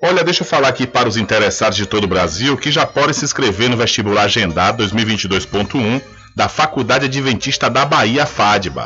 Olha, 0.03 0.23
deixa 0.23 0.43
eu 0.43 0.47
falar 0.47 0.69
aqui 0.69 0.87
para 0.87 1.09
os 1.09 1.17
interessados 1.17 1.77
de 1.77 1.87
todo 1.87 2.05
o 2.05 2.09
Brasil 2.09 2.57
que 2.57 2.71
já 2.71 2.85
podem 2.87 3.15
se 3.15 3.25
inscrever 3.25 3.71
no 3.71 3.77
vestibular 3.77 4.25
agendado 4.25 4.85
2022.1 4.85 6.03
da 6.37 6.49
Faculdade 6.49 7.07
Adventista 7.07 7.71
da 7.71 7.85
Bahia, 7.85 8.27
FADBA. 8.27 8.85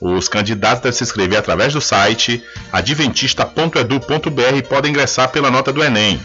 Os 0.00 0.28
candidatos 0.28 0.80
devem 0.80 0.96
se 0.96 1.04
inscrever 1.04 1.38
através 1.38 1.72
do 1.72 1.80
site 1.80 2.42
adventista.edu.br 2.72 4.56
e 4.56 4.62
podem 4.62 4.90
ingressar 4.90 5.28
pela 5.30 5.50
nota 5.50 5.72
do 5.72 5.82
Enem. 5.82 6.20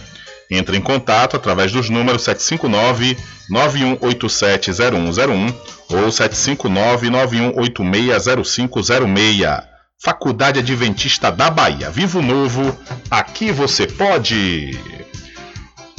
Entre 0.52 0.76
em 0.76 0.82
contato 0.82 1.38
através 1.38 1.72
dos 1.72 1.90
números 1.90 2.24
759 2.24 3.18
91870101 3.50 5.54
ou 5.90 6.12
759 6.12 7.10
91860506. 7.10 9.64
Faculdade 10.04 10.58
Adventista 10.60 11.32
da 11.32 11.50
Bahia. 11.50 11.90
Vivo 11.90 12.22
Novo, 12.22 12.78
aqui 13.10 13.50
você 13.52 13.88
pode. 13.88 14.78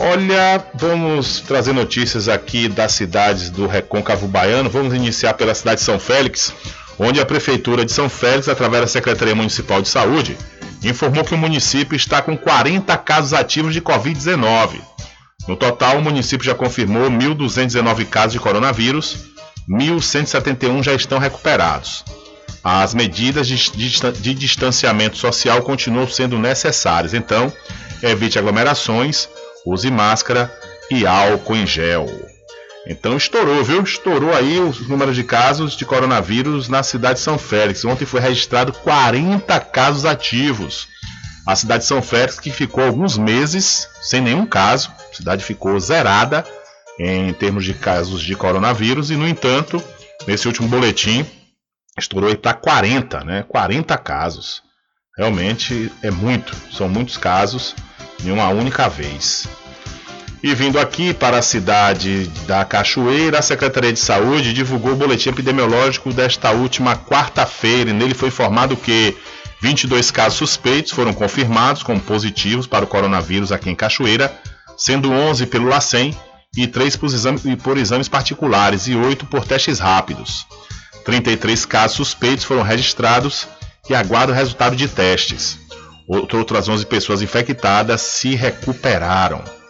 Olha, 0.00 0.64
vamos 0.74 1.40
trazer 1.40 1.72
notícias 1.72 2.28
aqui 2.28 2.68
das 2.68 2.92
cidades 2.92 3.48
do 3.48 3.66
Recôncavo 3.68 4.26
Baiano. 4.26 4.68
Vamos 4.68 4.92
iniciar 4.92 5.32
pela 5.34 5.54
cidade 5.54 5.78
de 5.78 5.84
São 5.84 6.00
Félix, 6.00 6.52
onde 7.02 7.20
a 7.20 7.26
Prefeitura 7.26 7.84
de 7.84 7.92
São 7.92 8.08
Félix, 8.08 8.48
através 8.48 8.82
da 8.82 8.86
Secretaria 8.86 9.34
Municipal 9.34 9.82
de 9.82 9.88
Saúde, 9.88 10.38
informou 10.84 11.24
que 11.24 11.34
o 11.34 11.38
município 11.38 11.96
está 11.96 12.22
com 12.22 12.36
40 12.36 12.96
casos 12.98 13.32
ativos 13.34 13.74
de 13.74 13.80
Covid-19. 13.80 14.80
No 15.48 15.56
total, 15.56 15.98
o 15.98 16.02
município 16.02 16.46
já 16.46 16.54
confirmou 16.54 17.10
1.219 17.10 18.06
casos 18.06 18.34
de 18.34 18.38
coronavírus, 18.38 19.32
1.171 19.68 20.82
já 20.82 20.94
estão 20.94 21.18
recuperados. 21.18 22.04
As 22.62 22.94
medidas 22.94 23.48
de, 23.48 24.34
distanciamento 24.34 25.16
social 25.16 25.60
continuam 25.62 26.06
sendo 26.06 26.38
necessárias, 26.38 27.12
então 27.12 27.52
evite 28.00 28.38
aglomerações, 28.38 29.28
use 29.66 29.90
máscara 29.90 30.52
e 30.88 31.04
álcool 31.04 31.56
em 31.56 31.66
gel. 31.66 32.31
Então 32.86 33.16
estourou, 33.16 33.62
viu? 33.64 33.82
Estourou 33.82 34.34
aí 34.34 34.58
os 34.58 34.86
números 34.88 35.14
de 35.14 35.22
casos 35.22 35.76
de 35.76 35.84
coronavírus 35.84 36.68
na 36.68 36.82
cidade 36.82 37.14
de 37.14 37.24
São 37.24 37.38
Félix. 37.38 37.84
Ontem 37.84 38.04
foi 38.04 38.20
registrado 38.20 38.72
40 38.72 39.60
casos 39.60 40.04
ativos. 40.04 40.88
A 41.46 41.54
cidade 41.54 41.82
de 41.82 41.88
São 41.88 42.02
Félix 42.02 42.38
que 42.40 42.50
ficou 42.50 42.84
alguns 42.84 43.16
meses 43.16 43.88
sem 44.00 44.20
nenhum 44.20 44.44
caso, 44.44 44.92
a 45.10 45.14
cidade 45.14 45.44
ficou 45.44 45.78
zerada 45.78 46.44
em 46.98 47.32
termos 47.32 47.64
de 47.64 47.72
casos 47.74 48.20
de 48.20 48.34
coronavírus 48.34 49.10
e 49.10 49.16
no 49.16 49.26
entanto, 49.26 49.82
nesse 50.26 50.46
último 50.46 50.68
boletim 50.68 51.24
estourou 51.98 52.34
para 52.36 52.54
40, 52.54 53.24
né? 53.24 53.44
40 53.48 53.96
casos. 53.98 54.62
Realmente 55.16 55.92
é 56.02 56.10
muito, 56.10 56.56
são 56.72 56.88
muitos 56.88 57.16
casos 57.16 57.74
em 58.24 58.30
uma 58.30 58.48
única 58.48 58.88
vez. 58.88 59.46
E 60.42 60.54
vindo 60.56 60.80
aqui 60.80 61.14
para 61.14 61.38
a 61.38 61.42
cidade 61.42 62.26
da 62.48 62.64
Cachoeira, 62.64 63.38
a 63.38 63.42
Secretaria 63.42 63.92
de 63.92 64.00
Saúde 64.00 64.52
divulgou 64.52 64.92
o 64.92 64.96
boletim 64.96 65.28
epidemiológico 65.28 66.12
desta 66.12 66.50
última 66.50 66.96
quarta-feira. 66.96 67.92
Nele 67.92 68.12
foi 68.12 68.26
informado 68.26 68.76
que 68.76 69.16
22 69.60 70.10
casos 70.10 70.38
suspeitos 70.38 70.90
foram 70.90 71.14
confirmados 71.14 71.84
como 71.84 72.00
positivos 72.00 72.66
para 72.66 72.84
o 72.84 72.88
coronavírus 72.88 73.52
aqui 73.52 73.70
em 73.70 73.76
Cachoeira, 73.76 74.36
sendo 74.76 75.12
11 75.12 75.46
pelo 75.46 75.68
LACEN 75.68 76.12
e 76.56 76.66
3 76.66 76.96
por 76.96 77.06
exames, 77.06 77.42
por 77.62 77.78
exames 77.78 78.08
particulares 78.08 78.88
e 78.88 78.96
8 78.96 79.26
por 79.26 79.46
testes 79.46 79.78
rápidos. 79.78 80.44
33 81.04 81.64
casos 81.66 81.96
suspeitos 81.96 82.44
foram 82.44 82.62
registrados 82.62 83.46
e 83.88 83.94
aguardam 83.94 84.34
o 84.34 84.38
resultado 84.38 84.74
de 84.74 84.88
testes. 84.88 85.56
Outras 86.08 86.68
11 86.68 86.84
pessoas 86.86 87.22
infectadas 87.22 88.00
se 88.00 88.34
recuperaram. 88.34 89.61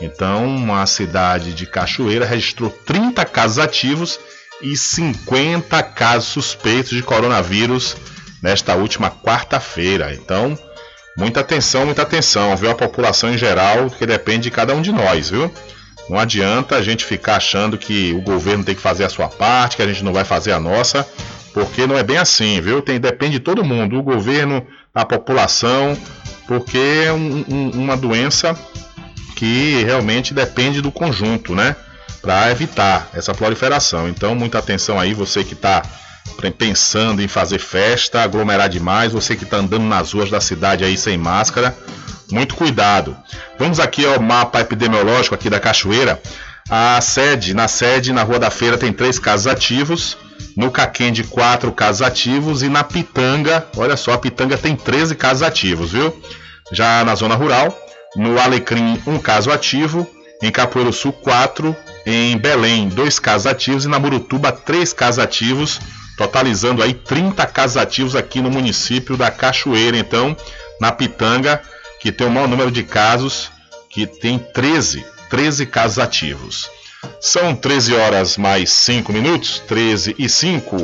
Então, 0.00 0.74
a 0.74 0.86
cidade 0.86 1.52
de 1.52 1.66
Cachoeira 1.66 2.24
registrou 2.24 2.70
30 2.70 3.24
casos 3.24 3.58
ativos 3.58 4.20
e 4.62 4.76
50 4.76 5.82
casos 5.82 6.28
suspeitos 6.28 6.90
de 6.90 7.02
coronavírus 7.02 7.96
nesta 8.42 8.74
última 8.74 9.10
quarta-feira. 9.10 10.14
Então, 10.14 10.56
muita 11.16 11.40
atenção, 11.40 11.84
muita 11.84 12.02
atenção, 12.02 12.56
viu? 12.56 12.70
A 12.70 12.74
população 12.74 13.30
em 13.30 13.38
geral, 13.38 13.90
que 13.90 14.06
depende 14.06 14.44
de 14.44 14.50
cada 14.50 14.74
um 14.74 14.82
de 14.82 14.92
nós, 14.92 15.30
viu? 15.30 15.52
Não 16.08 16.18
adianta 16.18 16.76
a 16.76 16.82
gente 16.82 17.04
ficar 17.04 17.36
achando 17.36 17.76
que 17.76 18.12
o 18.12 18.22
governo 18.22 18.64
tem 18.64 18.74
que 18.74 18.80
fazer 18.80 19.04
a 19.04 19.08
sua 19.08 19.28
parte, 19.28 19.76
que 19.76 19.82
a 19.82 19.86
gente 19.86 20.02
não 20.02 20.12
vai 20.12 20.24
fazer 20.24 20.52
a 20.52 20.60
nossa, 20.60 21.06
porque 21.52 21.86
não 21.86 21.98
é 21.98 22.02
bem 22.02 22.16
assim, 22.16 22.60
viu? 22.60 22.80
Tem, 22.80 22.98
depende 22.98 23.32
de 23.32 23.40
todo 23.40 23.64
mundo, 23.64 23.98
o 23.98 24.02
governo, 24.02 24.66
a 24.94 25.04
população, 25.04 25.96
porque 26.46 26.78
é 26.78 27.12
um, 27.12 27.44
um, 27.48 27.70
uma 27.72 27.96
doença 27.96 28.56
que 29.38 29.84
realmente 29.84 30.34
depende 30.34 30.80
do 30.80 30.90
conjunto, 30.90 31.54
né? 31.54 31.76
Para 32.20 32.50
evitar 32.50 33.08
essa 33.14 33.32
proliferação. 33.32 34.08
Então, 34.08 34.34
muita 34.34 34.58
atenção 34.58 34.98
aí, 34.98 35.14
você 35.14 35.44
que 35.44 35.54
está 35.54 35.80
pensando 36.58 37.22
em 37.22 37.28
fazer 37.28 37.60
festa, 37.60 38.20
aglomerar 38.20 38.68
demais, 38.68 39.12
você 39.12 39.36
que 39.36 39.44
está 39.44 39.58
andando 39.58 39.84
nas 39.84 40.12
ruas 40.12 40.28
da 40.28 40.40
cidade 40.40 40.82
aí 40.82 40.98
sem 40.98 41.16
máscara, 41.16 41.72
muito 42.32 42.56
cuidado. 42.56 43.16
Vamos 43.56 43.78
aqui 43.78 44.04
ao 44.04 44.20
mapa 44.20 44.60
epidemiológico 44.60 45.36
aqui 45.36 45.48
da 45.48 45.60
Cachoeira. 45.60 46.20
A 46.68 47.00
sede, 47.00 47.54
na 47.54 47.68
sede, 47.68 48.12
na 48.12 48.24
Rua 48.24 48.40
da 48.40 48.50
Feira, 48.50 48.76
tem 48.76 48.92
três 48.92 49.20
casos 49.20 49.46
ativos. 49.46 50.18
No 50.56 50.72
Caquende, 50.72 51.22
quatro 51.22 51.70
casos 51.70 52.02
ativos. 52.02 52.64
E 52.64 52.68
na 52.68 52.82
Pitanga, 52.82 53.64
olha 53.76 53.96
só, 53.96 54.14
a 54.14 54.18
Pitanga 54.18 54.58
tem 54.58 54.74
13 54.74 55.14
casos 55.14 55.44
ativos, 55.44 55.92
viu? 55.92 56.20
Já 56.72 57.04
na 57.04 57.14
zona 57.14 57.36
rural, 57.36 57.72
no 58.16 58.38
Alecrim, 58.40 59.00
um 59.06 59.18
caso 59.18 59.50
ativo. 59.50 60.08
Em 60.42 60.50
Capoeiro 60.50 60.92
Sul, 60.92 61.12
quatro. 61.12 61.76
Em 62.06 62.36
Belém, 62.38 62.88
dois 62.88 63.18
casos 63.18 63.46
ativos. 63.46 63.84
E 63.84 63.88
na 63.88 63.98
Murutuba, 63.98 64.52
três 64.52 64.92
casos 64.92 65.18
ativos. 65.18 65.80
Totalizando 66.16 66.82
aí 66.82 66.94
30 66.94 67.46
casos 67.46 67.76
ativos 67.76 68.16
aqui 68.16 68.40
no 68.40 68.50
município 68.50 69.16
da 69.16 69.30
Cachoeira. 69.30 69.96
Então, 69.96 70.36
na 70.80 70.90
Pitanga, 70.90 71.62
que 72.00 72.10
tem 72.10 72.26
o 72.26 72.30
maior 72.30 72.48
número 72.48 72.70
de 72.70 72.82
casos, 72.82 73.50
que 73.90 74.06
tem 74.06 74.38
13, 74.38 75.04
13 75.28 75.66
casos 75.66 75.98
ativos. 75.98 76.70
São 77.20 77.54
13 77.54 77.94
horas 77.94 78.36
mais 78.36 78.70
5 78.70 79.12
minutos, 79.12 79.62
13 79.66 80.16
e 80.18 80.28
5. 80.28 80.76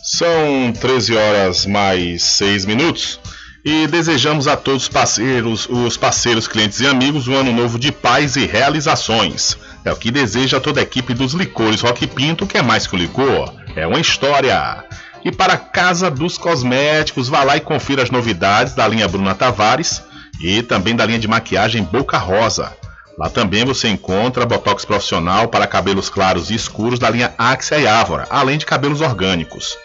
São 0.03 0.72
13 0.72 1.16
horas 1.16 1.66
mais 1.66 2.24
6 2.24 2.66
minutos 2.66 3.20
e 3.68 3.86
desejamos 3.86 4.48
a 4.48 4.56
todos 4.56 4.84
os 4.84 4.88
parceiros, 4.88 5.68
os 5.68 5.94
parceiros, 5.94 6.48
clientes 6.48 6.80
e 6.80 6.86
amigos 6.86 7.28
um 7.28 7.34
ano 7.34 7.52
novo 7.52 7.78
de 7.78 7.92
paz 7.92 8.34
e 8.34 8.46
realizações. 8.46 9.58
É 9.84 9.92
o 9.92 9.96
que 9.96 10.10
deseja 10.10 10.58
toda 10.58 10.80
a 10.80 10.82
equipe 10.82 11.12
dos 11.12 11.34
licores 11.34 11.82
Rock 11.82 12.06
Pinto, 12.06 12.46
que 12.46 12.56
é 12.56 12.62
mais 12.62 12.86
que 12.86 12.94
o 12.94 12.98
licor, 12.98 13.52
é 13.76 13.86
uma 13.86 14.00
história. 14.00 14.84
E 15.22 15.30
para 15.30 15.52
a 15.52 15.58
Casa 15.58 16.10
dos 16.10 16.38
Cosméticos, 16.38 17.28
vá 17.28 17.44
lá 17.44 17.58
e 17.58 17.60
confira 17.60 18.02
as 18.02 18.10
novidades 18.10 18.72
da 18.72 18.88
linha 18.88 19.06
Bruna 19.06 19.34
Tavares 19.34 20.02
e 20.40 20.62
também 20.62 20.96
da 20.96 21.04
linha 21.04 21.18
de 21.18 21.28
maquiagem 21.28 21.82
Boca 21.82 22.16
Rosa. 22.16 22.72
Lá 23.18 23.28
também 23.28 23.66
você 23.66 23.88
encontra 23.88 24.46
botox 24.46 24.86
profissional 24.86 25.48
para 25.48 25.66
cabelos 25.66 26.08
claros 26.08 26.48
e 26.48 26.54
escuros 26.54 26.98
da 26.98 27.10
linha 27.10 27.34
Axia 27.36 27.78
e 27.78 27.86
Ávora, 27.86 28.26
além 28.30 28.56
de 28.56 28.64
cabelos 28.64 29.02
orgânicos. 29.02 29.76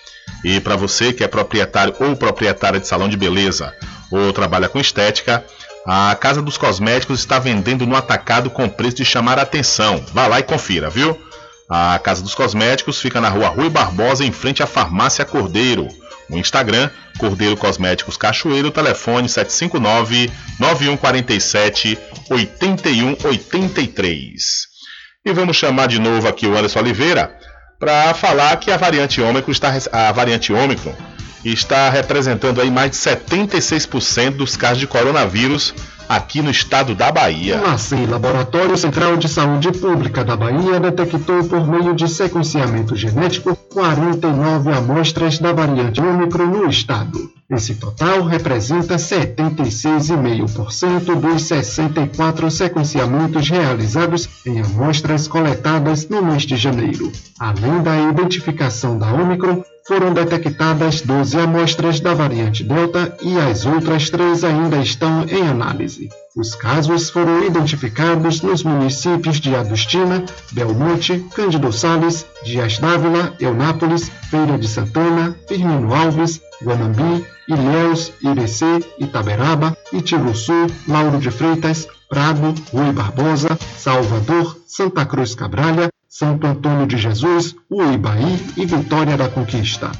E 0.43 0.59
para 0.59 0.75
você 0.75 1.13
que 1.13 1.23
é 1.23 1.27
proprietário 1.27 1.93
ou 1.99 2.15
proprietária 2.15 2.79
de 2.79 2.87
salão 2.87 3.07
de 3.07 3.15
beleza 3.15 3.73
ou 4.11 4.33
trabalha 4.33 4.69
com 4.69 4.79
estética, 4.79 5.43
a 5.85 6.15
Casa 6.15 6.41
dos 6.41 6.57
Cosméticos 6.57 7.19
está 7.19 7.39
vendendo 7.39 7.85
no 7.85 7.95
atacado 7.95 8.49
com 8.49 8.69
preço 8.69 8.97
de 8.97 9.05
chamar 9.05 9.39
a 9.39 9.43
atenção. 9.43 10.03
Vá 10.13 10.27
lá 10.27 10.39
e 10.39 10.43
confira, 10.43 10.89
viu? 10.89 11.19
A 11.69 11.99
Casa 11.99 12.21
dos 12.21 12.35
Cosméticos 12.35 13.01
fica 13.01 13.19
na 13.19 13.29
rua 13.29 13.47
Rui 13.47 13.69
Barbosa, 13.69 14.23
em 14.23 14.31
frente 14.31 14.61
à 14.61 14.67
Farmácia 14.67 15.25
Cordeiro. 15.25 15.87
No 16.29 16.37
Instagram, 16.37 16.89
Cordeiro 17.17 17.57
Cosméticos 17.57 18.17
Cachoeiro, 18.17 18.71
telefone 18.71 19.27
759 19.27 20.31
9147 20.59 21.97
8183. 22.29 24.67
E 25.25 25.33
vamos 25.33 25.57
chamar 25.57 25.87
de 25.87 25.99
novo 25.99 26.27
aqui 26.27 26.45
o 26.47 26.57
Anderson 26.57 26.79
Oliveira 26.79 27.37
para 27.83 28.13
falar 28.13 28.57
que 28.61 28.71
a 28.71 28.77
variante 28.77 29.21
Ômicron 29.21 29.51
está 29.51 29.73
a 29.91 30.09
variante 30.13 30.53
Ômicron 30.53 30.95
está 31.51 31.89
representando 31.89 32.61
aí 32.61 32.71
mais 32.71 32.91
de 32.91 32.97
76% 32.97 34.37
dos 34.37 34.55
casos 34.55 34.79
de 34.79 34.87
coronavírus 34.87 35.73
aqui 36.07 36.41
no 36.41 36.51
estado 36.51 36.95
da 36.95 37.11
Bahia. 37.11 37.61
O 37.61 37.67
assim, 37.67 38.05
Laboratório 38.05 38.77
Central 38.77 39.17
de 39.17 39.27
Saúde 39.27 39.71
Pública 39.71 40.23
da 40.23 40.37
Bahia 40.37 40.79
detectou 40.79 41.43
por 41.45 41.67
meio 41.67 41.95
de 41.95 42.07
sequenciamento 42.07 42.95
genético 42.95 43.57
49 43.73 44.71
amostras 44.71 45.39
da 45.39 45.51
variante 45.51 45.99
Ômicron 45.99 46.45
no 46.45 46.69
estado. 46.69 47.33
Esse 47.49 47.75
total 47.75 48.23
representa 48.23 48.95
76,5% 48.95 51.19
dos 51.19 51.43
64 51.43 52.49
sequenciamentos 52.49 53.49
realizados 53.49 54.29
em 54.45 54.61
amostras 54.61 55.27
coletadas 55.27 56.07
no 56.07 56.23
mês 56.23 56.43
de 56.43 56.55
janeiro. 56.57 57.11
Além 57.39 57.83
da 57.83 57.99
identificação 58.09 58.97
da 58.97 59.11
Omicron, 59.13 59.61
foram 59.85 60.13
detectadas 60.13 61.01
12 61.01 61.39
amostras 61.39 61.99
da 61.99 62.13
variante 62.13 62.63
Delta 62.63 63.17
e 63.21 63.37
as 63.37 63.65
outras 63.65 64.09
três 64.09 64.43
ainda 64.43 64.77
estão 64.77 65.25
em 65.27 65.47
análise. 65.47 66.09
Os 66.35 66.55
casos 66.55 67.09
foram 67.09 67.43
identificados 67.43 68.41
nos 68.41 68.63
municípios 68.63 69.39
de 69.39 69.55
Agostina, 69.55 70.25
Belmonte, 70.51 71.23
Cândido 71.35 71.71
Sales, 71.71 72.25
Dias 72.43 72.79
Dávila, 72.79 73.35
Eunápolis, 73.39 74.09
Feira 74.31 74.57
de 74.57 74.67
Santana, 74.67 75.35
Firmino 75.47 75.93
Alves, 75.93 76.41
Guanambi, 76.63 77.25
Ilhéus, 77.47 78.11
Irecê, 78.21 78.79
Itaberaba, 78.97 79.77
Itiruçu, 79.91 80.67
Lauro 80.87 81.19
de 81.19 81.29
Freitas, 81.29 81.87
Prado, 82.09 82.55
Rui 82.71 82.91
Barbosa, 82.93 83.57
Salvador, 83.77 84.57
Santa 84.65 85.05
Cruz 85.05 85.35
Cabralha, 85.35 85.92
Santo 86.15 86.45
Antônio 86.45 86.85
de 86.85 86.95
Jesus, 86.95 87.55
Uibaí 87.71 88.39
e 88.55 88.67
Vitória 88.67 89.17
da 89.17 89.27
Conquista. 89.27 89.91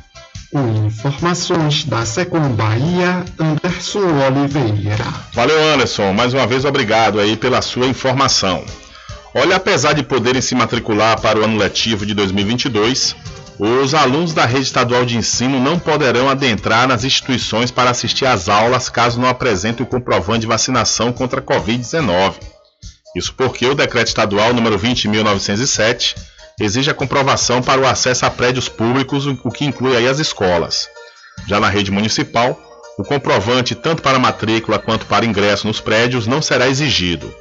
Com 0.52 0.86
informações 0.86 1.86
da 1.86 2.06
Secom 2.06 2.50
Bahia, 2.50 3.26
Anderson 3.40 4.06
Oliveira. 4.28 5.06
Valeu, 5.34 5.74
Anderson. 5.74 6.14
Mais 6.14 6.32
uma 6.32 6.46
vez, 6.46 6.66
obrigado 6.66 7.20
aí 7.20 7.36
pela 7.36 7.64
sua 7.64 7.88
informação. 7.88 8.64
Olha, 9.34 9.56
apesar 9.56 9.94
de 9.94 10.04
poderem 10.04 10.40
se 10.40 10.54
matricular 10.54 11.20
para 11.20 11.40
o 11.40 11.44
ano 11.44 11.58
letivo 11.58 12.06
de 12.06 12.14
2022, 12.14 13.16
os 13.58 13.96
alunos 13.96 14.36
da 14.36 14.46
rede 14.46 14.66
estadual 14.66 15.06
de 15.06 15.18
ensino 15.18 15.60
não 15.60 15.80
poderão 15.80 16.30
adentrar 16.30 16.88
nas 16.88 17.04
instituições 17.04 17.72
para 17.72 17.90
assistir 17.90 18.28
às 18.28 18.48
aulas 18.48 18.88
caso 18.88 19.20
não 19.20 19.28
apresentem 19.28 19.84
o 19.84 19.90
comprovante 19.90 20.42
de 20.42 20.48
vacinação 20.48 21.12
contra 21.12 21.40
a 21.40 21.44
Covid-19. 21.44 22.53
Isso 23.16 23.34
porque 23.34 23.66
o 23.66 23.76
decreto 23.76 24.08
estadual 24.08 24.54
número 24.54 24.78
20.907 24.80 26.16
exige 26.60 26.90
a 26.90 26.94
comprovação 26.94 27.62
para 27.62 27.82
o 27.82 27.88
acesso 27.88 28.26
a 28.26 28.30
prédios 28.30 28.70
públicos, 28.70 29.26
o 29.28 29.52
que 29.52 29.66
inclui 29.66 29.96
aí 29.96 30.08
as 30.08 30.20
escolas. 30.20 30.90
Já 31.48 31.60
na 31.60 31.70
rede 31.70 31.92
municipal, 31.92 32.60
o 32.98 33.04
comprovante 33.04 33.76
tanto 33.76 34.02
para 34.02 34.20
matrícula 34.20 34.80
quanto 34.80 35.06
para 35.06 35.26
ingresso 35.26 35.68
nos 35.68 35.80
prédios 35.80 36.28
não 36.28 36.42
será 36.42 36.68
exigido. 36.68 37.34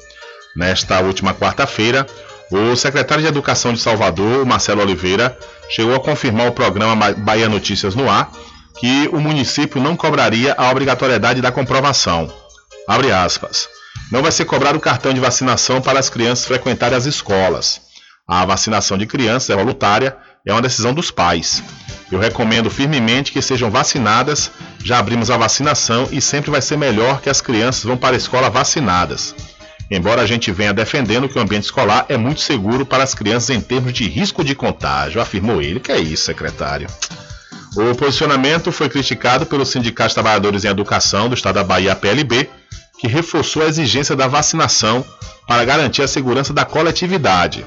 Nesta 0.56 1.00
última 1.00 1.34
quarta-feira, 1.34 2.06
o 2.50 2.76
secretário 2.76 3.22
de 3.22 3.28
Educação 3.28 3.72
de 3.72 3.80
Salvador, 3.80 4.44
Marcelo 4.44 4.82
Oliveira, 4.82 5.36
chegou 5.70 5.94
a 5.94 6.00
confirmar 6.00 6.46
ao 6.46 6.52
programa 6.52 7.12
Bahia 7.12 7.48
Notícias 7.48 7.94
no 7.94 8.10
Ar 8.10 8.30
que 8.78 9.08
o 9.12 9.20
município 9.20 9.80
não 9.80 9.96
cobraria 9.96 10.54
a 10.56 10.70
obrigatoriedade 10.70 11.40
da 11.40 11.52
comprovação. 11.52 12.32
Abre 12.86 13.12
aspas. 13.12 13.68
Não 14.12 14.20
vai 14.20 14.30
ser 14.30 14.44
cobrado 14.44 14.76
o 14.76 14.80
cartão 14.80 15.14
de 15.14 15.20
vacinação 15.20 15.80
para 15.80 15.98
as 15.98 16.10
crianças 16.10 16.44
frequentarem 16.44 16.98
as 16.98 17.06
escolas. 17.06 17.80
A 18.28 18.44
vacinação 18.44 18.98
de 18.98 19.06
crianças 19.06 19.48
é 19.48 19.56
voluntária, 19.56 20.14
é 20.46 20.52
uma 20.52 20.60
decisão 20.60 20.92
dos 20.92 21.10
pais. 21.10 21.62
Eu 22.10 22.18
recomendo 22.18 22.68
firmemente 22.68 23.32
que 23.32 23.40
sejam 23.40 23.70
vacinadas. 23.70 24.50
Já 24.84 24.98
abrimos 24.98 25.30
a 25.30 25.38
vacinação 25.38 26.06
e 26.12 26.20
sempre 26.20 26.50
vai 26.50 26.60
ser 26.60 26.76
melhor 26.76 27.22
que 27.22 27.30
as 27.30 27.40
crianças 27.40 27.84
vão 27.84 27.96
para 27.96 28.14
a 28.14 28.18
escola 28.18 28.50
vacinadas 28.50 29.34
embora 29.90 30.22
a 30.22 30.26
gente 30.26 30.50
venha 30.50 30.72
defendendo 30.72 31.28
que 31.28 31.38
o 31.38 31.42
ambiente 31.42 31.64
escolar 31.64 32.06
é 32.08 32.16
muito 32.16 32.40
seguro 32.40 32.86
para 32.86 33.04
as 33.04 33.14
crianças 33.14 33.50
em 33.50 33.60
termos 33.60 33.92
de 33.92 34.08
risco 34.08 34.42
de 34.42 34.54
contágio, 34.54 35.20
afirmou 35.20 35.60
ele. 35.60 35.80
Que 35.80 35.92
é 35.92 36.00
isso, 36.00 36.24
secretário? 36.24 36.88
O 37.76 37.94
posicionamento 37.94 38.72
foi 38.72 38.88
criticado 38.88 39.44
pelo 39.44 39.66
Sindicato 39.66 40.08
de 40.08 40.14
Trabalhadores 40.14 40.64
em 40.64 40.68
Educação 40.68 41.28
do 41.28 41.34
Estado 41.34 41.56
da 41.56 41.64
Bahia, 41.64 41.94
PLB, 41.94 42.48
que 43.02 43.08
reforçou 43.08 43.64
a 43.64 43.66
exigência 43.66 44.14
da 44.14 44.28
vacinação 44.28 45.04
para 45.48 45.64
garantir 45.64 46.02
a 46.02 46.06
segurança 46.06 46.52
da 46.52 46.64
coletividade. 46.64 47.66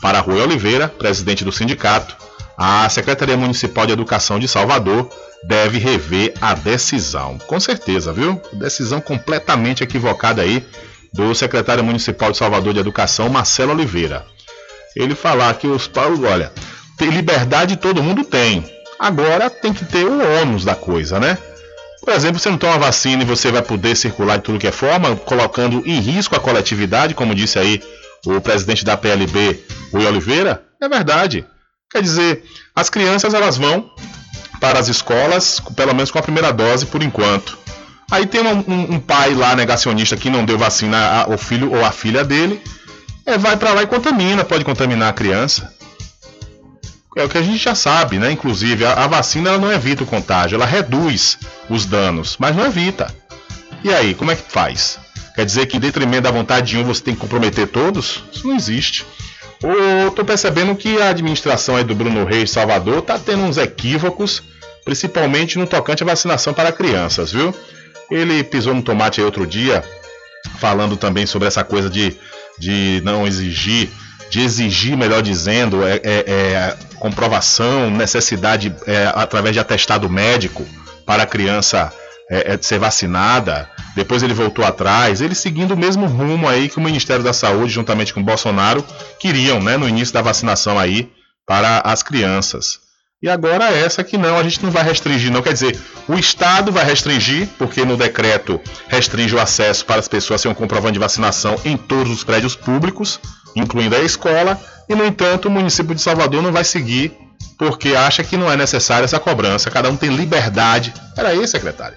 Para 0.00 0.20
Rui 0.20 0.40
Oliveira, 0.40 0.86
presidente 0.86 1.44
do 1.44 1.50
sindicato, 1.50 2.16
a 2.56 2.88
Secretaria 2.88 3.36
Municipal 3.36 3.86
de 3.86 3.92
Educação 3.92 4.38
de 4.38 4.46
Salvador 4.46 5.10
deve 5.48 5.78
rever 5.78 6.32
a 6.40 6.54
decisão. 6.54 7.38
Com 7.38 7.58
certeza, 7.58 8.12
viu? 8.12 8.40
Decisão 8.52 9.00
completamente 9.00 9.82
equivocada 9.82 10.42
aí 10.42 10.64
do 11.12 11.34
secretário 11.34 11.82
municipal 11.82 12.30
de 12.30 12.38
Salvador 12.38 12.72
de 12.72 12.78
Educação, 12.78 13.28
Marcelo 13.28 13.72
Oliveira. 13.72 14.24
Ele 14.94 15.16
falar 15.16 15.54
que 15.54 15.66
os 15.66 15.88
paulos, 15.88 16.22
olha, 16.22 16.52
liberdade 17.00 17.74
todo 17.74 18.00
mundo 18.00 18.22
tem. 18.22 18.64
Agora 18.96 19.50
tem 19.50 19.72
que 19.72 19.84
ter 19.84 20.04
o 20.04 20.40
ônus 20.40 20.64
da 20.64 20.76
coisa, 20.76 21.18
né? 21.18 21.36
Por 22.08 22.14
exemplo, 22.14 22.40
você 22.40 22.48
não 22.48 22.56
toma 22.56 22.78
vacina 22.78 23.22
e 23.22 23.26
você 23.26 23.52
vai 23.52 23.60
poder 23.60 23.94
circular 23.94 24.38
de 24.38 24.44
tudo 24.44 24.58
que 24.58 24.66
é 24.66 24.72
forma, 24.72 25.14
colocando 25.14 25.82
em 25.84 26.00
risco 26.00 26.34
a 26.34 26.40
coletividade, 26.40 27.12
como 27.12 27.34
disse 27.34 27.58
aí 27.58 27.82
o 28.24 28.40
presidente 28.40 28.82
da 28.82 28.96
PLB, 28.96 29.62
Rui 29.92 30.06
Oliveira? 30.06 30.64
É 30.80 30.88
verdade. 30.88 31.44
Quer 31.92 32.00
dizer, 32.00 32.44
as 32.74 32.88
crianças 32.88 33.34
elas 33.34 33.58
vão 33.58 33.90
para 34.58 34.78
as 34.78 34.88
escolas, 34.88 35.60
pelo 35.76 35.94
menos 35.94 36.10
com 36.10 36.18
a 36.18 36.22
primeira 36.22 36.50
dose 36.50 36.86
por 36.86 37.02
enquanto. 37.02 37.58
Aí 38.10 38.24
tem 38.24 38.40
um, 38.40 38.64
um, 38.66 38.94
um 38.94 39.00
pai 39.00 39.34
lá 39.34 39.54
negacionista 39.54 40.16
que 40.16 40.30
não 40.30 40.46
deu 40.46 40.56
vacina 40.56 41.24
ao 41.24 41.36
filho 41.36 41.70
ou 41.70 41.84
à 41.84 41.92
filha 41.92 42.24
dele, 42.24 42.58
é, 43.26 43.36
vai 43.36 43.58
para 43.58 43.74
lá 43.74 43.82
e 43.82 43.86
contamina, 43.86 44.44
pode 44.44 44.64
contaminar 44.64 45.10
a 45.10 45.12
criança. 45.12 45.74
É 47.16 47.24
o 47.24 47.28
que 47.28 47.38
a 47.38 47.42
gente 47.42 47.58
já 47.58 47.74
sabe, 47.74 48.18
né? 48.18 48.30
Inclusive, 48.30 48.84
a, 48.84 48.92
a 48.92 49.06
vacina 49.06 49.58
não 49.58 49.72
evita 49.72 50.04
o 50.04 50.06
contágio, 50.06 50.56
ela 50.56 50.66
reduz 50.66 51.38
os 51.68 51.86
danos, 51.86 52.36
mas 52.38 52.54
não 52.54 52.66
evita. 52.66 53.12
E 53.82 53.92
aí, 53.92 54.14
como 54.14 54.30
é 54.30 54.36
que 54.36 54.50
faz? 54.50 54.98
Quer 55.34 55.44
dizer 55.44 55.66
que 55.66 55.76
em 55.76 55.80
detrimento 55.80 56.22
da 56.22 56.30
vontade 56.30 56.68
de 56.68 56.78
um 56.78 56.84
você 56.84 57.02
tem 57.02 57.14
que 57.14 57.20
comprometer 57.20 57.68
todos? 57.68 58.24
Isso 58.32 58.46
não 58.46 58.56
existe. 58.56 59.06
Ou 59.62 60.10
tô 60.10 60.24
percebendo 60.24 60.74
que 60.76 61.00
a 61.00 61.10
administração 61.10 61.76
aí 61.76 61.84
do 61.84 61.94
Bruno 61.94 62.24
Reis 62.24 62.50
Salvador 62.50 63.02
tá 63.02 63.18
tendo 63.18 63.42
uns 63.42 63.56
equívocos, 63.56 64.42
principalmente 64.84 65.58
no 65.58 65.66
tocante 65.66 66.02
à 66.02 66.06
vacinação 66.06 66.52
para 66.52 66.72
crianças, 66.72 67.32
viu? 67.32 67.54
Ele 68.10 68.42
pisou 68.44 68.74
no 68.74 68.82
tomate 68.82 69.20
aí 69.20 69.24
outro 69.24 69.46
dia, 69.46 69.84
falando 70.58 70.96
também 70.96 71.26
sobre 71.26 71.48
essa 71.48 71.64
coisa 71.64 71.90
de, 71.90 72.16
de 72.58 73.00
não 73.04 73.26
exigir, 73.26 73.90
de 74.30 74.40
exigir, 74.40 74.96
melhor 74.96 75.22
dizendo, 75.22 75.84
é, 75.84 76.00
é, 76.02 76.24
é 76.26 76.76
comprovação, 76.98 77.90
necessidade 77.90 78.74
é, 78.86 79.10
através 79.14 79.54
de 79.54 79.60
atestado 79.60 80.08
médico 80.08 80.66
para 81.06 81.22
a 81.22 81.26
criança 81.26 81.92
é, 82.30 82.54
é, 82.54 82.58
ser 82.60 82.78
vacinada. 82.78 83.68
Depois 83.96 84.22
ele 84.22 84.34
voltou 84.34 84.64
atrás, 84.64 85.20
ele 85.20 85.34
seguindo 85.34 85.72
o 85.72 85.76
mesmo 85.76 86.06
rumo 86.06 86.48
aí 86.48 86.68
que 86.68 86.78
o 86.78 86.82
Ministério 86.82 87.24
da 87.24 87.32
Saúde, 87.32 87.72
juntamente 87.72 88.12
com 88.12 88.20
o 88.20 88.24
Bolsonaro, 88.24 88.84
queriam, 89.18 89.60
né, 89.60 89.76
no 89.76 89.88
início 89.88 90.14
da 90.14 90.22
vacinação 90.22 90.78
aí 90.78 91.10
para 91.46 91.80
as 91.80 92.02
crianças. 92.02 92.80
E 93.20 93.28
agora 93.28 93.64
essa 93.64 94.04
que 94.04 94.16
não, 94.16 94.38
a 94.38 94.42
gente 94.44 94.62
não 94.62 94.70
vai 94.70 94.84
restringir, 94.84 95.32
não. 95.32 95.42
Quer 95.42 95.52
dizer, 95.52 95.76
o 96.06 96.14
Estado 96.14 96.70
vai 96.70 96.84
restringir, 96.84 97.48
porque 97.58 97.84
no 97.84 97.96
decreto 97.96 98.60
restringe 98.86 99.34
o 99.34 99.40
acesso 99.40 99.84
para 99.84 99.98
as 99.98 100.06
pessoas 100.06 100.40
sem 100.40 100.48
um 100.48 100.54
comprovante 100.54 100.92
de 100.92 101.00
vacinação 101.00 101.56
em 101.64 101.76
todos 101.76 102.12
os 102.12 102.22
prédios 102.22 102.54
públicos, 102.54 103.18
incluindo 103.58 103.96
a 103.96 104.00
escola, 104.00 104.60
e 104.88 104.94
no 104.94 105.04
entanto 105.04 105.48
o 105.48 105.50
município 105.50 105.94
de 105.94 106.00
Salvador 106.00 106.42
não 106.42 106.52
vai 106.52 106.64
seguir, 106.64 107.12
porque 107.58 107.94
acha 107.94 108.22
que 108.22 108.36
não 108.36 108.50
é 108.50 108.56
necessária 108.56 109.04
essa 109.04 109.18
cobrança, 109.18 109.70
cada 109.70 109.90
um 109.90 109.96
tem 109.96 110.14
liberdade. 110.14 110.94
Era 111.16 111.30
aí, 111.30 111.46
secretário. 111.46 111.96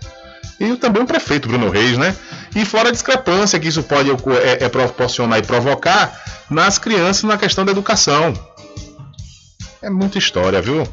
E 0.59 0.75
também 0.75 1.01
o 1.01 1.07
prefeito 1.07 1.47
Bruno 1.47 1.69
Reis, 1.69 1.97
né? 1.97 2.15
E 2.55 2.63
fora 2.65 2.89
a 2.89 2.91
discrepância 2.91 3.59
que 3.59 3.67
isso 3.67 3.81
pode 3.81 4.11
é, 4.11 4.65
é 4.65 4.69
proporcionar 4.69 5.39
e 5.39 5.41
provocar 5.41 6.21
nas 6.49 6.77
crianças 6.77 7.23
na 7.23 7.37
questão 7.37 7.65
da 7.65 7.71
educação. 7.71 8.33
É 9.81 9.89
muita 9.89 10.19
história, 10.19 10.61
viu? 10.61 10.87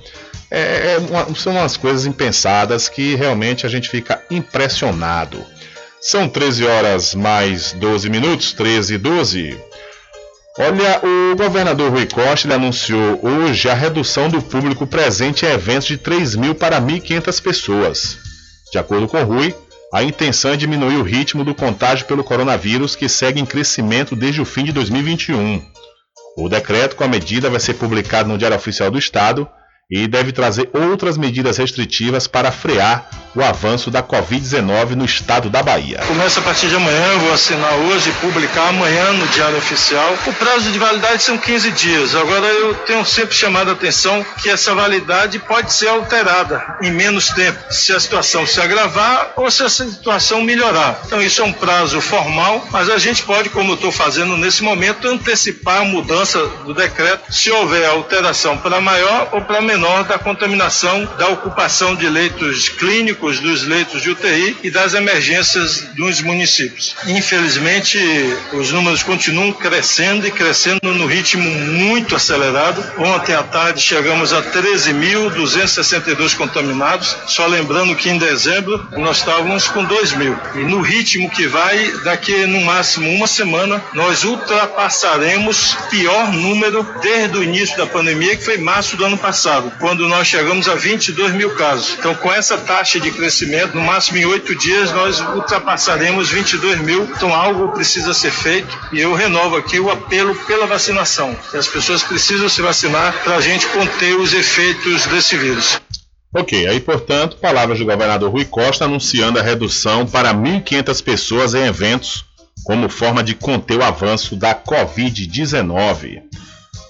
É, 0.51 0.95
é 0.95 0.99
uma, 0.99 1.35
são 1.35 1.53
umas 1.53 1.77
coisas 1.77 2.07
impensadas 2.07 2.89
que 2.89 3.15
realmente 3.15 3.67
a 3.67 3.69
gente 3.69 3.91
fica 3.91 4.23
impressionado. 4.31 5.45
São 6.01 6.29
13 6.29 6.65
horas 6.65 7.15
mais 7.15 7.73
12 7.73 8.09
minutos, 8.09 8.53
13 8.55 8.95
e 8.95 8.99
12. 8.99 9.61
Olha, 10.61 11.01
o 11.05 11.37
governador 11.37 11.93
Rui 11.93 12.05
Costa 12.07 12.53
anunciou 12.53 13.21
hoje 13.23 13.69
a 13.69 13.75
redução 13.75 14.29
do 14.29 14.43
público 14.43 14.89
presente 14.89 15.47
em 15.47 15.51
eventos 15.51 15.87
de 15.87 15.97
3 15.97 16.35
mil 16.35 16.53
para 16.53 16.81
1.500 16.81 17.41
pessoas. 17.41 18.19
De 18.73 18.77
acordo 18.77 19.07
com 19.07 19.23
Rui, 19.23 19.55
a 19.95 20.03
intenção 20.03 20.51
é 20.51 20.57
diminuir 20.57 20.97
o 20.97 21.05
ritmo 21.05 21.45
do 21.45 21.55
contágio 21.55 22.07
pelo 22.07 22.25
coronavírus, 22.25 22.97
que 22.97 23.09
segue 23.09 23.41
em 23.41 23.47
crescimento 23.47 24.17
desde 24.17 24.41
o 24.41 24.45
fim 24.45 24.65
de 24.65 24.73
2021. 24.73 25.63
O 26.37 26.49
decreto 26.49 26.97
com 26.97 27.05
a 27.05 27.09
medida 27.09 27.49
vai 27.49 27.61
ser 27.61 27.75
publicado 27.75 28.29
no 28.29 28.37
Diário 28.37 28.57
Oficial 28.57 28.91
do 28.91 28.99
Estado 28.99 29.49
e 29.89 30.09
deve 30.09 30.33
trazer 30.33 30.69
outras 30.75 31.17
medidas 31.17 31.57
restritivas 31.57 32.27
para 32.27 32.51
frear 32.51 33.09
o 33.35 33.43
avanço 33.43 33.91
da 33.91 34.03
Covid-19 34.03 34.91
no 34.91 35.05
estado 35.05 35.51
da 35.51 35.63
Bahia. 35.63 36.01
Começa 36.07 36.41
a 36.41 36.43
partir 36.43 36.69
de 36.69 36.77
amanhã, 36.77 37.19
vou 37.19 37.33
assinar 37.33 37.75
hoje 37.75 38.11
e 38.11 38.13
publicar 38.15 38.69
amanhã 38.69 39.13
no 39.13 39.27
Diário 39.29 39.59
Oficial. 39.59 40.15
O 40.27 40.33
prazo 40.33 40.71
de 40.71 40.79
validade 40.79 41.23
são 41.23 41.37
15 41.37 41.71
dias. 41.73 42.15
Agora 42.15 42.47
eu 42.47 42.75
tenho 42.75 43.05
sempre 43.05 43.35
chamado 43.35 43.71
a 43.71 43.73
atenção 43.73 44.25
que 44.43 44.49
essa 44.49 44.75
validade 44.75 45.39
pode 45.39 45.73
ser 45.73 45.89
alterada 45.89 46.79
em 46.83 46.91
menos 46.91 47.29
tempo, 47.29 47.59
se 47.71 47.93
a 47.93 48.01
situação 48.01 48.47
se 48.47 48.61
agravar 48.61 49.33
ou 49.37 49.51
se 49.51 49.63
a 49.63 49.69
situação 49.69 50.43
melhorar. 50.43 51.01
Então 51.07 51.23
isso 51.23 51.43
é 51.43 51.45
um 51.45 51.53
prazo 51.53 52.01
formal, 52.01 52.67
mas 52.71 52.89
a 52.89 52.99
gente 52.99 53.23
pode, 53.23 53.51
como 53.51 53.73
eu 53.73 53.75
estou 53.75 53.93
fazendo 53.93 54.37
nesse 54.37 54.63
momento, 54.63 55.09
antecipar 55.09 55.83
a 55.83 55.85
mudança 55.85 56.45
do 56.65 56.75
decreto 56.75 57.33
se 57.33 57.51
houver 57.51 57.87
alteração 57.87 58.57
para 58.59 58.81
maior 58.81 59.29
ou 59.33 59.43
para 59.43 59.61
menor 59.61 60.05
da 60.05 60.19
contaminação, 60.19 61.05
da 61.19 61.29
ocupação 61.29 61.95
de 61.95 62.09
leitos 62.09 62.69
clínicos, 62.69 63.18
dos 63.19 63.67
leitos 63.67 64.03
de 64.03 64.11
UTI 64.11 64.57
e 64.63 64.71
das 64.71 64.95
emergências 64.95 65.89
dos 65.95 66.21
municípios. 66.23 66.97
Infelizmente, 67.07 67.99
os 68.53 68.71
números 68.73 69.03
continuam 69.03 69.53
crescendo 69.53 70.27
e 70.27 70.31
crescendo 70.31 70.95
no 70.95 71.07
ritmo 71.07 71.49
muito 71.51 72.15
acelerado. 72.17 72.85
Ontem 72.99 73.35
à 73.35 73.43
tarde 73.43 73.81
chegamos 73.81 74.33
a 74.33 74.43
13.262 74.43 76.37
contaminados, 76.37 77.17
só 77.27 77.47
lembrando 77.47 77.97
que 77.97 78.09
em 78.09 78.19
dezembro 78.19 78.89
nós 78.97 79.19
estávamos 79.19 79.69
com 79.69 79.85
2 79.85 80.13
mil. 80.13 80.37
E 80.55 80.59
no 80.59 80.81
ritmo 80.81 81.31
que 81.31 81.47
vai, 81.47 81.93
daqui 82.05 82.47
no 82.47 82.61
máximo 82.63 83.11
uma 83.11 83.27
semana, 83.27 83.83
nós 83.93 84.25
ultrapassaremos 84.25 85.77
pior 85.91 86.33
número 86.33 86.87
desde 87.03 87.39
o 87.39 87.43
início 87.43 87.77
da 87.77 87.87
pandemia, 87.87 88.37
que 88.37 88.45
foi 88.45 88.59
março 88.59 88.97
do 88.97 89.05
ano 89.05 89.19
passado 89.19 89.73
quando 89.79 90.09
nós 90.09 90.27
chegamos 90.27 90.69
a 90.69 90.75
22 90.75 91.33
mil 91.33 91.51
casos. 91.55 91.97
Então, 91.99 92.15
com 92.15 92.33
essa 92.33 92.57
taxa 92.59 93.01
de 93.01 93.08
crescimento, 93.13 93.75
no 93.75 93.83
máximo 93.83 94.19
em 94.19 94.25
oito 94.25 94.55
dias, 94.55 94.93
nós 94.93 95.21
ultrapassaremos 95.21 96.29
22 96.31 96.81
mil. 96.81 97.05
Então, 97.05 97.35
algo 97.35 97.73
precisa 97.73 98.13
ser 98.15 98.31
feito 98.31 98.79
e 98.93 99.01
eu 99.01 99.15
renovo 99.15 99.57
aqui 99.57 99.79
o 99.79 99.91
apelo 99.91 100.35
pela 100.35 100.67
vacinação. 100.67 101.37
As 101.55 101.69
pessoas 101.69 102.03
precisam 102.03 102.49
se 102.49 102.63
vacinar 102.63 103.23
para 103.25 103.37
a 103.37 103.41
gente 103.41 103.67
conter 103.69 104.17
os 104.17 104.33
efeitos 104.33 105.07
desse 105.07 105.37
vírus. 105.37 105.81
Ok, 106.35 106.67
aí 106.67 106.79
portanto, 106.79 107.39
palavras 107.39 107.79
do 107.79 107.87
governador 107.87 108.31
Rui 108.31 108.45
Costa 108.45 108.85
anunciando 108.85 109.39
a 109.39 109.43
redução 109.43 110.07
para 110.07 110.35
1.500 110.35 111.03
pessoas 111.03 111.55
em 111.55 111.65
eventos 111.65 112.25
como 112.65 112.89
forma 112.89 113.23
de 113.23 113.35
conter 113.35 113.79
o 113.79 113.83
avanço 113.83 114.37
da 114.37 114.55
Covid-19. 114.55 116.21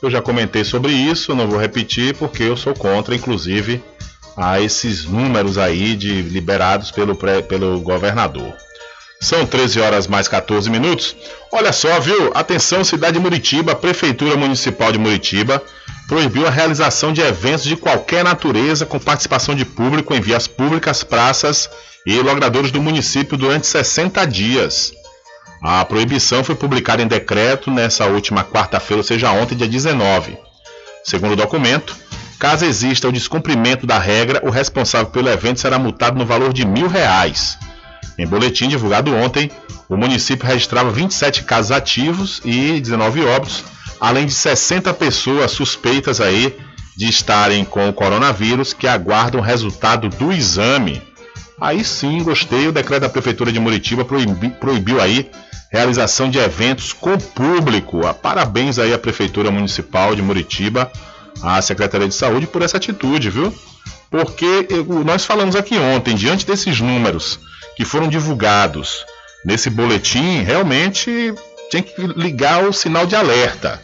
Eu 0.02 0.10
já 0.10 0.20
comentei 0.20 0.64
sobre 0.64 0.92
isso, 0.92 1.34
não 1.34 1.48
vou 1.48 1.58
repetir 1.58 2.14
porque 2.14 2.42
eu 2.42 2.56
sou 2.56 2.74
contra, 2.74 3.14
inclusive, 3.14 3.82
a 4.38 4.60
esses 4.60 5.04
números 5.04 5.58
aí 5.58 5.96
de 5.96 6.22
liberados 6.22 6.90
pelo, 6.90 7.14
pelo 7.14 7.80
governador. 7.80 8.54
São 9.20 9.44
13 9.44 9.80
horas 9.80 10.06
mais 10.06 10.28
14 10.28 10.70
minutos. 10.70 11.16
Olha 11.50 11.72
só, 11.72 11.98
viu? 11.98 12.30
Atenção, 12.34 12.84
cidade 12.84 13.14
de 13.14 13.20
Muritiba, 13.20 13.74
Prefeitura 13.74 14.36
Municipal 14.36 14.92
de 14.92 14.98
Muritiba 14.98 15.60
proibiu 16.06 16.46
a 16.46 16.50
realização 16.50 17.12
de 17.12 17.20
eventos 17.20 17.64
de 17.64 17.76
qualquer 17.76 18.24
natureza 18.24 18.86
com 18.86 18.98
participação 18.98 19.54
de 19.54 19.64
público 19.66 20.14
em 20.14 20.20
vias 20.20 20.46
públicas, 20.46 21.04
praças 21.04 21.68
e 22.06 22.18
logradouros 22.22 22.70
do 22.70 22.80
município 22.80 23.36
durante 23.36 23.66
60 23.66 24.24
dias. 24.26 24.92
A 25.62 25.84
proibição 25.84 26.42
foi 26.42 26.54
publicada 26.54 27.02
em 27.02 27.06
decreto 27.06 27.70
nessa 27.70 28.06
última 28.06 28.42
quarta-feira, 28.42 29.00
ou 29.00 29.04
seja, 29.04 29.30
ontem, 29.32 29.56
dia 29.56 29.68
19. 29.68 30.38
Segundo 31.04 31.32
o 31.32 31.36
documento, 31.36 31.94
caso 32.38 32.64
exista 32.64 33.08
o 33.08 33.12
descumprimento 33.12 33.86
da 33.86 33.98
regra, 33.98 34.40
o 34.44 34.50
responsável 34.50 35.10
pelo 35.10 35.28
evento 35.28 35.60
será 35.60 35.78
multado 35.78 36.18
no 36.18 36.24
valor 36.24 36.52
de 36.52 36.64
mil 36.64 36.88
reais. 36.88 37.58
Em 38.16 38.26
boletim 38.26 38.68
divulgado 38.68 39.14
ontem, 39.14 39.50
o 39.88 39.96
município 39.96 40.46
registrava 40.46 40.90
27 40.90 41.44
casos 41.44 41.72
ativos 41.72 42.40
e 42.44 42.80
19 42.80 43.24
óbitos, 43.24 43.64
além 44.00 44.26
de 44.26 44.32
60 44.32 44.92
pessoas 44.94 45.50
suspeitas 45.50 46.20
aí 46.20 46.56
de 46.96 47.08
estarem 47.08 47.64
com 47.64 47.88
o 47.88 47.92
coronavírus 47.92 48.72
que 48.72 48.88
aguardam 48.88 49.40
o 49.40 49.44
resultado 49.44 50.08
do 50.08 50.32
exame. 50.32 51.00
Aí 51.60 51.84
sim, 51.84 52.22
gostei, 52.22 52.68
o 52.68 52.72
decreto 52.72 53.02
da 53.02 53.08
Prefeitura 53.08 53.50
de 53.50 53.58
Muritiba 53.58 54.04
proibiu, 54.04 54.50
proibiu 54.50 55.00
aí 55.00 55.30
realização 55.70 56.30
de 56.30 56.38
eventos 56.38 56.92
com 56.92 57.18
público. 57.18 58.06
Ah, 58.06 58.14
parabéns 58.14 58.78
aí 58.78 58.92
à 58.92 58.98
Prefeitura 58.98 59.50
Municipal 59.50 60.14
de 60.14 60.22
Muritiba, 60.22 60.90
à 61.42 61.60
Secretaria 61.62 62.08
de 62.08 62.14
Saúde 62.14 62.46
por 62.46 62.62
essa 62.62 62.76
atitude, 62.76 63.30
viu? 63.30 63.54
Porque 64.10 64.66
nós 65.04 65.24
falamos 65.24 65.54
aqui 65.54 65.76
ontem, 65.78 66.14
diante 66.14 66.46
desses 66.46 66.80
números 66.80 67.38
que 67.76 67.84
foram 67.84 68.08
divulgados 68.08 69.04
nesse 69.44 69.70
boletim, 69.70 70.42
realmente 70.42 71.32
tem 71.70 71.82
que 71.82 71.94
ligar 72.16 72.64
o 72.64 72.72
sinal 72.72 73.06
de 73.06 73.14
alerta. 73.14 73.80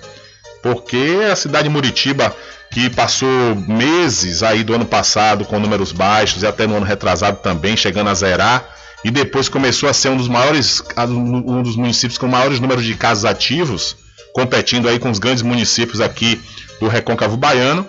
Porque 0.62 1.20
a 1.30 1.36
cidade 1.36 1.68
de 1.68 1.74
Muritiba, 1.74 2.34
que 2.70 2.88
passou 2.90 3.54
meses 3.54 4.42
aí 4.42 4.64
do 4.64 4.74
ano 4.74 4.86
passado 4.86 5.44
com 5.44 5.60
números 5.60 5.92
baixos 5.92 6.42
e 6.42 6.46
até 6.46 6.66
no 6.66 6.76
ano 6.76 6.86
retrasado 6.86 7.38
também, 7.42 7.76
chegando 7.76 8.08
a 8.08 8.14
zerar, 8.14 8.66
e 9.04 9.10
depois 9.10 9.50
começou 9.50 9.88
a 9.88 9.92
ser 9.92 10.08
um 10.08 10.16
dos 10.16 10.28
maiores, 10.28 10.82
um 11.06 11.62
dos 11.62 11.76
municípios 11.76 12.16
com 12.16 12.26
maiores 12.26 12.58
números 12.58 12.84
de 12.84 12.94
casos 12.94 13.26
ativos, 13.26 13.94
competindo 14.32 14.88
aí 14.88 14.98
com 14.98 15.10
os 15.10 15.18
grandes 15.18 15.42
municípios 15.42 16.00
aqui 16.00 16.40
do 16.80 16.88
Recôncavo 16.88 17.36
Baiano. 17.36 17.86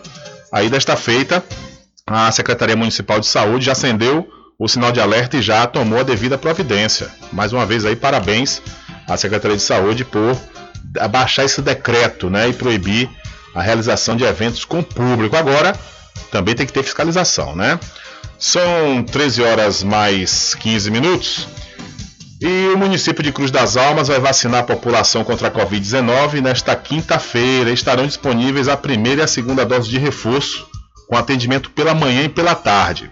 Aí 0.51 0.69
desta 0.69 0.95
feita, 0.95 1.43
a 2.05 2.31
Secretaria 2.31 2.75
Municipal 2.75 3.19
de 3.19 3.27
Saúde 3.27 3.65
já 3.65 3.71
acendeu 3.71 4.27
o 4.57 4.67
sinal 4.67 4.91
de 4.91 5.01
alerta 5.01 5.37
e 5.37 5.41
já 5.41 5.65
tomou 5.67 5.99
a 5.99 6.03
devida 6.03 6.37
providência. 6.37 7.09
Mais 7.31 7.51
uma 7.51 7.65
vez 7.65 7.85
aí 7.85 7.95
parabéns 7.95 8.61
à 9.07 9.17
Secretaria 9.17 9.57
de 9.57 9.63
Saúde 9.63 10.05
por 10.05 10.37
abaixar 10.99 11.45
esse 11.45 11.61
decreto, 11.61 12.29
né, 12.29 12.47
e 12.47 12.53
proibir 12.53 13.09
a 13.53 13.61
realização 13.61 14.15
de 14.15 14.23
eventos 14.23 14.63
com 14.65 14.81
público. 14.81 15.35
Agora 15.35 15.75
também 16.31 16.55
tem 16.55 16.65
que 16.65 16.73
ter 16.73 16.83
fiscalização, 16.83 17.55
né? 17.55 17.79
São 18.37 19.03
13 19.03 19.43
horas 19.43 19.83
mais 19.83 20.53
15 20.55 20.91
minutos. 20.91 21.47
E 22.47 22.67
o 22.67 22.77
município 22.77 23.23
de 23.23 23.31
Cruz 23.31 23.49
das 23.49 23.75
Almas 23.75 24.07
vai 24.07 24.19
vacinar 24.19 24.59
a 24.59 24.63
população 24.63 25.23
contra 25.23 25.47
a 25.47 25.51
Covid-19 25.51 26.41
nesta 26.41 26.75
quinta-feira. 26.75 27.71
Estarão 27.71 28.05
disponíveis 28.05 28.67
a 28.67 28.77
primeira 28.77 29.21
e 29.21 29.23
a 29.23 29.27
segunda 29.27 29.65
dose 29.65 29.89
de 29.89 29.97
reforço, 29.97 30.67
com 31.07 31.17
atendimento 31.17 31.71
pela 31.71 31.95
manhã 31.95 32.21
e 32.21 32.29
pela 32.29 32.53
tarde. 32.53 33.09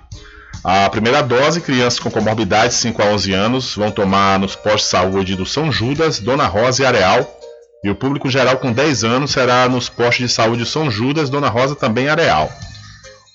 A 0.63 0.87
primeira 0.87 1.23
dose, 1.23 1.61
crianças 1.61 1.99
com 1.99 2.11
comorbidades 2.11 2.77
5 2.77 3.01
a 3.01 3.05
11 3.05 3.33
anos 3.33 3.75
vão 3.75 3.89
tomar 3.89 4.37
nos 4.37 4.55
postos 4.55 4.83
de 4.83 4.89
saúde 4.89 5.35
do 5.35 5.47
São 5.47 5.71
Judas, 5.71 6.19
Dona 6.19 6.45
Rosa 6.45 6.83
e 6.83 6.85
Areal. 6.85 7.27
E 7.83 7.89
o 7.89 7.95
público 7.95 8.29
geral 8.29 8.57
com 8.57 8.71
10 8.71 9.03
anos 9.03 9.31
será 9.31 9.67
nos 9.67 9.89
postos 9.89 10.27
de 10.27 10.31
saúde 10.31 10.63
São 10.63 10.91
Judas, 10.91 11.31
Dona 11.31 11.49
Rosa 11.49 11.75
também 11.75 12.07
Areal. 12.07 12.51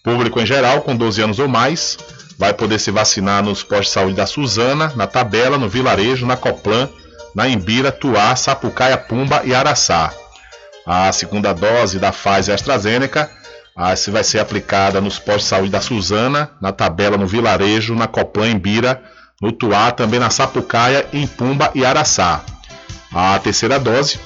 Público 0.04 0.38
em 0.38 0.46
geral, 0.46 0.82
com 0.82 0.94
12 0.94 1.22
anos 1.22 1.40
ou 1.40 1.48
mais, 1.48 1.98
vai 2.38 2.54
poder 2.54 2.78
se 2.78 2.90
vacinar 2.90 3.42
nos 3.42 3.62
postos 3.62 3.88
de 3.88 3.92
saúde 3.92 4.14
da 4.14 4.26
Suzana, 4.26 4.92
na 4.94 5.06
Tabela, 5.06 5.58
no 5.58 5.68
Vilarejo, 5.68 6.24
na 6.24 6.36
Coplan, 6.36 6.88
na 7.34 7.48
Imbira, 7.48 7.90
Tuá, 7.90 8.34
Sapucaia, 8.36 8.96
Pumba 8.96 9.42
e 9.44 9.54
Araçá. 9.54 10.12
A 10.86 11.12
segunda 11.12 11.52
dose 11.52 11.98
da 11.98 12.12
fase 12.12 12.52
AstraZeneca 12.52 13.30
se 13.96 14.10
vai 14.10 14.24
ser 14.24 14.40
aplicada 14.40 15.00
nos 15.00 15.18
postos 15.18 15.44
de 15.44 15.48
saúde 15.48 15.70
da 15.70 15.80
Suzana, 15.80 16.50
na 16.60 16.72
Tabela, 16.72 17.16
no 17.16 17.26
Vilarejo, 17.26 17.94
na 17.94 18.06
Coplan, 18.06 18.48
Imbira, 18.48 19.02
no 19.40 19.52
Tuá, 19.52 19.92
também 19.92 20.18
na 20.18 20.30
Sapucaia, 20.30 21.06
em 21.12 21.26
Pumba 21.26 21.70
e 21.74 21.84
Araçá. 21.84 22.42
A 23.12 23.38
terceira 23.38 23.78
dose 23.78 24.18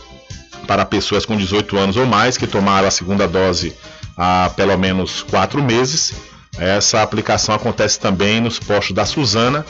para 0.67 0.85
pessoas 0.85 1.27
com 1.27 1.37
18 1.37 1.77
anos 1.77 1.97
ou 1.97 2.07
mais 2.07 2.37
que 2.39 2.47
tomaram 2.47 2.89
a 2.89 2.91
segunda 2.91 3.29
dose 3.29 3.77
há 4.17 4.51
pelo 4.57 4.77
menos 4.79 5.23
quatro 5.23 5.63
meses. 5.63 6.15
Essa 6.59 7.03
aplicação 7.03 7.55
acontece 7.55 7.99
também 7.99 8.41
nos 8.41 8.59
postos 8.59 8.95
da 8.95 9.07
Suzana, 9.07 9.65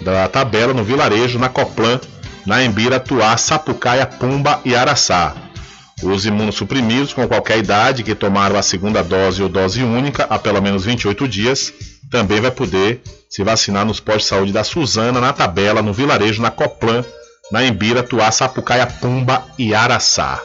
da 0.00 0.28
Tabela, 0.28 0.72
no 0.72 0.84
Vilarejo, 0.84 1.38
na 1.38 1.48
Coplan, 1.48 2.00
na 2.46 2.62
Embira, 2.62 3.00
Tuá, 3.00 3.36
Sapucaia, 3.36 4.06
Pumba 4.06 4.60
e 4.64 4.74
Araçá. 4.74 5.34
Os 6.02 6.24
imunossuprimidos 6.24 7.12
com 7.12 7.26
qualquer 7.26 7.58
idade 7.58 8.04
que 8.04 8.14
tomaram 8.14 8.56
a 8.56 8.62
segunda 8.62 9.02
dose 9.02 9.42
ou 9.42 9.48
dose 9.48 9.82
única 9.82 10.24
há 10.30 10.38
pelo 10.38 10.62
menos 10.62 10.84
28 10.84 11.26
dias 11.26 11.72
também 12.08 12.40
vai 12.40 12.52
poder 12.52 13.02
se 13.28 13.42
vacinar 13.42 13.84
nos 13.84 14.00
postos 14.00 14.22
de 14.22 14.28
saúde 14.28 14.52
da 14.52 14.64
Suzana, 14.64 15.20
na 15.20 15.32
Tabela, 15.32 15.82
no 15.82 15.92
Vilarejo, 15.92 16.40
na 16.40 16.50
Coplan, 16.50 17.04
na 17.50 17.64
Embira, 17.64 18.02
Tuá, 18.02 18.30
Sapucaia, 18.30 18.86
Pumba 18.86 19.44
e 19.58 19.74
Araçá. 19.74 20.40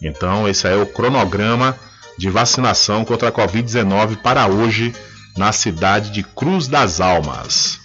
Então, 0.00 0.48
esse 0.48 0.66
é 0.66 0.76
o 0.76 0.86
cronograma 0.86 1.76
de 2.16 2.30
vacinação 2.30 3.04
contra 3.04 3.28
a 3.28 3.32
Covid-19 3.32 4.16
para 4.22 4.46
hoje 4.46 4.94
na 5.36 5.52
cidade 5.52 6.10
de 6.10 6.22
Cruz 6.22 6.68
das 6.68 7.00
Almas. 7.00 7.80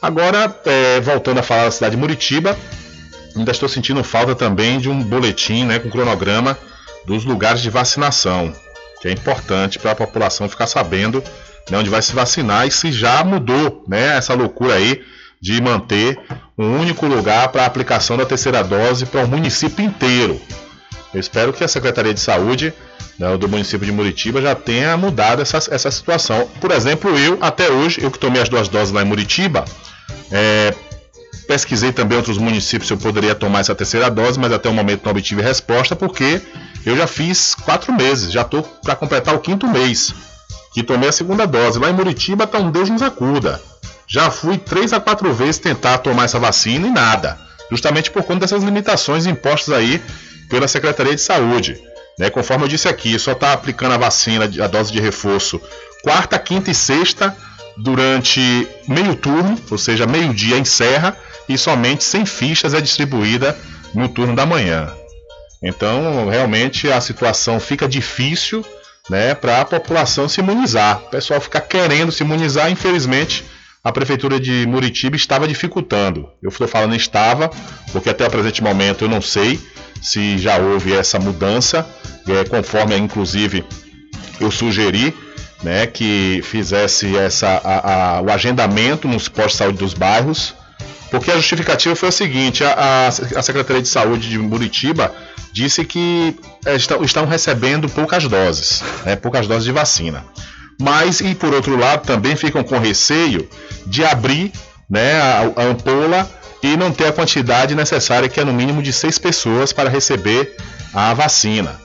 Agora, 0.00 0.54
é, 0.64 1.00
voltando 1.00 1.38
a 1.38 1.42
falar 1.42 1.64
da 1.64 1.70
cidade 1.70 1.96
de 1.96 2.00
Muritiba, 2.00 2.56
ainda 3.36 3.50
estou 3.50 3.68
sentindo 3.68 4.02
falta 4.04 4.34
também 4.34 4.78
de 4.78 4.88
um 4.88 5.02
boletim 5.02 5.64
né, 5.64 5.78
com 5.78 5.90
cronograma 5.90 6.56
dos 7.04 7.24
lugares 7.24 7.60
de 7.60 7.70
vacinação, 7.70 8.52
que 9.00 9.08
é 9.08 9.12
importante 9.12 9.78
para 9.78 9.92
a 9.92 9.96
população 9.96 10.48
ficar 10.48 10.66
sabendo 10.66 11.22
né, 11.70 11.78
onde 11.78 11.90
vai 11.90 12.02
se 12.02 12.14
vacinar 12.14 12.66
e 12.66 12.70
se 12.70 12.92
já 12.92 13.22
mudou 13.24 13.84
né, 13.88 14.16
essa 14.16 14.34
loucura 14.34 14.74
aí 14.74 15.02
de 15.40 15.60
manter 15.60 16.18
um 16.56 16.78
único 16.78 17.06
lugar 17.06 17.48
para 17.48 17.62
a 17.62 17.66
aplicação 17.66 18.16
da 18.16 18.26
terceira 18.26 18.62
dose 18.62 19.06
para 19.06 19.24
o 19.24 19.28
município 19.28 19.84
inteiro. 19.84 20.40
Eu 21.12 21.20
espero 21.20 21.52
que 21.52 21.64
a 21.64 21.68
Secretaria 21.68 22.12
de 22.12 22.20
Saúde 22.20 22.72
né, 23.18 23.36
do 23.36 23.48
município 23.48 23.86
de 23.86 23.92
Muritiba 23.92 24.40
já 24.40 24.54
tenha 24.54 24.96
mudado 24.96 25.42
essa, 25.42 25.58
essa 25.70 25.90
situação. 25.90 26.48
Por 26.60 26.70
exemplo, 26.70 27.16
eu, 27.18 27.38
até 27.40 27.70
hoje, 27.70 28.00
eu 28.02 28.10
que 28.10 28.18
tomei 28.18 28.40
as 28.40 28.48
duas 28.48 28.68
doses 28.68 28.92
lá 28.92 29.02
em 29.02 29.06
Muritiba, 29.06 29.64
é, 30.30 30.74
pesquisei 31.46 31.92
também 31.92 32.16
outros 32.16 32.38
municípios 32.38 32.86
se 32.88 32.92
eu 32.92 32.98
poderia 32.98 33.34
tomar 33.34 33.60
essa 33.60 33.74
terceira 33.74 34.10
dose, 34.10 34.38
mas 34.38 34.52
até 34.52 34.68
o 34.68 34.74
momento 34.74 35.04
não 35.04 35.12
obtive 35.12 35.42
resposta, 35.42 35.96
porque 35.96 36.40
eu 36.84 36.96
já 36.96 37.06
fiz 37.06 37.54
quatro 37.54 37.92
meses, 37.92 38.30
já 38.30 38.42
estou 38.42 38.62
para 38.62 38.94
completar 38.94 39.34
o 39.34 39.40
quinto 39.40 39.66
mês 39.66 40.14
que 40.72 40.82
tomei 40.82 41.08
a 41.08 41.12
segunda 41.12 41.46
dose. 41.46 41.78
Lá 41.78 41.90
em 41.90 41.94
Muritiba 41.94 42.44
está 42.44 42.58
um 42.58 42.70
Deus 42.70 42.90
nos 42.90 43.02
acuda. 43.02 43.60
Já 44.06 44.30
fui 44.30 44.56
três 44.56 44.92
a 44.92 45.00
quatro 45.00 45.32
vezes 45.32 45.58
tentar 45.58 45.98
tomar 45.98 46.24
essa 46.24 46.38
vacina 46.38 46.86
e 46.86 46.90
nada. 46.90 47.38
Justamente 47.70 48.10
por 48.10 48.22
conta 48.22 48.40
dessas 48.40 48.62
limitações 48.62 49.26
impostas 49.26 49.74
aí 49.74 50.02
pela 50.48 50.66
Secretaria 50.66 51.14
de 51.14 51.20
Saúde. 51.20 51.80
Né? 52.18 52.30
Conforme 52.30 52.64
eu 52.64 52.68
disse 52.68 52.88
aqui, 52.88 53.18
só 53.18 53.32
está 53.32 53.52
aplicando 53.52 53.92
a 53.92 53.98
vacina, 53.98 54.44
a 54.44 54.66
dose 54.66 54.90
de 54.90 55.00
reforço, 55.00 55.60
quarta, 56.02 56.38
quinta 56.38 56.70
e 56.70 56.74
sexta, 56.74 57.36
durante 57.76 58.66
meio 58.88 59.14
turno, 59.14 59.56
ou 59.70 59.78
seja, 59.78 60.06
meio-dia 60.06 60.58
encerra, 60.58 61.16
e 61.48 61.56
somente 61.56 62.04
100 62.04 62.26
fichas 62.26 62.74
é 62.74 62.80
distribuída 62.80 63.56
no 63.94 64.08
turno 64.08 64.34
da 64.34 64.44
manhã. 64.44 64.92
Então, 65.62 66.28
realmente 66.28 66.90
a 66.90 67.00
situação 67.00 67.58
fica 67.58 67.88
difícil 67.88 68.64
né, 69.08 69.34
para 69.34 69.60
a 69.60 69.64
população 69.64 70.28
se 70.28 70.40
imunizar. 70.40 70.98
O 70.98 71.10
pessoal 71.10 71.40
fica 71.40 71.60
querendo 71.60 72.12
se 72.12 72.22
imunizar, 72.22 72.70
infelizmente 72.70 73.44
a 73.82 73.92
prefeitura 73.92 74.38
de 74.40 74.66
Muritiba 74.66 75.16
estava 75.16 75.46
dificultando. 75.46 76.28
Eu 76.42 76.50
estou 76.50 76.68
falando 76.68 76.94
estava, 76.94 77.50
porque 77.92 78.10
até 78.10 78.26
o 78.26 78.30
presente 78.30 78.62
momento 78.62 79.04
eu 79.04 79.08
não 79.08 79.22
sei 79.22 79.60
se 80.02 80.38
já 80.38 80.58
houve 80.58 80.92
essa 80.92 81.18
mudança, 81.18 81.86
é, 82.26 82.44
conforme 82.44 82.96
inclusive 82.96 83.64
eu 84.40 84.50
sugeri 84.50 85.14
né, 85.62 85.86
que 85.86 86.40
fizesse 86.44 87.16
essa, 87.16 87.48
a, 87.48 88.18
a, 88.18 88.20
o 88.20 88.30
agendamento 88.30 89.08
nos 89.08 89.28
postos 89.28 89.52
de 89.52 89.58
saúde 89.58 89.78
dos 89.78 89.94
bairros, 89.94 90.54
porque 91.10 91.30
a 91.30 91.36
justificativa 91.36 91.96
foi 91.96 92.10
a 92.10 92.12
seguinte: 92.12 92.62
a, 92.64 93.08
a 93.08 93.42
Secretaria 93.42 93.82
de 93.82 93.88
Saúde 93.88 94.28
de 94.28 94.38
Muritiba 94.38 95.14
disse 95.52 95.84
que 95.84 96.36
é, 96.64 96.76
estão, 96.76 97.26
recebendo 97.26 97.88
poucas 97.88 98.26
doses, 98.28 98.82
né, 99.04 99.16
poucas 99.16 99.46
doses 99.46 99.64
de 99.64 99.72
vacina. 99.72 100.24
Mas, 100.80 101.20
e 101.20 101.34
por 101.34 101.52
outro 101.52 101.76
lado, 101.76 102.06
também 102.06 102.36
ficam 102.36 102.62
com 102.62 102.78
receio 102.78 103.48
de 103.86 104.04
abrir 104.04 104.52
né, 104.88 105.20
a, 105.20 105.52
a 105.56 105.64
ampola 105.64 106.28
e 106.62 106.76
não 106.76 106.92
ter 106.92 107.06
a 107.06 107.12
quantidade 107.12 107.74
necessária, 107.74 108.28
que 108.28 108.40
é 108.40 108.44
no 108.44 108.52
mínimo 108.52 108.82
de 108.82 108.92
seis 108.92 109.18
pessoas, 109.18 109.72
para 109.72 109.90
receber 109.90 110.56
a 110.94 111.12
vacina. 111.14 111.80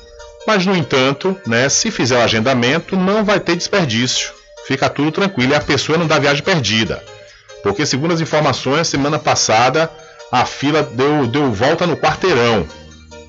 Mas, 0.45 0.65
no 0.65 0.75
entanto, 0.75 1.35
né, 1.47 1.69
se 1.69 1.89
fizer 1.89 2.17
o 2.17 2.21
agendamento, 2.21 2.95
não 2.95 3.23
vai 3.23 3.39
ter 3.39 3.55
desperdício. 3.55 4.31
Fica 4.67 4.89
tudo 4.89 5.11
tranquilo 5.11 5.53
e 5.53 5.55
a 5.55 5.61
pessoa 5.61 5.97
não 5.97 6.07
dá 6.07 6.19
viagem 6.19 6.43
perdida. 6.43 7.03
Porque, 7.63 7.85
segundo 7.85 8.13
as 8.13 8.21
informações, 8.21 8.87
semana 8.87 9.17
passada 9.17 9.89
a 10.31 10.45
fila 10.45 10.83
deu, 10.83 11.27
deu 11.27 11.51
volta 11.51 11.85
no 11.85 11.95
quarteirão, 11.95 12.67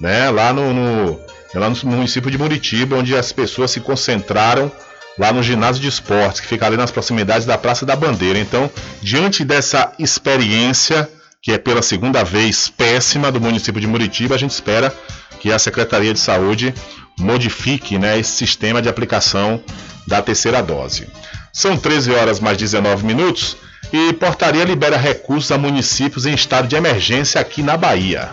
né, 0.01 0.31
lá, 0.31 0.53
no, 0.53 0.73
no, 0.73 1.21
lá 1.55 1.69
no 1.69 1.77
município 1.85 2.31
de 2.31 2.39
Muritiba, 2.39 2.97
onde 2.97 3.15
as 3.15 3.31
pessoas 3.31 3.71
se 3.71 3.81
concentraram 3.81 4.73
lá 5.19 5.33
no 5.33 5.43
ginásio 5.43 5.81
de 5.81 5.89
esportes, 5.89 6.41
que 6.41 6.47
fica 6.47 6.67
ali 6.67 6.77
nas 6.77 6.91
proximidades 6.91 7.47
da 7.47 7.57
Praça 7.57 7.87
da 7.87 7.97
Bandeira. 7.97 8.39
Então, 8.39 8.71
diante 9.01 9.45
dessa 9.45 9.93
experiência, 9.99 11.09
que 11.41 11.53
é 11.53 11.59
pela 11.59 11.83
segunda 11.83 12.25
vez 12.25 12.69
péssima 12.69 13.31
do 13.31 13.41
município 13.41 13.81
de 13.81 13.87
Muritiba, 13.87 14.35
a 14.35 14.39
gente 14.39 14.53
espera 14.53 14.95
que 15.41 15.53
a 15.53 15.59
Secretaria 15.59 16.13
de 16.13 16.21
Saúde 16.21 16.75
modifique 17.19 17.99
né, 17.99 18.19
esse 18.19 18.33
sistema 18.33 18.81
de 18.81 18.89
aplicação 18.89 19.63
da 20.07 20.21
terceira 20.21 20.63
dose. 20.63 21.07
São 21.53 21.77
13 21.77 22.13
horas 22.13 22.41
mais 22.41 22.57
19 22.59 23.05
minutos 23.05 23.57
e 23.93 24.13
portaria 24.15 24.65
libera 24.65 24.97
recursos 24.97 25.53
a 25.53 25.59
municípios 25.59 26.27
em 26.27 26.35
estado 26.35 26.67
de 26.67 26.75
emergência 26.75 27.41
aqui 27.41 27.63
na 27.63 27.77
Bahia. 27.77 28.31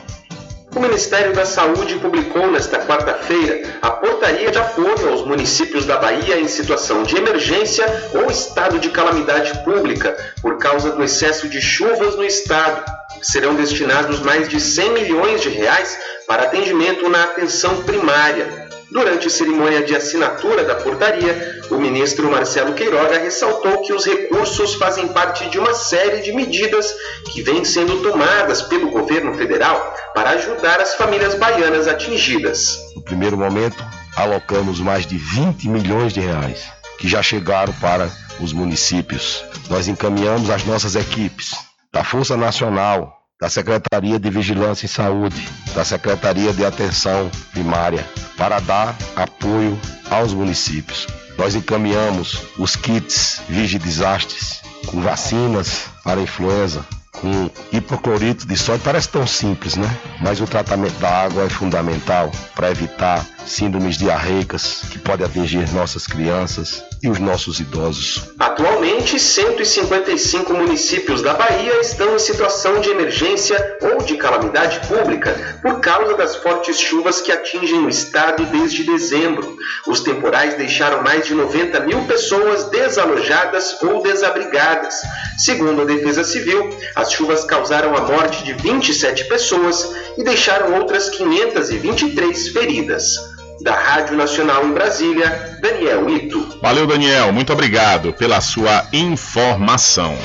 O 0.73 0.80
Ministério 0.80 1.34
da 1.34 1.45
Saúde 1.45 1.99
publicou 1.99 2.49
nesta 2.49 2.80
quarta-feira 2.85 3.77
a 3.81 3.91
portaria 3.91 4.49
de 4.49 4.57
apoio 4.57 5.10
aos 5.10 5.26
municípios 5.26 5.85
da 5.85 5.98
Bahia 5.98 6.39
em 6.39 6.48
situação 6.48 7.03
de 7.03 7.18
emergência 7.18 7.85
ou 8.14 8.31
estado 8.31 8.80
de 8.80 8.89
calamidade 8.89 9.65
pública 9.65 10.15
por 10.41 10.57
causa 10.57 10.91
do 10.91 11.03
excesso 11.03 11.49
de 11.49 11.61
chuvas 11.61 12.15
no 12.15 12.23
estado. 12.23 12.85
Serão 13.22 13.53
destinados 13.53 14.22
mais 14.22 14.48
de 14.48 14.61
100 14.61 14.93
milhões 14.93 15.41
de 15.41 15.49
reais 15.49 15.99
para 16.26 16.43
atendimento 16.43 17.10
na 17.10 17.26
atenção 17.26 17.84
primária. 17.84 18.60
Durante 18.91 19.27
a 19.27 19.30
cerimônia 19.30 19.81
de 19.84 19.95
assinatura 19.95 20.65
da 20.65 20.76
portaria, 20.76 21.61
o 21.69 21.77
ministro 21.77 22.30
Marcelo 22.30 22.73
Queiroga 22.73 23.19
ressaltou 23.19 23.81
que 23.84 23.93
os 23.93 24.05
recursos 24.05 24.76
fazem 24.76 25.07
parte 25.07 25.49
de 25.49 25.57
uma 25.57 25.73
série 25.73 26.22
de 26.22 26.34
medidas 26.34 26.93
que 27.31 27.41
vêm 27.41 27.63
sendo 27.63 28.01
tomadas 28.01 28.61
pelo 28.63 28.91
governo 28.91 29.34
federal 29.35 29.95
para 30.13 30.31
ajudar 30.31 30.81
as 30.81 30.95
famílias 30.95 31.35
baianas 31.35 31.88
atingidas. 31.88 32.77
No 32.93 33.01
primeiro 33.01 33.38
momento, 33.38 33.81
alocamos 34.13 34.81
mais 34.81 35.05
de 35.05 35.18
20 35.18 35.69
milhões 35.69 36.11
de 36.11 36.19
reais 36.19 36.69
que 36.97 37.07
já 37.07 37.23
chegaram 37.23 37.72
para 37.73 38.11
os 38.41 38.51
municípios. 38.51 39.45
Nós 39.69 39.88
encaminhamos 39.88 40.49
as 40.49 40.65
nossas 40.65 40.97
equipes 40.97 41.51
da 41.93 42.03
Força 42.03 42.35
Nacional, 42.35 43.20
da 43.41 43.49
Secretaria 43.49 44.19
de 44.19 44.30
Vigilância 44.30 44.85
em 44.85 44.88
Saúde, 44.88 45.49
da 45.73 45.84
Secretaria 45.84 46.53
de 46.53 46.63
Atenção 46.63 47.31
Primária, 47.51 48.07
para 48.38 48.59
dar 48.59 48.95
apoio 49.15 49.77
aos 50.11 50.31
municípios. 50.31 51.07
Nós 51.39 51.55
encaminhamos 51.55 52.43
os 52.59 52.76
kits 52.76 53.41
Vigidesastres 53.49 54.61
com 54.85 55.01
vacinas 55.01 55.88
para 56.03 56.22
influenza, 56.22 56.85
com 57.13 57.49
hipoclorito 57.72 58.45
de 58.45 58.55
sódio. 58.55 58.84
Parece 58.84 59.09
tão 59.09 59.26
simples, 59.26 59.76
né? 59.76 59.89
Mas 60.22 60.39
o 60.39 60.45
tratamento 60.45 60.99
da 60.99 61.09
água 61.09 61.43
é 61.43 61.49
fundamental 61.49 62.31
para 62.53 62.69
evitar 62.69 63.26
síndromes 63.43 63.97
diarreicas 63.97 64.84
que 64.91 64.99
podem 64.99 65.26
atingir 65.26 65.68
nossas 65.73 66.05
crianças 66.05 66.84
e 67.03 67.09
os 67.09 67.19
nossos 67.19 67.59
idosos. 67.59 68.21
Atualmente, 68.37 69.19
155 69.19 70.53
municípios 70.53 71.21
da 71.21 71.33
Bahia 71.33 71.81
estão 71.81 72.15
em 72.15 72.19
situação 72.19 72.79
de 72.79 72.89
emergência 72.89 73.77
ou 73.81 74.03
de 74.03 74.15
calamidade 74.17 74.87
pública 74.87 75.59
por 75.61 75.79
causa 75.79 76.15
das 76.15 76.35
fortes 76.35 76.79
chuvas 76.79 77.19
que 77.19 77.31
atingem 77.31 77.79
o 77.79 77.89
estado 77.89 78.45
desde 78.45 78.83
dezembro. 78.83 79.57
Os 79.87 80.01
temporais 80.01 80.55
deixaram 80.55 81.01
mais 81.01 81.25
de 81.25 81.33
90 81.33 81.79
mil 81.81 82.03
pessoas 82.05 82.65
desalojadas 82.65 83.81
ou 83.81 84.03
desabrigadas. 84.03 85.01
Segundo 85.37 85.81
a 85.81 85.85
Defesa 85.85 86.23
Civil, 86.23 86.69
as 86.95 87.11
chuvas 87.11 87.43
causaram 87.43 87.95
a 87.95 88.01
morte 88.01 88.43
de 88.43 88.53
27 88.53 89.25
pessoas 89.25 89.91
e 90.17 90.23
deixaram 90.23 90.75
outras 90.79 91.09
523 91.09 92.49
feridas. 92.49 93.30
Da 93.63 93.73
Rádio 93.73 94.17
Nacional 94.17 94.65
em 94.65 94.73
Brasília, 94.73 95.57
Daniel 95.61 96.09
Ito. 96.09 96.59
Valeu, 96.61 96.88
Daniel. 96.88 97.31
Muito 97.31 97.53
obrigado 97.53 98.11
pela 98.13 98.41
sua 98.41 98.85
informação. 98.91 100.17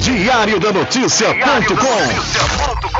Diário 0.00 0.58
da 0.58 0.72
Notícia.com 0.72 2.73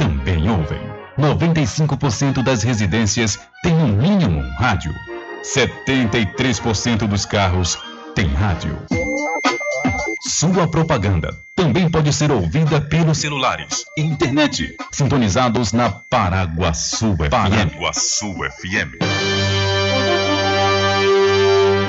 também 0.00 0.48
ouvem. 0.48 0.80
95% 1.18 2.42
das 2.42 2.62
residências 2.62 3.38
têm 3.62 3.74
no 3.74 3.88
mínimo 3.88 4.40
um 4.40 4.50
rádio. 4.54 4.94
73% 5.42 7.06
dos 7.06 7.26
carros 7.26 7.78
têm 8.14 8.26
rádio. 8.28 8.78
Sua 10.26 10.66
propaganda 10.70 11.38
também 11.54 11.90
pode 11.90 12.14
ser 12.14 12.32
ouvida 12.32 12.80
pelos 12.80 13.18
celulares 13.18 13.84
e 13.98 14.00
internet, 14.00 14.74
sintonizados 14.90 15.74
na 15.74 15.90
Paraguaçu 15.90 17.14
FM. 17.16 17.28
Paraguaçu 17.30 18.32
FM. 18.32 19.59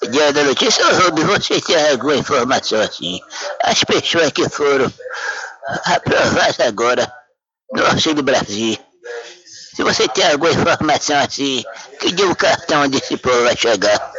Dia 0.09 0.31
da 0.31 0.43
Notícia. 0.43 0.85
Rubem, 0.93 1.25
você 1.25 1.59
tem 1.59 1.91
alguma 1.91 2.15
informação 2.15 2.79
assim? 2.81 3.19
As 3.63 3.83
pessoas 3.83 4.31
que 4.31 4.47
foram 4.49 4.91
aprovadas 5.85 6.59
agora 6.59 7.11
do 7.73 7.85
Auxílio 7.85 8.23
Brasil. 8.23 8.77
Se 9.75 9.83
você 9.83 10.07
tem 10.07 10.31
alguma 10.31 10.51
informação 10.51 11.19
assim, 11.19 11.63
que 11.99 12.11
dia 12.11 12.27
o 12.27 12.35
cartão 12.35 12.87
desse 12.87 13.15
povo 13.17 13.43
vai 13.43 13.55
chegar? 13.55 14.11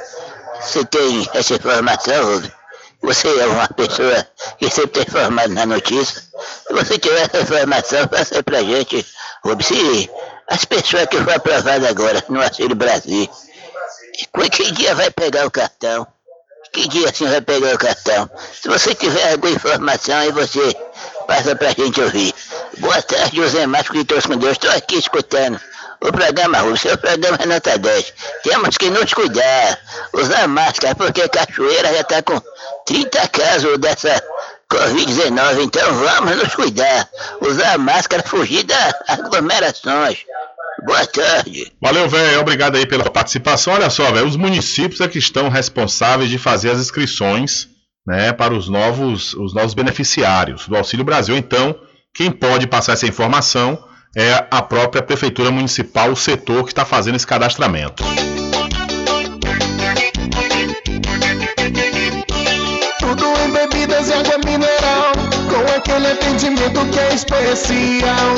Você 0.60 0.84
tem 0.84 1.28
essa 1.34 1.54
informação, 1.54 2.34
Rubens? 2.34 2.59
Você 3.02 3.28
é 3.28 3.46
uma 3.46 3.66
pessoa 3.68 4.26
que 4.58 4.68
sempre 4.70 5.00
está 5.00 5.10
informado 5.10 5.54
na 5.54 5.64
notícia. 5.66 6.20
Se 6.66 6.72
você 6.72 6.98
tiver 6.98 7.22
essa 7.22 7.40
informação, 7.40 8.06
passa 8.08 8.42
pra 8.42 8.62
gente, 8.62 9.04
Rubens. 9.42 9.66
Se 9.66 10.10
as 10.46 10.64
pessoas 10.64 11.06
que 11.06 11.16
foram 11.16 11.36
aprovadas 11.36 11.88
agora 11.88 12.22
no 12.28 12.42
Auxílio 12.42 12.76
Brasil, 12.76 13.28
que 14.52 14.72
dia 14.72 14.94
vai 14.94 15.10
pegar 15.10 15.46
o 15.46 15.50
cartão? 15.50 16.06
Que 16.72 16.88
dia 16.88 17.08
assim 17.08 17.26
vai 17.26 17.40
pegar 17.40 17.74
o 17.74 17.78
cartão? 17.78 18.30
Se 18.60 18.68
você 18.68 18.94
tiver 18.94 19.32
alguma 19.32 19.52
informação, 19.52 20.16
aí 20.16 20.30
você 20.30 20.74
passa 21.26 21.56
pra 21.56 21.70
gente 21.70 22.00
ouvir. 22.00 22.34
Boa 22.78 23.00
tarde, 23.02 23.36
José 23.36 23.66
Márcio 23.66 23.94
de 23.94 24.04
Deus 24.04 24.26
com 24.26 24.36
Deus. 24.36 24.52
Estou 24.52 24.70
aqui 24.70 24.96
escutando 24.96 25.60
o 26.02 26.12
programa 26.12 26.62
o 26.62 26.76
seu 26.76 26.96
programa 26.96 27.38
é 27.40 27.46
nota 27.46 27.78
10. 27.78 28.14
Temos 28.42 28.76
que 28.78 28.90
nos 28.90 29.12
cuidar, 29.12 29.78
usar 30.12 30.48
máscara, 30.48 30.94
porque 30.94 31.28
Cachoeira 31.28 31.92
já 31.92 32.00
está 32.00 32.22
com 32.22 32.40
30 32.86 33.28
casos 33.28 33.78
dessa 33.78 34.22
Covid-19. 34.70 35.64
Então 35.64 35.94
vamos 35.94 36.36
nos 36.36 36.54
cuidar, 36.54 37.08
usar 37.40 37.78
máscara, 37.78 38.22
fugir 38.22 38.64
das 38.64 38.94
aglomerações. 39.08 40.18
Boa 40.86 41.06
tarde. 41.06 41.70
Valeu, 41.80 42.08
velho. 42.08 42.40
Obrigado 42.40 42.76
aí 42.76 42.86
pela 42.86 43.10
participação. 43.10 43.74
Olha 43.74 43.90
só, 43.90 44.10
velho, 44.10 44.26
os 44.26 44.36
municípios 44.36 45.00
é 45.00 45.08
que 45.08 45.18
estão 45.18 45.48
responsáveis 45.50 46.30
de 46.30 46.38
fazer 46.38 46.70
as 46.70 46.78
inscrições 46.78 47.68
né, 48.06 48.32
para 48.32 48.54
os 48.54 48.68
novos, 48.68 49.34
os 49.34 49.52
novos 49.52 49.74
beneficiários 49.74 50.66
do 50.66 50.76
Auxílio 50.76 51.04
Brasil. 51.04 51.36
Então, 51.36 51.76
quem 52.14 52.30
pode 52.30 52.66
passar 52.66 52.94
essa 52.94 53.06
informação 53.06 53.89
é 54.16 54.44
a 54.50 54.62
própria 54.62 55.02
Prefeitura 55.02 55.50
Municipal, 55.50 56.10
o 56.10 56.16
setor 56.16 56.64
que 56.64 56.72
está 56.72 56.84
fazendo 56.84 57.16
esse 57.16 57.26
cadastramento. 57.26 58.02
Tudo 62.98 63.24
em 63.44 63.52
bebidas 63.52 64.08
e 64.08 64.12
água 64.12 64.38
mineral, 64.38 65.12
com 65.48 65.76
aquele 65.76 66.08
atendimento 66.08 66.84
que 66.92 66.98
é 66.98 67.14
especial. 67.14 68.34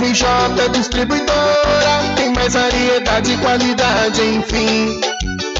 RJ 0.00 0.68
Distribuidora, 0.72 2.14
tem 2.16 2.32
mais 2.32 2.54
variedade 2.54 3.32
e 3.32 3.36
qualidade, 3.38 4.22
enfim. 4.22 5.00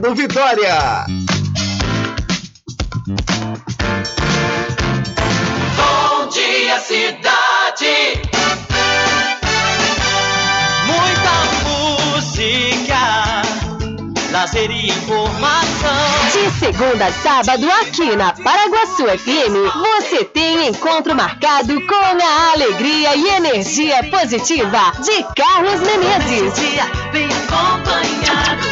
Vitória. 0.00 1.04
Bom 5.76 6.28
dia, 6.28 6.80
cidade. 6.80 8.22
Muita 10.86 11.34
música, 12.16 13.42
lazer 14.32 14.70
e 14.70 14.88
informação. 14.88 15.90
De 16.32 16.50
segunda 16.58 17.06
a 17.06 17.12
sábado, 17.12 17.70
aqui 17.82 18.16
na 18.16 18.32
Paraguaçu 18.32 19.04
FM, 19.06 19.54
você 19.74 20.24
tem 20.24 20.68
encontro 20.68 21.14
marcado 21.14 21.78
com 21.86 21.94
a 21.94 22.52
alegria 22.52 23.14
e 23.14 23.28
energia 23.28 24.02
positiva 24.04 24.92
de 25.04 25.22
Carlos 25.36 25.80
Menezes. 25.80 26.54
Bem 27.12 27.26
acompanhado. 27.26 28.71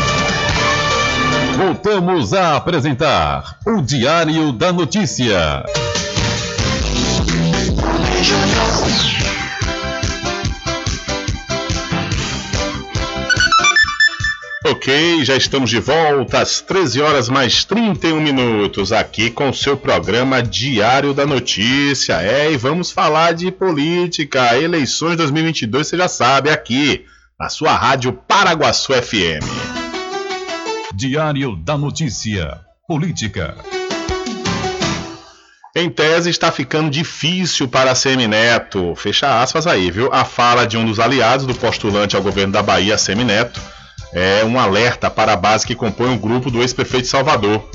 Voltamos 1.57 2.33
a 2.33 2.55
apresentar 2.55 3.57
o 3.65 3.81
Diário 3.81 4.51
da 4.51 4.71
Notícia. 4.71 5.63
Ok, 14.65 15.25
já 15.25 15.35
estamos 15.35 15.69
de 15.69 15.79
volta 15.79 16.39
às 16.39 16.61
13 16.61 17.01
horas 17.01 17.29
mais 17.29 17.65
31 17.65 18.21
minutos 18.21 18.91
aqui 18.91 19.29
com 19.29 19.49
o 19.49 19.53
seu 19.53 19.75
programa 19.75 20.41
Diário 20.41 21.13
da 21.13 21.25
Notícia. 21.25 22.21
É, 22.21 22.51
e 22.51 22.57
vamos 22.57 22.91
falar 22.91 23.33
de 23.33 23.51
política, 23.51 24.57
eleições 24.57 25.17
2022, 25.17 25.87
você 25.87 25.97
já 25.97 26.07
sabe, 26.07 26.49
aqui 26.49 27.05
na 27.39 27.49
sua 27.49 27.73
rádio 27.73 28.13
Paraguaçu 28.13 28.93
FM. 28.93 29.80
Diário 31.01 31.55
da 31.55 31.75
Notícia. 31.75 32.59
Política. 32.87 33.55
Em 35.75 35.89
tese, 35.89 36.29
está 36.29 36.51
ficando 36.51 36.91
difícil 36.91 37.67
para 37.67 37.89
a 37.89 37.95
Semineto. 37.95 38.93
Fecha 38.95 39.41
aspas 39.41 39.65
aí, 39.65 39.89
viu? 39.89 40.13
A 40.13 40.23
fala 40.23 40.67
de 40.67 40.77
um 40.77 40.85
dos 40.85 40.99
aliados 40.99 41.47
do 41.47 41.55
postulante 41.55 42.15
ao 42.15 42.21
governo 42.21 42.53
da 42.53 42.61
Bahia, 42.61 42.99
Semineto, 42.99 43.59
é 44.13 44.45
um 44.45 44.59
alerta 44.59 45.09
para 45.09 45.33
a 45.33 45.35
base 45.35 45.65
que 45.65 45.73
compõe 45.73 46.13
o 46.13 46.19
grupo 46.19 46.51
do 46.51 46.61
ex-prefeito 46.61 47.05
de 47.05 47.09
Salvador. 47.09 47.67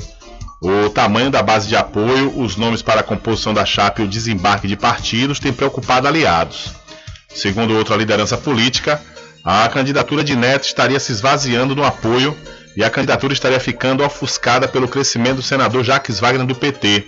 O 0.61 0.89
tamanho 0.89 1.29
da 1.29 1.43
base 1.43 1.67
de 1.67 1.75
apoio, 1.75 2.31
os 2.39 2.55
nomes 2.55 2.81
para 2.81 3.01
a 3.01 3.03
composição 3.03 3.53
da 3.53 3.65
chapa 3.65 4.01
e 4.01 4.05
o 4.05 4.07
desembarque 4.07 4.69
de 4.69 4.77
partidos 4.77 5.37
têm 5.37 5.51
preocupado 5.51 6.07
aliados. 6.07 6.71
Segundo 7.27 7.75
outra 7.75 7.97
liderança 7.97 8.37
política, 8.37 9.01
a 9.43 9.67
candidatura 9.67 10.23
de 10.23 10.33
Neto 10.33 10.63
estaria 10.63 10.97
se 10.97 11.11
esvaziando 11.11 11.75
no 11.75 11.83
apoio 11.83 12.33
e 12.77 12.83
a 12.83 12.91
candidatura 12.91 13.33
estaria 13.33 13.59
ficando 13.59 14.03
ofuscada 14.03 14.67
pelo 14.67 14.87
crescimento 14.87 15.37
do 15.37 15.41
senador 15.41 15.83
Jacques 15.83 16.19
Wagner 16.19 16.45
do 16.45 16.53
PT. 16.53 17.07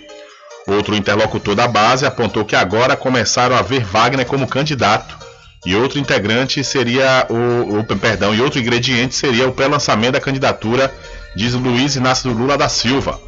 Outro 0.66 0.96
interlocutor 0.96 1.54
da 1.54 1.68
base 1.68 2.04
apontou 2.04 2.44
que 2.44 2.56
agora 2.56 2.96
começaram 2.96 3.54
a 3.54 3.62
ver 3.62 3.84
Wagner 3.84 4.26
como 4.26 4.48
candidato 4.48 5.16
e 5.64 5.76
outro 5.76 6.00
integrante 6.00 6.64
seria 6.64 7.24
o, 7.30 7.78
o 7.78 7.84
perdão, 7.84 8.34
e 8.34 8.40
outro 8.40 8.58
ingrediente 8.58 9.14
seria 9.14 9.46
o 9.46 9.52
pré-lançamento 9.52 10.14
da 10.14 10.20
candidatura 10.20 10.92
de 11.36 11.48
Luiz 11.50 11.94
Inácio 11.94 12.32
Lula 12.32 12.58
da 12.58 12.68
Silva, 12.68 13.20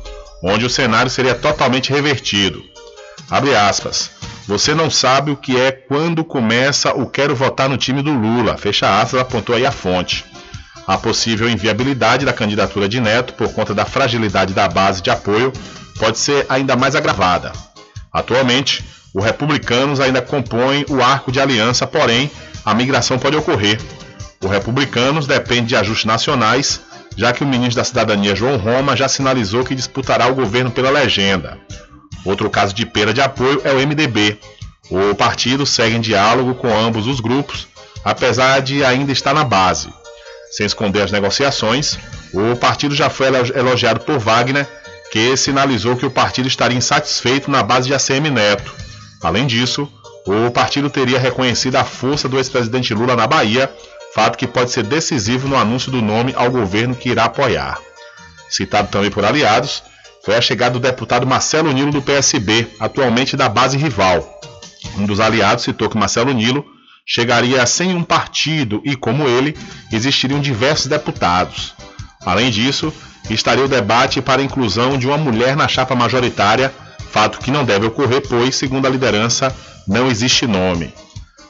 onde 0.42 0.66
o 0.66 0.70
cenário 0.70 1.10
seria 1.10 1.36
totalmente 1.36 1.92
revertido. 1.92 2.60
Abre 3.30 3.54
aspas. 3.54 4.10
Você 4.48 4.74
não 4.74 4.90
sabe 4.90 5.30
o 5.30 5.36
que 5.36 5.56
é 5.56 5.70
quando 5.70 6.24
começa 6.24 6.92
o 6.92 7.06
quero 7.06 7.36
votar 7.36 7.68
no 7.68 7.76
time 7.76 8.02
do 8.02 8.12
Lula. 8.12 8.56
Fecha 8.56 9.00
aspas, 9.00 9.20
apontou 9.20 9.54
aí 9.54 9.64
a 9.64 9.70
fonte. 9.70 10.24
A 10.86 10.98
possível 10.98 11.48
inviabilidade 11.48 12.26
da 12.26 12.32
candidatura 12.32 12.88
de 12.88 13.00
Neto 13.00 13.34
por 13.34 13.52
conta 13.52 13.74
da 13.74 13.84
fragilidade 13.84 14.52
da 14.52 14.68
base 14.68 15.00
de 15.00 15.10
apoio 15.10 15.52
pode 15.98 16.18
ser 16.18 16.44
ainda 16.48 16.74
mais 16.76 16.96
agravada. 16.96 17.52
Atualmente, 18.12 18.84
os 19.14 19.24
republicanos 19.24 20.00
ainda 20.00 20.20
compõem 20.20 20.84
o 20.88 21.02
arco 21.02 21.30
de 21.30 21.40
aliança, 21.40 21.86
porém, 21.86 22.30
a 22.64 22.74
migração 22.74 23.18
pode 23.18 23.36
ocorrer. 23.36 23.80
Os 24.42 24.50
republicanos 24.50 25.26
dependem 25.26 25.66
de 25.66 25.76
ajustes 25.76 26.04
nacionais, 26.04 26.80
já 27.16 27.32
que 27.32 27.44
o 27.44 27.46
ministro 27.46 27.76
da 27.76 27.84
Cidadania, 27.84 28.34
João 28.34 28.56
Roma, 28.56 28.96
já 28.96 29.08
sinalizou 29.08 29.64
que 29.64 29.74
disputará 29.74 30.26
o 30.26 30.34
governo 30.34 30.70
pela 30.70 30.90
legenda. 30.90 31.58
Outro 32.24 32.50
caso 32.50 32.74
de 32.74 32.86
perda 32.86 33.12
de 33.12 33.20
apoio 33.20 33.60
é 33.64 33.72
o 33.72 33.86
MDB. 33.86 34.38
O 34.90 35.14
partido 35.14 35.64
segue 35.64 35.96
em 35.96 36.00
diálogo 36.00 36.54
com 36.54 36.68
ambos 36.68 37.06
os 37.06 37.20
grupos, 37.20 37.68
apesar 38.04 38.60
de 38.60 38.84
ainda 38.84 39.12
estar 39.12 39.32
na 39.34 39.44
base. 39.44 39.88
Sem 40.52 40.66
esconder 40.66 41.00
as 41.00 41.10
negociações, 41.10 41.98
o 42.30 42.54
partido 42.56 42.94
já 42.94 43.08
foi 43.08 43.28
elogiado 43.54 44.00
por 44.00 44.18
Wagner, 44.18 44.68
que 45.10 45.34
sinalizou 45.34 45.96
que 45.96 46.04
o 46.04 46.10
partido 46.10 46.46
estaria 46.46 46.76
insatisfeito 46.76 47.50
na 47.50 47.62
base 47.62 47.88
de 47.88 47.94
ACM 47.94 48.30
Neto. 48.30 48.70
Além 49.22 49.46
disso, 49.46 49.90
o 50.26 50.50
partido 50.50 50.90
teria 50.90 51.18
reconhecido 51.18 51.76
a 51.76 51.84
força 51.84 52.28
do 52.28 52.36
ex-presidente 52.36 52.92
Lula 52.92 53.16
na 53.16 53.26
Bahia, 53.26 53.72
fato 54.14 54.36
que 54.36 54.46
pode 54.46 54.70
ser 54.70 54.82
decisivo 54.82 55.48
no 55.48 55.56
anúncio 55.56 55.90
do 55.90 56.02
nome 56.02 56.34
ao 56.36 56.50
governo 56.50 56.94
que 56.94 57.08
irá 57.08 57.24
apoiar. 57.24 57.78
Citado 58.50 58.88
também 58.88 59.10
por 59.10 59.24
aliados, 59.24 59.82
foi 60.22 60.36
a 60.36 60.40
chegada 60.40 60.74
do 60.74 60.80
deputado 60.80 61.26
Marcelo 61.26 61.72
Nilo 61.72 61.90
do 61.90 62.02
PSB, 62.02 62.68
atualmente 62.78 63.38
da 63.38 63.48
base 63.48 63.78
rival. 63.78 64.40
Um 64.98 65.06
dos 65.06 65.18
aliados 65.18 65.64
citou 65.64 65.88
que 65.88 65.96
Marcelo 65.96 66.32
Nilo 66.32 66.64
chegaria 67.06 67.64
sem 67.66 67.94
um 67.94 68.02
partido 68.02 68.80
e, 68.84 68.96
como 68.96 69.26
ele, 69.28 69.56
existiriam 69.90 70.40
diversos 70.40 70.86
deputados. 70.86 71.74
Além 72.24 72.50
disso, 72.50 72.92
estaria 73.28 73.64
o 73.64 73.68
debate 73.68 74.20
para 74.20 74.40
a 74.40 74.44
inclusão 74.44 74.96
de 74.96 75.06
uma 75.06 75.18
mulher 75.18 75.56
na 75.56 75.68
chapa 75.68 75.94
majoritária, 75.94 76.72
fato 77.10 77.38
que 77.38 77.50
não 77.50 77.64
deve 77.64 77.86
ocorrer, 77.86 78.22
pois, 78.28 78.54
segundo 78.54 78.86
a 78.86 78.90
liderança, 78.90 79.54
não 79.86 80.08
existe 80.08 80.46
nome. 80.46 80.94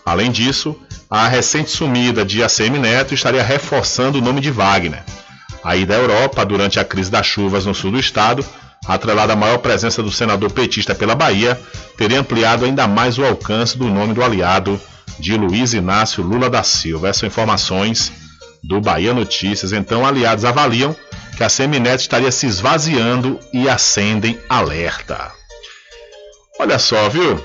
Além 0.05 0.31
disso, 0.31 0.77
a 1.09 1.29
recente 1.29 1.70
sumida 1.70 2.24
de 2.24 2.43
ACM 2.43 2.79
Neto 2.79 3.15
estaria 3.15 3.43
reforçando 3.43 4.19
o 4.19 4.23
nome 4.23 4.41
de 4.41 4.51
Wagner. 4.51 5.05
A 5.62 5.77
ida 5.77 5.95
à 5.95 5.99
Europa 5.99 6.45
durante 6.45 6.81
a 6.81 6.85
crise 6.85 7.11
das 7.11 7.27
chuvas 7.27 7.66
no 7.66 7.74
sul 7.74 7.93
do 7.93 8.01
estado, 8.01 8.45
atrelada 8.87 9.35
à 9.35 9.37
maior 9.37 9.59
presença 9.59 10.03
do 10.03 10.11
senador 10.11 10.51
petista 10.51 10.95
pela 10.95 11.15
Bahia, 11.15 11.61
teria 11.97 12.19
ampliado 12.19 12.65
ainda 12.65 12.89
mais 12.89 13.16
o 13.16 13.24
alcance 13.24 13.79
do 13.79 13.89
nome 13.89 14.12
do 14.12 14.24
aliado 14.24 14.81
de 15.19 15.37
Luiz 15.37 15.73
Inácio 15.74 16.23
Lula 16.23 16.49
da 16.49 16.62
Silva. 16.62 17.09
Essas 17.09 17.20
são 17.20 17.27
informações 17.27 18.12
do 18.62 18.81
Bahia 18.81 19.12
Notícias. 19.12 19.73
Então, 19.73 20.07
aliados 20.07 20.45
avaliam 20.45 20.95
que 21.37 21.43
a 21.43 21.49
Semineto 21.49 22.03
estaria 22.03 22.31
se 22.31 22.47
esvaziando 22.47 23.39
e 23.53 23.69
acendem 23.69 24.39
alerta. 24.49 25.33
Olha 26.59 26.79
só, 26.79 27.09
viu? 27.09 27.43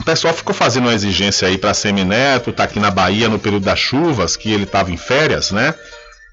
O 0.00 0.04
pessoal 0.04 0.32
ficou 0.32 0.54
fazendo 0.54 0.84
uma 0.84 0.94
exigência 0.94 1.46
aí 1.46 1.58
para 1.58 1.74
Semineto, 1.74 2.52
tá 2.52 2.64
aqui 2.64 2.80
na 2.80 2.90
Bahia 2.90 3.28
no 3.28 3.38
período 3.38 3.64
das 3.64 3.78
chuvas, 3.78 4.34
que 4.34 4.50
ele 4.50 4.64
estava 4.64 4.90
em 4.90 4.96
férias, 4.96 5.50
né? 5.50 5.74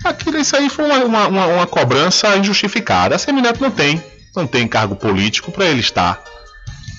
Aquilo, 0.05 0.38
isso 0.38 0.55
aí 0.55 0.69
foi 0.69 0.85
uma, 0.85 1.27
uma, 1.27 1.45
uma 1.47 1.67
cobrança 1.67 2.38
injustificada. 2.38 3.15
A 3.15 3.19
Semineto 3.19 3.61
não 3.61 3.69
tem, 3.69 4.01
não 4.35 4.47
tem 4.47 4.67
cargo 4.67 4.95
político 4.95 5.51
para 5.51 5.65
ele 5.65 5.81
estar 5.81 6.23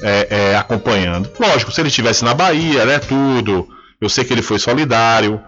é, 0.03 0.27
é, 0.31 0.57
acompanhando. 0.57 1.31
Lógico, 1.39 1.73
se 1.73 1.81
ele 1.81 1.89
estivesse 1.89 2.25
na 2.25 2.35
Bahia, 2.35 2.85
né, 2.85 2.99
tudo, 2.99 3.69
eu 4.01 4.09
sei 4.09 4.25
que 4.25 4.33
ele 4.33 4.43
foi 4.43 4.59
solidário, 4.59 5.41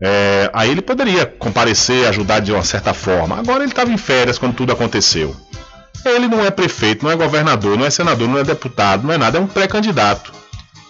é, 0.00 0.50
aí 0.52 0.70
ele 0.70 0.80
poderia 0.80 1.26
comparecer, 1.26 2.06
ajudar 2.08 2.40
de 2.40 2.52
uma 2.52 2.62
certa 2.62 2.94
forma. 2.94 3.38
Agora 3.38 3.62
ele 3.62 3.72
estava 3.72 3.90
em 3.90 3.96
férias 3.96 4.38
quando 4.38 4.54
tudo 4.54 4.72
aconteceu. 4.72 5.34
Ele 6.04 6.28
não 6.28 6.44
é 6.44 6.50
prefeito, 6.50 7.04
não 7.04 7.10
é 7.10 7.16
governador, 7.16 7.76
não 7.76 7.84
é 7.84 7.90
senador, 7.90 8.28
não 8.28 8.38
é 8.38 8.44
deputado, 8.44 9.06
não 9.06 9.12
é 9.12 9.18
nada, 9.18 9.38
é 9.38 9.40
um 9.40 9.46
pré-candidato. 9.46 10.32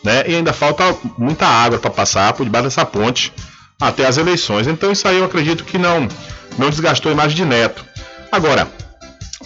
Né? 0.04 0.24
E 0.28 0.34
ainda 0.36 0.52
falta 0.52 0.84
muita 1.16 1.46
água 1.46 1.78
para 1.78 1.90
passar 1.90 2.32
por 2.34 2.44
debaixo 2.44 2.64
dessa 2.64 2.84
ponte 2.84 3.32
até 3.80 4.06
as 4.06 4.18
eleições. 4.18 4.66
Então 4.66 4.92
isso 4.92 5.08
aí 5.08 5.16
eu 5.16 5.24
acredito 5.24 5.64
que 5.64 5.78
não, 5.78 6.06
não 6.58 6.70
desgastou 6.70 7.10
a 7.10 7.12
imagem 7.14 7.36
de 7.36 7.44
Neto. 7.44 7.84
Agora, 8.30 8.68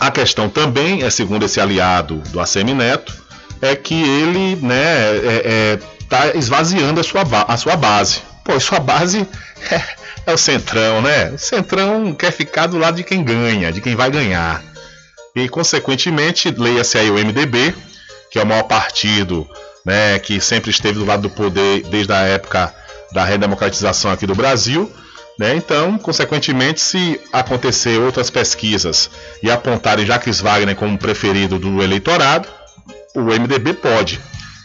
a 0.00 0.10
questão 0.10 0.48
também 0.48 1.04
é, 1.04 1.10
segundo 1.10 1.44
esse 1.44 1.60
aliado 1.60 2.16
do 2.30 2.40
ACM 2.40 2.74
Neto, 2.74 3.21
é 3.62 3.76
que 3.76 3.94
ele 3.94 4.56
né, 4.56 4.74
é, 4.74 5.42
é, 5.44 5.78
tá 6.08 6.36
esvaziando 6.36 7.00
a 7.00 7.04
sua, 7.04 7.22
a 7.48 7.56
sua 7.56 7.76
base. 7.76 8.20
Pô, 8.44 8.58
sua 8.58 8.80
base 8.80 9.26
é, 9.70 9.82
é 10.26 10.34
o 10.34 10.36
Centrão, 10.36 11.00
né? 11.00 11.30
O 11.30 11.38
Centrão 11.38 12.12
quer 12.12 12.32
ficar 12.32 12.66
do 12.66 12.76
lado 12.76 12.96
de 12.96 13.04
quem 13.04 13.22
ganha, 13.24 13.72
de 13.72 13.80
quem 13.80 13.94
vai 13.94 14.10
ganhar. 14.10 14.62
E, 15.34 15.48
consequentemente, 15.48 16.50
leia-se 16.50 16.98
aí 16.98 17.08
o 17.08 17.14
MDB, 17.14 17.74
que 18.30 18.38
é 18.38 18.42
o 18.42 18.46
maior 18.46 18.64
partido 18.64 19.48
né, 19.84 20.18
que 20.18 20.40
sempre 20.40 20.70
esteve 20.70 20.98
do 20.98 21.04
lado 21.04 21.22
do 21.22 21.30
poder 21.30 21.82
desde 21.84 22.12
a 22.12 22.20
época 22.20 22.74
da 23.12 23.24
redemocratização 23.24 24.10
aqui 24.10 24.26
do 24.26 24.34
Brasil. 24.34 24.90
Né? 25.38 25.54
Então, 25.56 25.98
consequentemente, 25.98 26.80
se 26.80 27.20
acontecer 27.32 27.98
outras 27.98 28.28
pesquisas 28.28 29.10
e 29.42 29.50
apontarem 29.50 30.04
Jacques 30.04 30.40
Wagner 30.40 30.76
como 30.76 30.98
preferido 30.98 31.58
do 31.58 31.82
eleitorado, 31.82 32.48
o 33.14 33.20
MDB 33.20 33.74
pode 33.74 34.20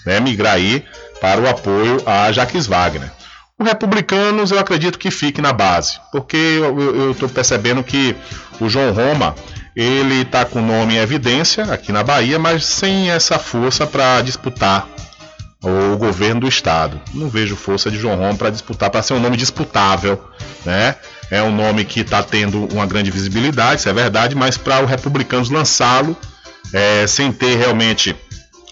né, 0.05 0.19
migrar 0.19 0.53
aí 0.53 0.83
para 1.19 1.41
o 1.41 1.47
apoio 1.47 2.01
a 2.05 2.31
Jacques 2.31 2.67
Wagner. 2.67 3.11
Os 3.59 3.67
republicanos 3.67 4.51
eu 4.51 4.59
acredito 4.59 4.99
que 4.99 5.09
fique 5.09 5.41
na 5.41 5.51
base, 5.51 5.99
porque 6.11 6.37
eu 6.37 7.11
estou 7.11 7.27
percebendo 7.27 7.83
que 7.83 8.15
o 8.59 8.69
João 8.69 8.93
Roma 8.93 9.35
ele 9.75 10.21
está 10.21 10.45
com 10.45 10.59
o 10.59 10.65
nome 10.65 10.95
em 10.95 10.97
evidência 10.97 11.63
aqui 11.65 11.91
na 11.91 12.03
Bahia, 12.03 12.37
mas 12.37 12.65
sem 12.65 13.09
essa 13.09 13.39
força 13.39 13.85
para 13.85 14.21
disputar 14.21 14.87
o 15.61 15.97
governo 15.97 16.41
do 16.41 16.47
estado. 16.47 17.01
Não 17.13 17.29
vejo 17.29 17.55
força 17.55 17.89
de 17.89 17.97
João 17.97 18.15
Roma 18.15 18.35
para 18.35 18.49
disputar, 18.49 18.89
para 18.89 19.01
ser 19.01 19.13
um 19.13 19.19
nome 19.19 19.37
disputável, 19.37 20.23
né? 20.65 20.95
É 21.29 21.41
um 21.41 21.53
nome 21.53 21.83
que 21.83 22.01
está 22.01 22.23
tendo 22.23 22.65
uma 22.73 22.85
grande 22.85 23.11
visibilidade, 23.11 23.81
isso 23.81 23.89
é 23.89 23.93
verdade, 23.93 24.35
mas 24.35 24.57
para 24.57 24.83
os 24.83 24.89
republicanos 24.89 25.49
lançá-lo 25.49 26.15
é, 26.73 27.05
sem 27.07 27.31
ter 27.31 27.55
realmente 27.57 28.15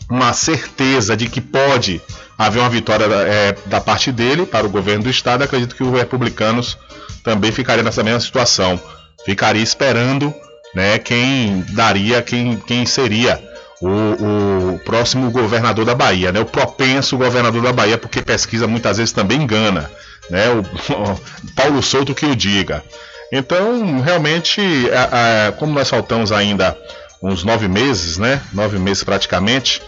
uma 0.09 0.33
certeza 0.33 1.15
de 1.15 1.27
que 1.27 1.41
pode 1.41 2.01
haver 2.37 2.59
uma 2.59 2.69
vitória 2.69 3.05
é, 3.05 3.55
da 3.65 3.79
parte 3.79 4.11
dele 4.11 4.45
para 4.45 4.65
o 4.65 4.69
governo 4.69 5.03
do 5.03 5.09
estado, 5.09 5.43
acredito 5.43 5.75
que 5.75 5.83
os 5.83 5.91
republicanos 5.91 6.77
também 7.23 7.51
ficariam 7.51 7.83
nessa 7.83 8.03
mesma 8.03 8.19
situação. 8.19 8.79
Ficaria 9.25 9.63
esperando 9.63 10.33
né, 10.75 10.99
quem 10.99 11.65
daria, 11.69 12.21
quem, 12.21 12.57
quem 12.57 12.85
seria 12.85 13.41
o, 13.81 14.73
o, 14.73 14.79
próximo 14.79 15.31
governador 15.31 15.85
da 15.85 15.95
Bahia, 15.95 16.31
né, 16.31 16.39
o 16.39 16.45
propenso 16.45 17.17
governador 17.17 17.61
da 17.61 17.73
Bahia, 17.73 17.97
porque 17.97 18.21
pesquisa 18.21 18.67
muitas 18.67 18.97
vezes 18.97 19.13
também 19.13 19.41
engana. 19.41 19.89
Né, 20.29 20.49
o, 20.49 20.59
o 20.93 21.51
Paulo 21.55 21.81
Souto 21.81 22.13
que 22.13 22.25
o 22.25 22.35
diga. 22.35 22.83
Então, 23.31 24.01
realmente, 24.01 24.61
a, 24.91 25.47
a, 25.47 25.51
como 25.53 25.73
nós 25.73 25.89
faltamos 25.89 26.31
ainda 26.31 26.77
uns 27.21 27.43
nove 27.43 27.67
meses, 27.67 28.17
né? 28.17 28.41
Nove 28.53 28.77
meses 28.77 29.03
praticamente, 29.03 29.81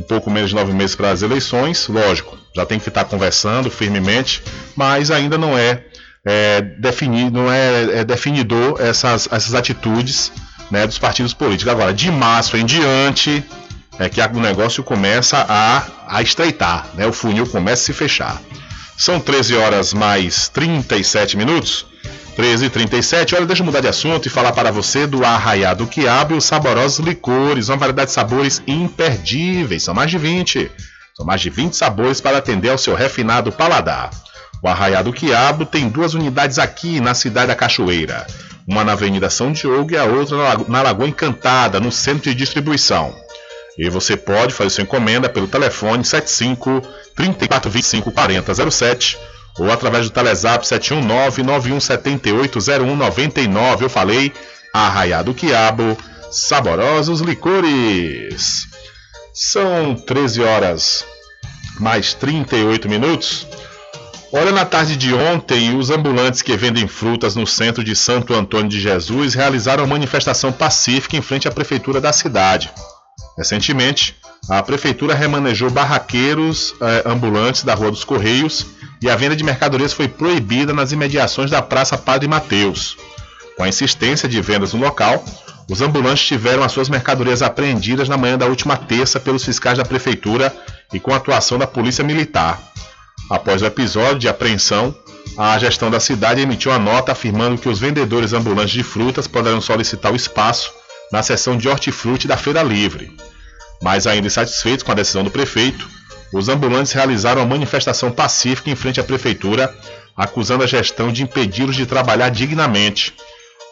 um 0.00 0.02
pouco 0.02 0.30
menos 0.30 0.50
de 0.50 0.56
nove 0.56 0.72
meses 0.72 0.96
para 0.96 1.10
as 1.10 1.22
eleições, 1.22 1.86
lógico, 1.86 2.36
já 2.56 2.64
tem 2.64 2.78
que 2.78 2.88
estar 2.88 3.04
conversando 3.04 3.70
firmemente, 3.70 4.42
mas 4.74 5.10
ainda 5.10 5.36
não 5.36 5.56
é 5.56 5.84
é, 6.24 6.60
definir, 6.60 7.30
não 7.30 7.50
é, 7.50 8.00
é 8.00 8.04
definidor 8.04 8.80
essas, 8.80 9.28
essas 9.30 9.54
atitudes 9.54 10.32
né, 10.70 10.86
dos 10.86 10.98
partidos 10.98 11.34
políticos. 11.34 11.72
Agora, 11.72 11.92
de 11.92 12.10
março 12.10 12.56
em 12.56 12.64
diante, 12.64 13.44
é 13.98 14.08
que 14.08 14.20
o 14.20 14.40
negócio 14.40 14.82
começa 14.82 15.44
a, 15.48 15.86
a 16.06 16.22
estreitar, 16.22 16.86
né? 16.94 17.06
o 17.06 17.12
funil 17.12 17.46
começa 17.46 17.82
a 17.82 17.86
se 17.86 17.92
fechar. 17.92 18.40
São 18.96 19.18
13 19.18 19.56
horas 19.56 19.94
mais 19.94 20.48
37 20.48 21.36
minutos. 21.36 21.86
13 22.36 22.66
e 22.66 22.70
37 22.70 23.34
Olha, 23.34 23.46
deixa 23.46 23.62
eu 23.62 23.66
mudar 23.66 23.80
de 23.80 23.88
assunto 23.88 24.26
e 24.26 24.30
falar 24.30 24.52
para 24.52 24.70
você 24.70 25.06
do 25.06 25.24
Arraiado 25.24 25.86
Quiabo 25.86 26.34
e 26.34 26.38
os 26.38 26.44
saborosos 26.44 27.04
licores, 27.04 27.68
uma 27.68 27.76
variedade 27.76 28.08
de 28.08 28.14
sabores 28.14 28.62
imperdíveis. 28.66 29.82
São 29.82 29.94
mais 29.94 30.10
de 30.10 30.18
20. 30.18 30.70
São 31.16 31.26
mais 31.26 31.40
de 31.40 31.50
20 31.50 31.74
sabores 31.76 32.20
para 32.20 32.38
atender 32.38 32.70
ao 32.70 32.78
seu 32.78 32.94
refinado 32.94 33.52
paladar. 33.52 34.10
O 34.62 34.68
Arraiado 34.68 35.12
Quiabo 35.12 35.64
tem 35.64 35.88
duas 35.88 36.14
unidades 36.14 36.58
aqui 36.58 37.00
na 37.00 37.14
cidade 37.14 37.48
da 37.48 37.54
Cachoeira. 37.54 38.26
Uma 38.66 38.84
na 38.84 38.92
Avenida 38.92 39.28
São 39.30 39.52
Diogo 39.52 39.92
e 39.92 39.96
a 39.96 40.04
outra 40.04 40.36
na 40.68 40.82
Lagoa 40.82 41.08
Encantada, 41.08 41.80
no 41.80 41.90
centro 41.90 42.30
de 42.30 42.34
distribuição. 42.34 43.14
E 43.76 43.88
você 43.88 44.16
pode 44.16 44.52
fazer 44.52 44.70
sua 44.70 44.82
encomenda 44.82 45.28
pelo 45.28 45.48
telefone 45.48 46.04
75 46.04 46.82
3425 47.16 48.12
4007 48.12 49.18
ou 49.58 49.70
através 49.70 50.06
do 50.06 50.12
Telezap 50.12 50.66
719 50.66 51.42
9178 51.42 52.58
Eu 53.80 53.90
falei, 53.90 54.32
Arraiado 54.72 55.34
Quiabo, 55.34 55.96
saborosos 56.30 57.20
licores. 57.20 58.68
São 59.34 59.94
13 59.94 60.42
horas 60.42 61.04
mais 61.78 62.14
38 62.14 62.88
minutos. 62.88 63.46
Olha, 64.32 64.52
na 64.52 64.64
tarde 64.64 64.96
de 64.96 65.12
ontem, 65.12 65.76
os 65.76 65.90
ambulantes 65.90 66.40
que 66.40 66.56
vendem 66.56 66.86
frutas 66.86 67.34
no 67.34 67.46
centro 67.46 67.82
de 67.82 67.96
Santo 67.96 68.32
Antônio 68.32 68.68
de 68.68 68.80
Jesus 68.80 69.34
realizaram 69.34 69.82
uma 69.82 69.94
manifestação 69.94 70.52
pacífica 70.52 71.16
em 71.16 71.22
frente 71.22 71.48
à 71.48 71.50
prefeitura 71.50 72.00
da 72.00 72.12
cidade. 72.12 72.70
Recentemente, 73.36 74.14
a 74.48 74.62
prefeitura 74.62 75.14
remanejou 75.14 75.68
barraqueiros 75.70 76.74
eh, 76.80 77.02
ambulantes 77.06 77.64
da 77.64 77.74
Rua 77.74 77.90
dos 77.90 78.04
Correios 78.04 78.66
e 79.00 79.08
a 79.08 79.16
venda 79.16 79.34
de 79.34 79.44
mercadorias 79.44 79.92
foi 79.92 80.08
proibida 80.08 80.72
nas 80.72 80.92
imediações 80.92 81.50
da 81.50 81.62
Praça 81.62 81.96
Padre 81.96 82.28
Mateus. 82.28 82.96
Com 83.56 83.64
a 83.64 83.68
insistência 83.68 84.28
de 84.28 84.40
vendas 84.40 84.72
no 84.72 84.80
local, 84.80 85.24
os 85.68 85.80
ambulantes 85.80 86.26
tiveram 86.26 86.62
as 86.62 86.72
suas 86.72 86.88
mercadorias 86.88 87.42
apreendidas 87.42 88.08
na 88.08 88.16
manhã 88.16 88.36
da 88.36 88.46
última 88.46 88.76
terça 88.76 89.20
pelos 89.20 89.44
fiscais 89.44 89.78
da 89.78 89.84
prefeitura 89.84 90.54
e 90.92 90.98
com 90.98 91.12
a 91.12 91.16
atuação 91.16 91.58
da 91.58 91.66
Polícia 91.66 92.04
Militar. 92.04 92.60
Após 93.30 93.62
o 93.62 93.66
episódio 93.66 94.18
de 94.18 94.28
apreensão, 94.28 94.94
a 95.38 95.56
gestão 95.58 95.90
da 95.90 96.00
cidade 96.00 96.40
emitiu 96.40 96.72
uma 96.72 96.78
nota 96.78 97.12
afirmando 97.12 97.60
que 97.60 97.68
os 97.68 97.78
vendedores 97.78 98.32
ambulantes 98.32 98.72
de 98.72 98.82
frutas 98.82 99.28
poderão 99.28 99.60
solicitar 99.60 100.12
o 100.12 100.16
espaço 100.16 100.72
na 101.12 101.22
seção 101.22 101.56
de 101.56 101.68
hortifruti 101.68 102.26
da 102.26 102.36
Feira 102.36 102.62
Livre. 102.62 103.16
Mas 103.82 104.06
ainda 104.06 104.26
insatisfeitos 104.26 104.82
com 104.82 104.92
a 104.92 104.96
decisão 104.96 105.22
do 105.22 105.30
prefeito, 105.30 105.88
os 106.32 106.48
ambulantes 106.48 106.92
realizaram 106.92 107.42
uma 107.42 107.48
manifestação 107.48 108.10
pacífica 108.10 108.70
em 108.70 108.76
frente 108.76 109.00
à 109.00 109.04
prefeitura, 109.04 109.74
acusando 110.16 110.62
a 110.62 110.66
gestão 110.66 111.12
de 111.12 111.22
impedi-los 111.22 111.76
de 111.76 111.86
trabalhar 111.86 112.30
dignamente. 112.30 113.14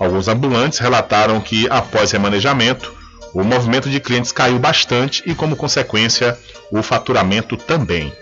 Alguns 0.01 0.29
ambulantes 0.29 0.79
relataram 0.79 1.41
que, 1.41 1.69
após 1.71 2.11
remanejamento, 2.13 2.93
o 3.35 3.45
movimento 3.45 3.91
de 3.91 4.01
clientes 4.01 4.33
caiu 4.33 4.59
bastante 4.59 5.23
e, 5.27 5.35
como 5.35 5.57
consequência, 5.57 6.39
o 6.71 6.83
faturamento 6.83 7.57
também. 7.57 8.13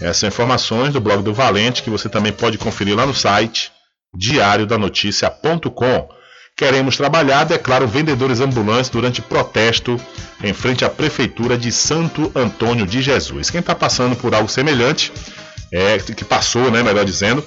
Essas 0.00 0.18
são 0.18 0.28
informações 0.28 0.92
do 0.92 1.00
blog 1.00 1.22
do 1.22 1.32
Valente 1.32 1.82
que 1.82 1.90
você 1.90 2.08
também 2.08 2.32
pode 2.32 2.58
conferir 2.58 2.96
lá 2.96 3.06
no 3.06 3.14
site 3.14 3.72
diariodanoticia.com. 4.16 6.08
Queremos 6.56 6.96
trabalhar, 6.96 7.42
declaram 7.42 7.88
vendedores 7.88 8.38
ambulantes 8.38 8.88
durante 8.88 9.20
protesto 9.20 10.00
em 10.40 10.52
frente 10.52 10.84
à 10.84 10.88
Prefeitura 10.88 11.58
de 11.58 11.72
Santo 11.72 12.30
Antônio 12.32 12.86
de 12.86 13.02
Jesus. 13.02 13.50
Quem 13.50 13.58
está 13.58 13.74
passando 13.74 14.14
por 14.14 14.32
algo 14.32 14.48
semelhante, 14.48 15.12
é, 15.72 15.98
que 15.98 16.24
passou, 16.24 16.70
né, 16.70 16.80
melhor 16.80 17.04
dizendo, 17.04 17.44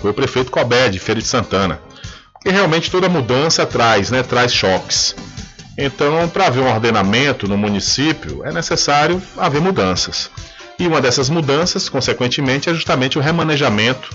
foi 0.00 0.10
o 0.10 0.14
prefeito 0.14 0.50
Cobé, 0.50 0.88
de 0.88 0.98
Feira 0.98 1.20
de 1.20 1.26
Santana. 1.26 1.80
Porque 2.32 2.50
realmente 2.50 2.90
toda 2.90 3.08
mudança 3.08 3.64
traz, 3.64 4.10
né, 4.10 4.24
traz 4.24 4.52
choques. 4.52 5.14
Então, 5.78 6.28
para 6.28 6.48
haver 6.48 6.64
um 6.64 6.72
ordenamento 6.72 7.46
no 7.46 7.56
município, 7.56 8.44
é 8.44 8.52
necessário 8.52 9.22
haver 9.36 9.60
mudanças. 9.60 10.28
E 10.80 10.86
uma 10.88 11.00
dessas 11.00 11.30
mudanças, 11.30 11.88
consequentemente, 11.88 12.68
é 12.68 12.74
justamente 12.74 13.16
o 13.16 13.22
remanejamento 13.22 14.10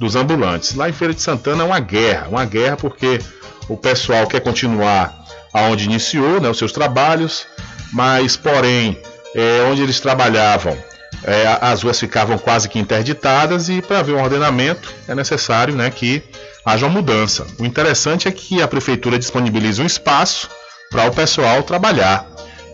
dos 0.00 0.16
ambulantes. 0.16 0.74
Lá 0.74 0.88
em 0.88 0.94
Feira 0.94 1.12
de 1.12 1.20
Santana 1.20 1.62
é 1.62 1.66
uma 1.66 1.78
guerra, 1.78 2.28
uma 2.28 2.44
guerra 2.46 2.78
porque 2.78 3.20
o 3.68 3.76
pessoal 3.76 4.26
quer 4.26 4.40
continuar 4.40 5.24
aonde 5.52 5.84
iniciou 5.84 6.40
né, 6.40 6.48
os 6.48 6.58
seus 6.58 6.72
trabalhos, 6.72 7.46
mas 7.92 8.36
porém 8.36 8.98
é, 9.34 9.62
onde 9.70 9.82
eles 9.82 10.00
trabalhavam 10.00 10.76
é, 11.24 11.58
as 11.60 11.82
ruas 11.82 11.98
ficavam 11.98 12.38
quase 12.38 12.68
que 12.68 12.78
interditadas 12.78 13.68
e 13.68 13.80
para 13.82 14.00
haver 14.00 14.14
um 14.14 14.22
ordenamento 14.22 14.92
é 15.08 15.14
necessário 15.14 15.74
né, 15.74 15.90
que 15.90 16.22
haja 16.64 16.86
uma 16.86 16.94
mudança. 16.94 17.46
O 17.58 17.64
interessante 17.64 18.28
é 18.28 18.30
que 18.30 18.62
a 18.62 18.68
prefeitura 18.68 19.18
disponibilize 19.18 19.80
um 19.80 19.86
espaço 19.86 20.48
para 20.90 21.06
o 21.06 21.12
pessoal 21.12 21.62
trabalhar 21.62 22.26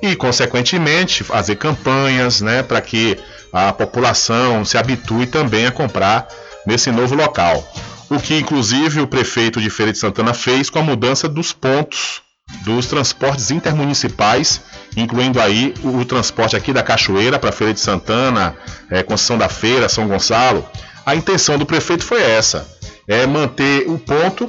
e, 0.03 0.17
consequentemente, 0.17 1.25
fazer 1.25 1.57
campanhas 1.57 2.41
né, 2.41 2.63
para 2.63 2.81
que 2.81 3.19
a 3.53 3.73
população 3.73 4.65
se 4.65 4.77
habitue 4.77 5.27
também 5.27 5.67
a 5.67 5.73
comprar 5.73 6.27
nesse 6.67 6.91
novo 6.91 7.15
local 7.15 7.67
o 8.15 8.21
que 8.21 8.39
inclusive 8.39 9.01
o 9.01 9.07
prefeito 9.07 9.61
de 9.61 9.71
Feira 9.71 9.91
de 9.91 9.99
Santana 9.99 10.35
fez 10.35 10.69
com 10.69 10.79
a 10.79 10.83
mudança 10.83 11.29
dos 11.29 11.53
pontos 11.53 12.21
dos 12.65 12.87
transportes 12.87 13.51
intermunicipais, 13.51 14.61
incluindo 14.95 15.41
aí 15.41 15.73
o, 15.83 15.99
o 15.99 16.05
transporte 16.05 16.55
aqui 16.55 16.73
da 16.73 16.83
Cachoeira 16.83 17.39
para 17.39 17.51
Feira 17.51 17.73
de 17.73 17.81
Santana, 17.81 18.55
é, 18.91 19.03
Conceição 19.03 19.39
da 19.39 19.49
Feira, 19.49 19.89
São 19.89 20.07
Gonçalo. 20.07 20.69
A 21.07 21.17
intenção 21.17 21.57
do 21.57 21.65
prefeito 21.65 22.05
foi 22.05 22.23
essa: 22.23 22.69
é 23.09 23.27
manter 23.27 23.89
o 23.89 23.99
ponto 23.99 24.47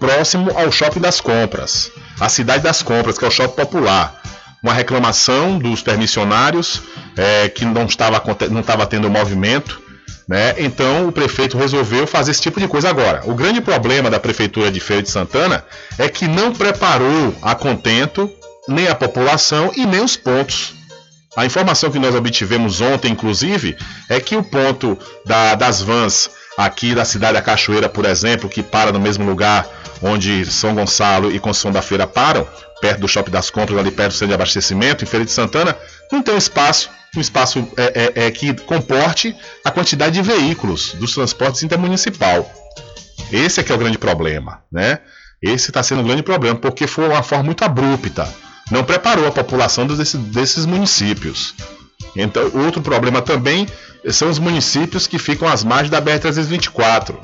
próximo 0.00 0.50
ao 0.56 0.72
Shopping 0.72 1.00
das 1.00 1.20
Compras, 1.20 1.90
a 2.18 2.28
Cidade 2.30 2.62
das 2.62 2.82
Compras, 2.82 3.18
que 3.18 3.24
é 3.24 3.28
o 3.28 3.30
shopping 3.30 3.56
popular. 3.56 4.22
Uma 4.62 4.72
reclamação 4.72 5.58
dos 5.58 5.82
permissionários 5.82 6.82
é, 7.16 7.48
que 7.48 7.64
não 7.64 7.84
estava, 7.84 8.22
não 8.50 8.60
estava 8.60 8.86
tendo 8.86 9.08
movimento 9.10 9.87
né? 10.28 10.54
Então 10.58 11.08
o 11.08 11.12
prefeito 11.12 11.56
resolveu 11.56 12.06
fazer 12.06 12.32
esse 12.32 12.42
tipo 12.42 12.60
de 12.60 12.68
coisa 12.68 12.90
agora. 12.90 13.22
O 13.24 13.34
grande 13.34 13.62
problema 13.62 14.10
da 14.10 14.20
prefeitura 14.20 14.70
de 14.70 14.78
Feira 14.78 15.02
de 15.02 15.10
Santana 15.10 15.64
é 15.98 16.08
que 16.08 16.28
não 16.28 16.52
preparou 16.52 17.34
a 17.40 17.54
contento 17.54 18.30
nem 18.68 18.86
a 18.86 18.94
população 18.94 19.72
e 19.74 19.86
nem 19.86 20.02
os 20.02 20.16
pontos. 20.16 20.74
A 21.34 21.46
informação 21.46 21.90
que 21.90 21.98
nós 21.98 22.14
obtivemos 22.14 22.80
ontem, 22.80 23.12
inclusive, 23.12 23.76
é 24.08 24.20
que 24.20 24.36
o 24.36 24.42
ponto 24.42 24.98
da, 25.24 25.54
das 25.54 25.80
vans 25.80 26.30
aqui 26.58 26.94
da 26.94 27.04
cidade 27.04 27.34
da 27.34 27.42
Cachoeira, 27.42 27.88
por 27.88 28.04
exemplo, 28.04 28.48
que 28.48 28.62
para 28.62 28.92
no 28.92 28.98
mesmo 28.98 29.24
lugar 29.24 29.66
onde 30.02 30.44
São 30.46 30.74
Gonçalo 30.74 31.32
e 31.32 31.38
Conceição 31.38 31.72
da 31.72 31.80
Feira 31.80 32.06
param, 32.06 32.46
perto 32.80 33.00
do 33.00 33.08
Shopping 33.08 33.30
das 33.30 33.50
Compras, 33.50 33.78
ali 33.78 33.90
perto 33.90 34.12
do 34.12 34.14
centro 34.14 34.28
de 34.28 34.34
abastecimento, 34.34 35.04
em 35.04 35.06
Feira 35.06 35.24
de 35.24 35.32
Santana, 35.32 35.76
não 36.10 36.22
tem 36.22 36.36
espaço 36.36 36.90
um 37.16 37.20
espaço 37.20 37.66
é, 37.76 38.12
é, 38.16 38.26
é, 38.26 38.30
que 38.30 38.54
comporte 38.54 39.34
a 39.64 39.70
quantidade 39.70 40.14
de 40.14 40.22
veículos 40.22 40.92
dos 40.94 41.14
transportes 41.14 41.62
intermunicipal. 41.62 42.50
Esse 43.32 43.60
é 43.60 43.62
que 43.62 43.72
é 43.72 43.74
o 43.74 43.78
grande 43.78 43.98
problema, 43.98 44.62
né? 44.70 45.00
Esse 45.40 45.70
está 45.70 45.82
sendo 45.82 46.02
um 46.02 46.04
grande 46.04 46.22
problema, 46.22 46.56
porque 46.56 46.86
foi 46.86 47.08
uma 47.08 47.22
forma 47.22 47.44
muito 47.44 47.64
abrupta. 47.64 48.28
Não 48.70 48.84
preparou 48.84 49.26
a 49.26 49.32
população 49.32 49.86
desses, 49.86 50.14
desses 50.14 50.66
municípios. 50.66 51.54
Então, 52.16 52.50
outro 52.54 52.82
problema 52.82 53.22
também 53.22 53.66
são 54.10 54.28
os 54.28 54.38
municípios 54.38 55.06
que 55.06 55.18
ficam 55.18 55.48
às 55.48 55.62
margens 55.64 55.90
da 55.90 56.02
BR-324. 56.02 57.14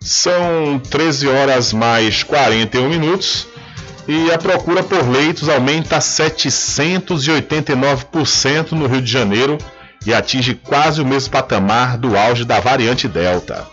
São 0.03 0.79
13 0.79 1.29
horas 1.29 1.75
mais 1.75 2.23
41 2.23 2.89
minutos 2.89 3.47
e 4.09 4.33
a 4.33 4.39
procura 4.39 4.83
por 4.83 5.07
leitos 5.07 5.47
aumenta 5.47 5.99
789% 5.99 8.73
no 8.73 8.87
Rio 8.87 9.03
de 9.03 9.13
Janeiro 9.13 9.59
e 10.07 10.15
atinge 10.15 10.55
quase 10.55 11.03
o 11.03 11.07
mesmo 11.07 11.31
patamar 11.31 11.99
do 11.99 12.17
auge 12.17 12.47
da 12.47 12.61
variante 12.61 13.07
Delta. 13.07 13.67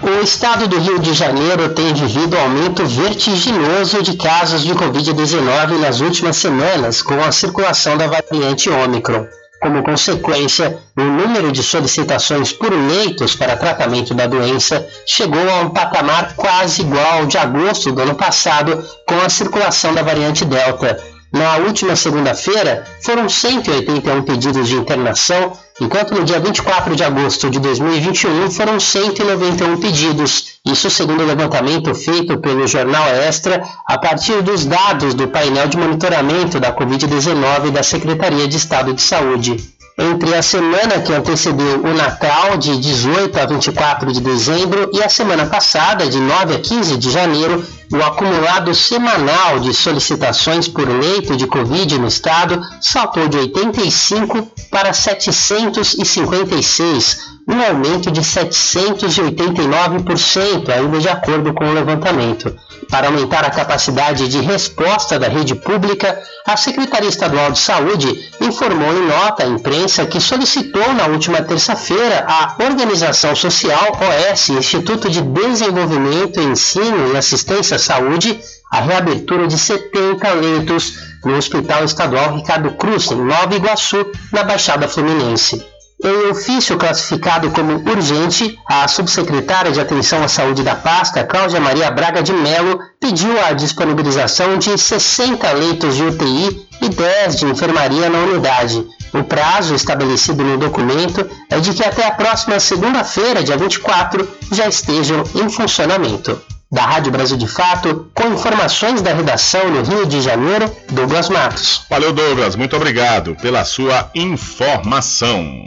O 0.00 0.22
estado 0.24 0.66
do 0.66 0.78
Rio 0.78 0.98
de 0.98 1.12
Janeiro 1.12 1.74
tem 1.74 1.92
vivido 1.92 2.38
aumento 2.38 2.86
vertiginoso 2.86 4.02
de 4.02 4.16
casos 4.16 4.62
de 4.62 4.74
Covid-19 4.74 5.80
nas 5.80 6.00
últimas 6.00 6.38
semanas, 6.38 7.02
com 7.02 7.22
a 7.22 7.30
circulação 7.30 7.98
da 7.98 8.06
variante 8.06 8.70
Ômicron. 8.70 9.26
Como 9.62 9.84
consequência, 9.84 10.76
o 10.96 11.02
número 11.02 11.52
de 11.52 11.62
solicitações 11.62 12.52
por 12.52 12.72
leitos 12.72 13.36
para 13.36 13.56
tratamento 13.56 14.12
da 14.12 14.26
doença 14.26 14.84
chegou 15.06 15.48
a 15.48 15.60
um 15.60 15.70
patamar 15.70 16.34
quase 16.34 16.82
igual 16.82 17.20
ao 17.20 17.26
de 17.26 17.38
agosto 17.38 17.92
do 17.92 18.02
ano 18.02 18.16
passado, 18.16 18.84
com 19.06 19.14
a 19.24 19.28
circulação 19.28 19.94
da 19.94 20.02
variante 20.02 20.44
Delta. 20.44 21.11
Na 21.32 21.56
última 21.56 21.96
segunda-feira, 21.96 22.84
foram 23.00 23.26
181 23.26 24.22
pedidos 24.22 24.68
de 24.68 24.74
internação, 24.74 25.52
enquanto 25.80 26.12
no 26.12 26.24
dia 26.24 26.38
24 26.38 26.94
de 26.94 27.02
agosto 27.02 27.48
de 27.48 27.58
2021 27.58 28.50
foram 28.50 28.78
191 28.78 29.80
pedidos. 29.80 30.58
Isso 30.66 30.90
segundo 30.90 31.22
o 31.22 31.26
levantamento 31.26 31.94
feito 31.94 32.38
pelo 32.38 32.66
jornal 32.66 33.08
Extra 33.08 33.66
a 33.86 33.96
partir 33.96 34.42
dos 34.42 34.66
dados 34.66 35.14
do 35.14 35.26
painel 35.26 35.68
de 35.68 35.78
monitoramento 35.78 36.60
da 36.60 36.70
Covid-19 36.76 37.70
da 37.70 37.82
Secretaria 37.82 38.46
de 38.46 38.58
Estado 38.58 38.92
de 38.92 39.00
Saúde. 39.00 39.56
Entre 39.98 40.34
a 40.34 40.42
semana 40.42 41.00
que 41.00 41.12
antecedeu 41.12 41.82
o 41.82 41.94
Natal, 41.94 42.56
de 42.56 42.78
18 42.78 43.38
a 43.38 43.46
24 43.46 44.10
de 44.10 44.20
dezembro, 44.20 44.90
e 44.92 45.02
a 45.02 45.08
semana 45.08 45.44
passada, 45.46 46.08
de 46.08 46.18
9 46.18 46.54
a 46.54 46.60
15 46.60 46.96
de 46.96 47.10
janeiro, 47.10 47.62
o 47.92 48.02
acumulado 48.02 48.74
semanal 48.74 49.60
de 49.60 49.72
solicitações 49.74 50.66
por 50.66 50.88
leito 50.88 51.36
de 51.36 51.46
Covid 51.46 51.98
no 51.98 52.08
estado 52.08 52.58
saltou 52.80 53.28
de 53.28 53.36
85 53.36 54.50
para 54.70 54.94
756, 54.94 57.32
um 57.46 57.62
aumento 57.62 58.10
de 58.10 58.22
789%, 58.22 60.70
ainda 60.70 60.98
de 60.98 61.08
acordo 61.08 61.52
com 61.52 61.66
o 61.66 61.74
levantamento. 61.74 62.56
Para 62.90 63.06
aumentar 63.08 63.44
a 63.44 63.50
capacidade 63.50 64.28
de 64.28 64.40
resposta 64.40 65.18
da 65.18 65.28
rede 65.28 65.54
pública, 65.54 66.18
a 66.46 66.56
Secretaria 66.56 67.08
Estadual 67.08 67.52
de 67.52 67.58
Saúde 67.58 68.30
informou 68.40 68.92
em 68.92 69.06
nota 69.06 69.44
à 69.44 69.46
imprensa 69.46 70.04
que 70.04 70.20
solicitou 70.20 70.92
na 70.92 71.06
última 71.06 71.40
terça-feira 71.42 72.26
à 72.28 72.54
Organização 72.62 73.34
Social 73.34 73.98
OS, 74.30 74.50
Instituto 74.50 75.08
de 75.08 75.22
Desenvolvimento, 75.22 76.38
Ensino 76.40 77.14
e 77.14 77.16
Assistência 77.16 77.78
Saúde, 77.82 78.40
a 78.70 78.80
reabertura 78.80 79.46
de 79.46 79.58
70 79.58 80.30
leitos 80.32 80.94
no 81.24 81.36
Hospital 81.36 81.84
Estadual 81.84 82.36
Ricardo 82.36 82.70
Cruz, 82.72 83.10
em 83.10 83.16
Nova 83.16 83.54
Iguaçu, 83.54 84.06
na 84.32 84.42
Baixada 84.42 84.88
Fluminense. 84.88 85.62
Em 86.04 86.30
ofício 86.30 86.76
classificado 86.76 87.48
como 87.52 87.74
urgente, 87.88 88.58
a 88.66 88.88
subsecretária 88.88 89.70
de 89.70 89.80
Atenção 89.80 90.24
à 90.24 90.26
Saúde 90.26 90.64
da 90.64 90.74
pasta, 90.74 91.22
Cláudia 91.22 91.60
Maria 91.60 91.92
Braga 91.92 92.20
de 92.20 92.32
Melo, 92.32 92.80
pediu 92.98 93.32
a 93.44 93.52
disponibilização 93.52 94.58
de 94.58 94.76
60 94.76 95.52
leitos 95.52 95.94
de 95.94 96.02
UTI 96.02 96.66
e 96.80 96.88
10 96.88 97.36
de 97.36 97.46
enfermaria 97.46 98.10
na 98.10 98.18
unidade. 98.18 98.84
O 99.14 99.22
prazo 99.22 99.76
estabelecido 99.76 100.42
no 100.42 100.58
documento 100.58 101.24
é 101.48 101.60
de 101.60 101.72
que 101.72 101.84
até 101.84 102.04
a 102.04 102.10
próxima 102.10 102.58
segunda-feira, 102.58 103.44
dia 103.44 103.56
24, 103.56 104.28
já 104.50 104.66
estejam 104.66 105.22
em 105.36 105.48
funcionamento. 105.48 106.40
Da 106.72 106.86
Rádio 106.86 107.12
Brasil 107.12 107.36
de 107.36 107.46
Fato, 107.46 108.10
com 108.14 108.28
informações 108.28 109.02
da 109.02 109.12
redação 109.12 109.70
no 109.70 109.82
Rio 109.82 110.06
de 110.06 110.22
Janeiro, 110.22 110.74
Douglas 110.90 111.28
Matos. 111.28 111.82
Valeu, 111.90 112.14
Douglas. 112.14 112.56
Muito 112.56 112.74
obrigado 112.74 113.36
pela 113.36 113.62
sua 113.62 114.10
informação. 114.14 115.62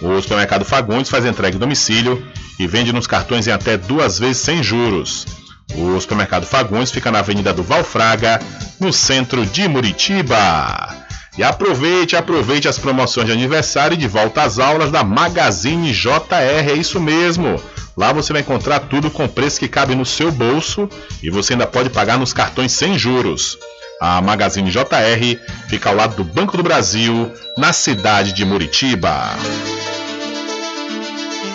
O 0.00 0.20
Supermercado 0.20 0.64
Fagundes 0.64 1.10
faz 1.10 1.24
entrega 1.24 1.56
em 1.56 1.60
domicílio 1.60 2.26
e 2.58 2.66
vende 2.66 2.92
nos 2.92 3.06
cartões 3.06 3.46
em 3.46 3.52
até 3.52 3.76
duas 3.76 4.18
vezes 4.18 4.38
sem 4.38 4.62
juros. 4.62 5.26
O 5.74 5.98
Supermercado 6.00 6.46
Fagundes 6.46 6.90
fica 6.90 7.10
na 7.10 7.20
Avenida 7.20 7.52
do 7.52 7.62
Valfraga, 7.62 8.40
no 8.78 8.92
centro 8.92 9.46
de 9.46 9.66
Muritiba. 9.66 11.04
E 11.36 11.42
aproveite, 11.42 12.14
aproveite 12.14 12.68
as 12.68 12.78
promoções 12.78 13.26
de 13.26 13.32
aniversário 13.32 13.94
e 13.94 13.98
de 13.98 14.06
volta 14.06 14.42
às 14.42 14.58
aulas 14.58 14.92
da 14.92 15.02
Magazine 15.02 15.92
JR, 15.92 16.70
é 16.70 16.74
isso 16.74 17.00
mesmo. 17.00 17.60
Lá 17.96 18.12
você 18.12 18.32
vai 18.32 18.42
encontrar 18.42 18.80
tudo 18.80 19.10
com 19.10 19.26
preço 19.26 19.58
que 19.58 19.68
cabe 19.68 19.94
no 19.94 20.04
seu 20.04 20.30
bolso 20.30 20.88
e 21.22 21.30
você 21.30 21.54
ainda 21.54 21.66
pode 21.66 21.90
pagar 21.90 22.18
nos 22.18 22.32
cartões 22.32 22.72
sem 22.72 22.98
juros. 22.98 23.58
A 24.00 24.20
Magazine 24.20 24.70
JR 24.70 25.38
fica 25.68 25.88
ao 25.88 25.96
lado 25.96 26.16
do 26.16 26.24
Banco 26.24 26.56
do 26.56 26.62
Brasil, 26.62 27.32
na 27.56 27.72
cidade 27.72 28.32
de 28.32 28.44
Muritiba. 28.44 29.30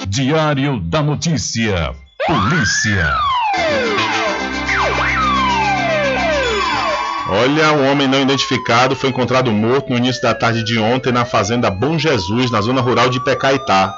Diário 0.07 0.80
da 0.80 1.02
Notícia. 1.03 1.94
Polícia. 2.26 3.16
Olha, 7.32 7.74
um 7.74 7.91
homem 7.91 8.07
não 8.07 8.20
identificado 8.20 8.95
foi 8.95 9.10
encontrado 9.10 9.52
morto 9.52 9.91
no 9.91 9.98
início 9.98 10.22
da 10.22 10.34
tarde 10.34 10.64
de 10.64 10.80
ontem 10.80 11.11
na 11.11 11.26
fazenda 11.26 11.70
Bom 11.70 11.98
Jesus, 11.99 12.49
na 12.49 12.60
zona 12.60 12.82
rural 12.82 13.10
de 13.10 13.24
Pecaitá. 13.24 13.94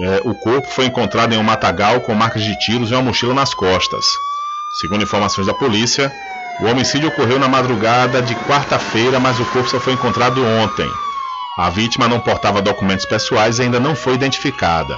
É, 0.00 0.20
o 0.24 0.34
corpo 0.34 0.66
foi 0.68 0.84
encontrado 0.86 1.32
em 1.32 1.38
um 1.38 1.42
matagal 1.42 2.00
com 2.02 2.14
marcas 2.14 2.42
de 2.42 2.58
tiros 2.58 2.90
e 2.90 2.94
uma 2.94 3.02
mochila 3.02 3.32
nas 3.32 3.54
costas. 3.54 4.04
Segundo 4.80 5.02
informações 5.02 5.46
da 5.46 5.54
polícia, 5.54 6.12
o 6.60 6.66
homicídio 6.66 7.08
ocorreu 7.08 7.38
na 7.38 7.48
madrugada 7.48 8.22
de 8.22 8.34
quarta-feira, 8.34 9.18
mas 9.18 9.40
o 9.40 9.44
corpo 9.46 9.68
só 9.68 9.80
foi 9.80 9.94
encontrado 9.94 10.44
ontem. 10.44 10.88
A 11.58 11.70
vítima 11.70 12.08
não 12.08 12.20
portava 12.20 12.62
documentos 12.62 13.04
pessoais 13.04 13.58
e 13.58 13.62
ainda 13.62 13.80
não 13.80 13.94
foi 13.94 14.14
identificada. 14.14 14.96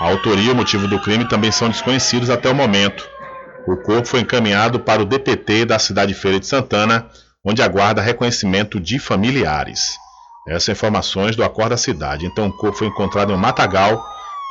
A 0.00 0.06
autoria 0.06 0.48
e 0.48 0.50
o 0.50 0.54
motivo 0.54 0.86
do 0.86 1.00
crime 1.00 1.24
também 1.26 1.50
são 1.50 1.68
desconhecidos 1.68 2.30
até 2.30 2.48
o 2.48 2.54
momento. 2.54 3.08
O 3.66 3.76
corpo 3.76 4.06
foi 4.06 4.20
encaminhado 4.20 4.80
para 4.80 5.02
o 5.02 5.04
DPT 5.04 5.64
da 5.64 5.78
cidade 5.78 6.14
Feira 6.14 6.38
de 6.38 6.46
Santana, 6.46 7.06
onde 7.44 7.62
aguarda 7.62 8.02
reconhecimento 8.02 8.78
de 8.80 8.98
familiares. 8.98 9.96
Essas 10.48 10.68
informações 10.68 11.36
do 11.36 11.44
Acordo 11.44 11.70
da 11.70 11.76
Cidade. 11.76 12.26
Então, 12.26 12.46
o 12.46 12.52
corpo 12.52 12.78
foi 12.78 12.86
encontrado 12.86 13.32
em 13.32 13.34
um 13.34 13.38
matagal, 13.38 14.02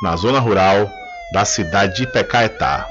na 0.02 0.14
zona 0.16 0.38
rural 0.38 0.88
da 1.32 1.44
cidade 1.44 1.96
de 1.96 2.06
Pecaetá. 2.12 2.86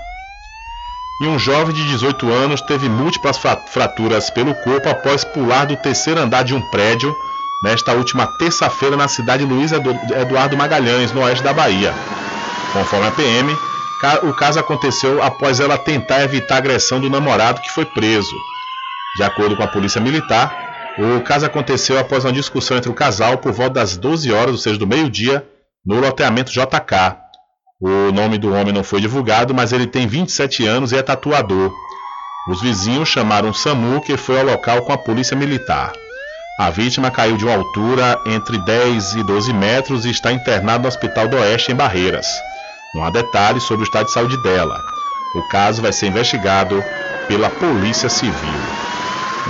E 1.20 1.28
um 1.28 1.40
jovem 1.40 1.74
de 1.74 1.84
18 1.84 2.32
anos 2.32 2.62
teve 2.62 2.88
múltiplas 2.88 3.38
fraturas 3.38 4.30
pelo 4.30 4.54
corpo 4.54 4.88
após 4.88 5.24
pular 5.24 5.66
do 5.66 5.76
terceiro 5.76 6.20
andar 6.20 6.44
de 6.44 6.54
um 6.54 6.62
prédio 6.70 7.16
nesta 7.64 7.94
última 7.94 8.28
terça-feira 8.38 8.96
na 8.96 9.08
cidade 9.08 9.44
de 9.44 9.52
Luiz 9.52 9.72
Eduardo 9.72 10.56
Magalhães, 10.56 11.12
no 11.12 11.22
oeste 11.22 11.44
da 11.44 11.54
Bahia. 11.54 11.92
Conforme 12.72 13.08
a 13.08 13.12
PM, 13.12 13.52
o 14.24 14.34
caso 14.34 14.60
aconteceu 14.60 15.24
após 15.24 15.60
ela 15.60 15.76
tentar 15.76 16.22
evitar 16.22 16.56
a 16.56 16.58
agressão 16.60 17.00
do 17.00 17.10
namorado 17.10 17.62
que 17.62 17.72
foi 17.72 17.86
preso. 17.86 18.36
De 19.18 19.24
acordo 19.24 19.58
com 19.58 19.64
a 19.64 19.68
Polícia 19.68 20.00
Militar, 20.00 20.96
o 21.00 21.22
caso 21.22 21.48
aconteceu 21.48 21.98
após 21.98 22.26
uma 22.26 22.32
discussão 22.32 22.78
entre 22.78 22.92
o 22.92 22.94
casal 22.94 23.40
por 23.40 23.52
volta 23.52 23.76
das 23.76 23.98
12 23.98 24.32
horas, 24.32 24.52
ou 24.52 24.58
seja, 24.58 24.78
do 24.78 24.86
meio-dia, 24.86 25.44
no 25.84 26.00
loteamento 26.00 26.52
JK. 26.52 27.27
O 27.80 28.12
nome 28.12 28.40
do 28.40 28.52
homem 28.52 28.74
não 28.74 28.84
foi 28.84 29.00
divulgado, 29.00 29.54
mas 29.54 29.72
ele 29.72 29.86
tem 29.86 30.08
27 30.08 30.66
anos 30.66 30.92
e 30.92 30.98
é 30.98 31.04
tatuador. 31.04 31.72
Os 32.50 32.60
vizinhos 32.60 33.08
chamaram 33.08 33.50
o 33.50 33.54
SAMU, 33.54 34.02
que 34.02 34.18
foi 34.18 34.40
ao 34.40 34.46
local 34.46 34.82
com 34.82 34.94
a 34.94 34.98
polícia 34.98 35.38
militar. 35.38 35.94
A 36.60 36.72
vítima 36.72 37.12
caiu 37.12 37.38
de 37.38 37.46
uma 37.46 37.54
altura 37.54 38.20
entre 38.26 38.58
10 38.58 39.14
e 39.14 39.24
12 39.24 39.54
metros 39.54 40.06
e 40.06 40.10
está 40.10 40.32
internada 40.32 40.80
no 40.80 40.88
Hospital 40.88 41.28
do 41.28 41.38
Oeste, 41.38 41.72
em 41.72 41.76
Barreiras. 41.76 42.26
Não 42.96 43.04
há 43.04 43.12
detalhes 43.12 43.62
sobre 43.62 43.84
o 43.84 43.88
estado 43.88 44.08
de 44.08 44.14
saúde 44.14 44.42
dela. 44.42 44.84
O 45.36 45.48
caso 45.50 45.80
vai 45.80 45.94
ser 45.94 46.08
investigado 46.08 46.84
pela 47.28 47.48
Polícia 47.48 48.10
Civil. 48.10 48.60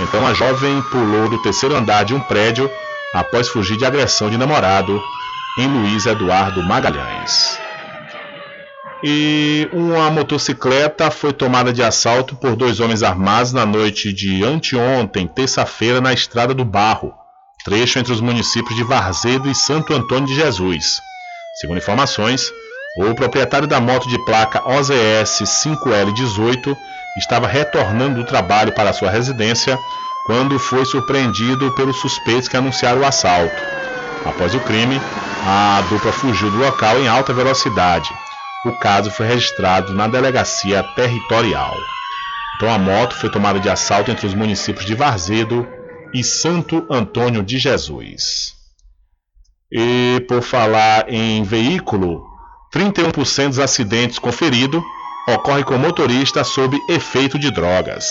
Então 0.02 0.26
a 0.26 0.34
jovem 0.34 0.82
pulou 0.90 1.30
do 1.30 1.40
terceiro 1.40 1.74
andar 1.74 2.04
de 2.04 2.12
um 2.12 2.20
prédio 2.20 2.70
após 3.14 3.48
fugir 3.48 3.78
de 3.78 3.86
agressão 3.86 4.28
de 4.28 4.36
namorado 4.36 5.02
em 5.58 5.66
Luiz 5.66 6.04
Eduardo 6.04 6.62
Magalhães. 6.62 7.67
E 9.02 9.68
uma 9.72 10.10
motocicleta 10.10 11.08
foi 11.08 11.32
tomada 11.32 11.72
de 11.72 11.82
assalto 11.82 12.34
por 12.34 12.56
dois 12.56 12.80
homens 12.80 13.04
armados 13.04 13.52
na 13.52 13.64
noite 13.64 14.12
de 14.12 14.42
anteontem, 14.44 15.28
terça-feira, 15.28 16.00
na 16.00 16.12
Estrada 16.12 16.52
do 16.52 16.64
Barro, 16.64 17.14
trecho 17.64 18.00
entre 18.00 18.12
os 18.12 18.20
municípios 18.20 18.74
de 18.74 18.82
Varzedo 18.82 19.48
e 19.48 19.54
Santo 19.54 19.94
Antônio 19.94 20.26
de 20.26 20.34
Jesus. 20.34 21.00
Segundo 21.60 21.78
informações, 21.78 22.52
o 22.98 23.14
proprietário 23.14 23.68
da 23.68 23.80
moto 23.80 24.08
de 24.08 24.18
placa 24.24 24.68
OZS 24.68 25.42
5L18 25.64 26.76
estava 27.18 27.46
retornando 27.46 28.16
do 28.16 28.26
trabalho 28.26 28.72
para 28.72 28.92
sua 28.92 29.10
residência 29.10 29.78
quando 30.26 30.58
foi 30.58 30.84
surpreendido 30.84 31.70
pelos 31.76 32.00
suspeitos 32.00 32.48
que 32.48 32.56
anunciaram 32.56 33.02
o 33.02 33.06
assalto. 33.06 33.62
Após 34.24 34.56
o 34.56 34.60
crime, 34.60 35.00
a 35.46 35.82
dupla 35.88 36.10
fugiu 36.10 36.50
do 36.50 36.58
local 36.58 36.98
em 36.98 37.06
alta 37.06 37.32
velocidade 37.32 38.12
o 38.64 38.72
caso 38.72 39.10
foi 39.10 39.26
registrado 39.26 39.94
na 39.94 40.08
delegacia 40.08 40.82
territorial. 40.82 41.76
Então 42.56 42.72
a 42.72 42.78
moto 42.78 43.14
foi 43.14 43.30
tomada 43.30 43.60
de 43.60 43.68
assalto 43.68 44.10
entre 44.10 44.26
os 44.26 44.34
municípios 44.34 44.84
de 44.84 44.94
Varzedo 44.94 45.66
e 46.12 46.24
Santo 46.24 46.86
Antônio 46.90 47.42
de 47.42 47.58
Jesus. 47.58 48.54
E 49.70 50.24
por 50.26 50.42
falar 50.42 51.08
em 51.08 51.42
veículo, 51.44 52.26
31% 52.72 53.48
dos 53.48 53.58
acidentes 53.58 54.18
conferidos 54.18 54.82
ocorre 55.28 55.62
com 55.62 55.76
motorista 55.76 56.42
sob 56.42 56.78
efeito 56.88 57.38
de 57.38 57.50
drogas. 57.50 58.06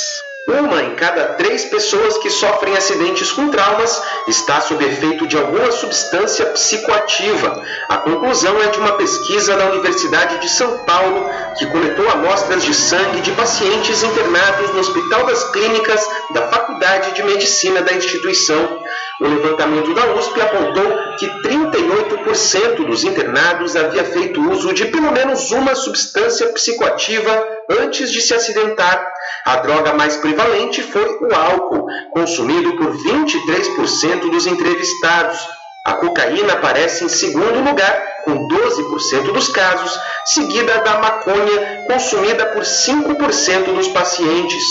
Uma 0.48 0.82
em 0.82 0.96
cada 0.96 1.34
três 1.34 1.66
pessoas 1.66 2.18
que 2.20 2.30
sofrem 2.30 2.78
acidentes 2.78 3.34
com 3.34 3.50
traumas 3.50 4.02
está 4.30 4.62
sob 4.62 4.82
efeito 4.86 5.28
de 5.28 5.36
alguma 5.36 5.70
substância 5.74 6.46
psicoativa. 6.46 7.62
A 7.90 7.98
conclusão 7.98 8.58
é 8.62 8.68
de 8.68 8.80
uma 8.80 8.94
pesquisa 8.94 9.58
da 9.58 9.66
Universidade 9.66 10.40
de 10.40 10.48
São 10.48 10.86
Paulo 10.86 11.30
que 11.58 11.66
coletou 11.66 12.10
amostras 12.10 12.64
de 12.64 12.74
sangue 12.74 13.20
de 13.20 13.32
pacientes 13.34 14.02
internados 14.02 14.72
no 14.72 14.80
Hospital 14.80 15.26
das 15.26 15.44
Clínicas 15.52 16.08
da 16.34 16.48
Faculdade 16.48 17.14
de 17.14 17.24
Medicina 17.24 17.82
da 17.82 17.92
instituição. 17.92 18.82
O 19.20 19.28
levantamento 19.28 19.94
da 19.94 20.14
USP 20.14 20.40
apontou 20.40 21.18
que 21.18 21.28
38% 21.42 22.86
dos 22.86 23.04
internados 23.04 23.76
havia 23.76 24.06
feito 24.06 24.50
uso 24.50 24.74
de 24.74 24.86
pelo 24.86 25.12
menos 25.12 25.52
uma 25.52 25.76
substância 25.76 26.48
psicoativa 26.54 27.57
antes 27.70 28.12
de 28.12 28.22
se 28.22 28.34
acidentar. 28.34 29.14
A 29.46 29.58
droga 29.58 29.94
mais 29.94 30.18
prevalente 30.18 30.82
foi 30.84 31.20
o 31.22 31.36
álcool, 31.36 31.86
consumido 32.12 32.76
por 32.78 32.96
23% 32.96 34.30
dos 34.30 34.48
entrevistados. 34.48 35.40
A 35.86 35.94
cocaína 35.94 36.54
aparece 36.54 37.06
em 37.06 37.10
segundo 37.10 37.64
lugar, 37.64 38.04
com 38.26 38.48
12% 38.48 39.32
dos 39.32 39.48
casos, 39.50 39.98
seguida 40.26 40.80
da 40.80 41.00
maconha, 41.00 41.86
consumida 41.88 42.46
por 42.48 42.64
5% 42.64 43.74
dos 43.74 43.88
pacientes. 43.90 44.66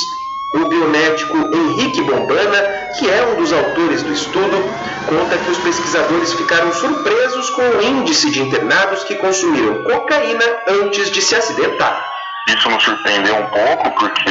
O 0.55 0.69
biomédico 0.69 1.37
Henrique 1.37 2.03
Bombana, 2.03 2.91
que 2.99 3.11
é 3.11 3.27
um 3.27 3.37
dos 3.37 3.53
autores 3.53 4.03
do 4.03 4.13
estudo, 4.13 4.63
conta 5.09 5.39
que 5.39 5.51
os 5.51 5.59
pesquisadores 5.59 6.33
ficaram 6.35 6.73
surpresos 6.73 7.51
com 7.51 7.63
o 7.63 7.83
índice 7.83 8.31
de 8.31 8.43
internados 8.43 9.03
que 9.05 9.17
consumiram 9.17 9.85
cocaína 9.85 10.45
antes 10.69 11.11
de 11.11 11.21
se 11.21 11.35
acidentar. 11.35 12.16
Isso 12.49 12.71
nos 12.71 12.83
surpreendeu 12.83 13.37
um 13.37 13.47
pouco, 13.47 13.91
porque 13.99 14.31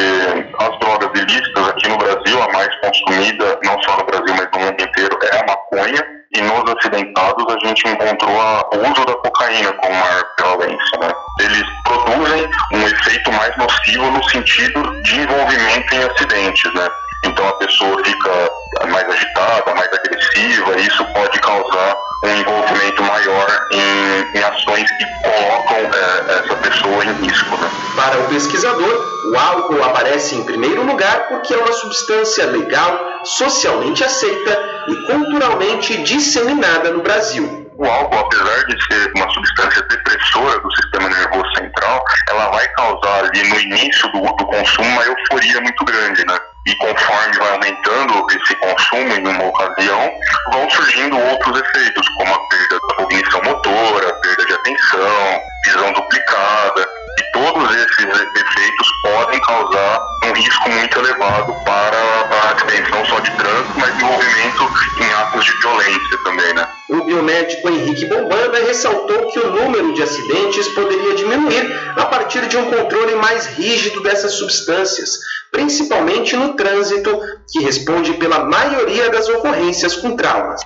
as 0.60 0.80
drogas 0.80 1.10
ilícitas 1.22 1.70
aqui 1.70 1.88
no 1.90 1.98
Brasil, 1.98 2.42
a 2.42 2.52
mais 2.54 2.70
consumida, 2.78 3.60
não 3.64 3.82
só 3.84 3.98
no 3.98 4.06
Brasil, 4.06 4.36
mas 4.36 4.48
no 4.54 4.60
mundo 4.60 4.82
inteiro, 4.82 5.20
é 5.24 5.38
a 5.38 5.46
maconha. 5.46 6.16
E 6.34 6.42
nos 6.42 6.64
acidentados 6.70 7.46
a 7.48 7.68
gente 7.68 7.88
encontrou 7.88 8.42
a, 8.42 8.70
o 8.74 8.92
uso 8.92 9.06
da 9.06 9.14
cocaína 9.16 9.72
como 9.74 9.94
maior 9.94 10.24
prevalência. 10.36 11.00
Né? 11.00 11.12
Eles 11.40 11.64
produzem 11.86 12.50
um 12.74 12.88
efeito 12.88 13.32
mais 13.32 13.56
nocivo 13.58 14.12
no 14.12 14.24
sentido 14.30 15.02
de 15.04 15.20
envolvimento 15.22 15.96
em 15.96 16.04
acidentes. 16.04 16.74
Né? 16.74 16.90
Então 17.24 17.48
a 17.48 17.54
pessoa 17.54 18.04
fica 18.04 18.52
mais 18.90 19.08
agitada, 19.10 19.74
mais 19.74 19.90
agressiva, 19.94 20.78
e 20.78 20.88
isso 20.88 21.06
pode 21.14 21.40
causar 21.40 21.98
um 22.24 22.36
envolvimento 22.36 23.04
maior 23.04 23.68
em, 23.72 24.38
em 24.38 24.44
ações 24.44 24.90
que 24.92 25.06
colocam 25.24 25.78
é, 25.78 26.40
essa 26.40 26.56
pessoa 26.56 27.06
em 27.06 27.14
risco. 27.26 27.58
Né? 27.58 27.70
Para 27.96 28.20
o 28.20 28.28
pesquisador, 28.28 29.32
o 29.32 29.38
álcool 29.38 29.84
aparece 29.84 30.36
em 30.36 30.44
primeiro 30.44 30.84
lugar 30.84 31.28
porque 31.28 31.54
é 31.54 31.58
uma 31.58 31.74
substância 31.74 32.46
legal, 32.46 33.22
socialmente 33.24 34.04
aceita 34.04 34.84
e 34.88 34.96
culturalmente 35.08 36.04
disseminada 36.04 36.92
no 36.92 37.02
Brasil. 37.02 37.66
O 37.78 37.86
álcool, 37.86 38.20
apesar 38.20 38.66
de 38.68 38.86
ser 38.86 39.12
uma 39.16 39.30
substância 39.32 39.82
depressora 39.84 40.60
do 40.60 40.76
sistema 40.78 41.10
nervoso 41.10 41.52
central, 41.58 42.04
ela 42.30 42.50
vai 42.50 42.68
causar 42.70 43.26
ali 43.26 43.50
no 43.50 43.60
início 43.60 44.10
do, 44.14 44.22
do 44.22 44.46
consumo 44.46 44.88
uma 44.90 45.04
euforia 45.04 45.60
muito 45.60 45.84
grande, 45.84 46.26
né? 46.26 46.40
E 46.66 46.76
conforme 46.78 47.38
vai 47.38 47.52
aumentando 47.52 48.26
esse 48.32 48.56
consumo 48.56 49.14
em 49.14 49.28
uma 49.28 49.46
ocasião, 49.46 50.12
vão 50.52 50.70
surgindo 50.72 51.18
outros 51.18 51.62
efeitos, 51.62 52.10
como 52.18 52.34
a 52.34 52.40
perda 52.50 52.80
da 52.80 52.96
cognição 52.96 53.42
motora, 53.44 54.14
perda 54.14 54.46
de 54.46 54.54
atenção, 54.54 55.42
visão 55.64 55.94
duplicada, 55.94 56.88
e 57.18 57.32
todos 57.32 57.76
esses 57.76 58.06
efeitos 58.06 58.88
podem 59.02 59.40
causar 59.42 60.02
um 60.26 60.34
risco 60.34 60.70
muito 60.70 61.00
elevado 61.00 61.54
para 61.64 61.98
a 61.98 62.52
acidente, 62.54 62.92
não 62.92 63.06
só 63.06 63.20
de 63.20 63.32
trânsito, 63.32 63.74
mas 63.78 63.96
envolvimento 63.96 64.70
em 65.00 65.14
atos 65.14 65.46
de 65.46 65.52
violência 65.60 66.18
também, 66.24 66.54
né? 66.54 66.68
O 66.90 67.04
biomédico 67.04 67.70
Henrique 67.70 68.06
Bombana 68.06 68.60
ressaltou 68.60 69.32
que 69.32 69.40
o 69.40 69.52
número 69.52 69.94
de 69.94 70.04
acidentes 70.04 70.68
poderia 70.70 71.16
diminuir 71.16 71.94
a 71.96 72.06
partir 72.06 72.48
de 72.48 72.58
um 72.58 72.66
controle 72.66 73.16
mais 73.16 73.48
rígido 73.48 74.02
dessas 74.02 74.34
substâncias, 74.34 75.20
principalmente 75.52 76.36
no 76.36 76.54
trânsito, 76.54 77.20
que 77.50 77.64
responde 77.64 78.14
pela 78.14 78.44
maioria 78.44 79.10
das 79.10 79.30
ocorrências 79.30 79.96
com 79.96 80.16
traumas. 80.16 80.62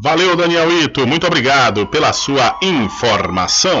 Valeu, 0.00 0.36
Daniel 0.36 0.70
Ito. 0.70 1.06
Muito 1.06 1.26
obrigado 1.26 1.86
pela 1.88 2.12
sua 2.12 2.56
informação. 2.62 3.80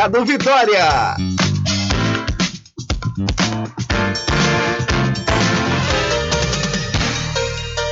Mercado 0.00 0.24
Vitória. 0.24 1.14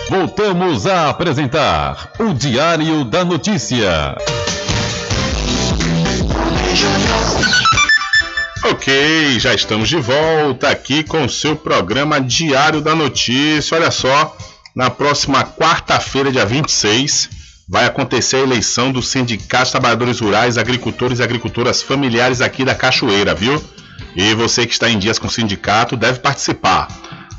Voltamos 0.09 0.87
a 0.87 1.11
apresentar 1.11 2.15
o 2.19 2.33
Diário 2.33 3.05
da 3.05 3.27
Notícia. 3.27 4.17
Ok, 8.65 9.39
já 9.39 9.53
estamos 9.53 9.91
de 9.91 9.99
volta 9.99 10.71
aqui 10.71 11.05
com 11.05 11.27
o 11.27 11.29
seu 11.29 11.55
programa 11.57 12.19
Diário 12.19 12.81
da 12.81 12.95
Notícia. 12.95 13.77
Olha 13.77 13.91
só, 13.91 14.35
na 14.75 14.89
próxima 14.89 15.45
quarta-feira, 15.45 16.33
dia 16.33 16.47
26, 16.47 17.38
vai 17.69 17.85
acontecer 17.85 18.37
a 18.37 18.41
eleição 18.41 18.91
do 18.91 19.03
Sindicato 19.03 19.67
de 19.67 19.73
Trabalhadores 19.73 20.21
Rurais, 20.21 20.57
Agricultores 20.57 21.19
e 21.19 21.23
Agricultoras 21.23 21.83
Familiares 21.83 22.41
aqui 22.41 22.65
da 22.65 22.75
Cachoeira, 22.75 23.35
viu? 23.35 23.63
E 24.17 24.35
você 24.35 24.67
que 24.67 24.73
está 24.73 24.89
em 24.89 24.99
dias 24.99 25.19
com 25.19 25.27
o 25.27 25.31
sindicato 25.31 25.97
deve 25.97 26.21
participar. 26.21 26.89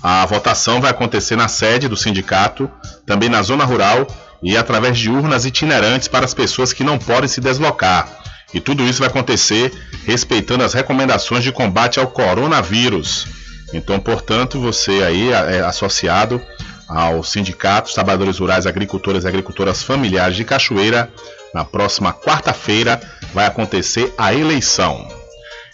A 0.03 0.25
votação 0.25 0.79
vai 0.79 0.91
acontecer 0.91 1.35
na 1.35 1.47
sede 1.47 1.87
do 1.87 1.97
sindicato, 1.97 2.69
também 3.05 3.27
na 3.27 3.41
zona 3.41 3.65
rural 3.65 4.05
e 4.41 4.55
através 4.55 4.97
de 4.97 5.09
urnas 5.09 5.45
itinerantes 5.45 6.07
para 6.07 6.25
as 6.25 6.33
pessoas 6.33 6.71
que 6.71 6.83
não 6.83 6.99
podem 6.99 7.27
se 7.27 7.41
deslocar. 7.41 8.07
E 8.53 8.59
tudo 8.59 8.83
isso 8.83 8.99
vai 8.99 9.09
acontecer 9.09 9.73
respeitando 10.05 10.63
as 10.63 10.73
recomendações 10.73 11.43
de 11.43 11.51
combate 11.51 11.99
ao 11.99 12.07
coronavírus. 12.07 13.27
Então, 13.73 13.99
portanto, 13.99 14.59
você 14.59 15.03
aí 15.03 15.31
é 15.31 15.61
associado 15.61 16.41
ao 16.89 17.23
Sindicato 17.23 17.93
Trabalhadores 17.93 18.39
Rurais, 18.39 18.65
Agricultores 18.65 19.23
e 19.23 19.27
Agricultoras 19.27 19.83
Familiares 19.83 20.35
de 20.35 20.43
Cachoeira, 20.43 21.11
na 21.53 21.63
próxima 21.63 22.11
quarta-feira 22.11 22.99
vai 23.33 23.45
acontecer 23.45 24.13
a 24.17 24.33
eleição. 24.33 25.07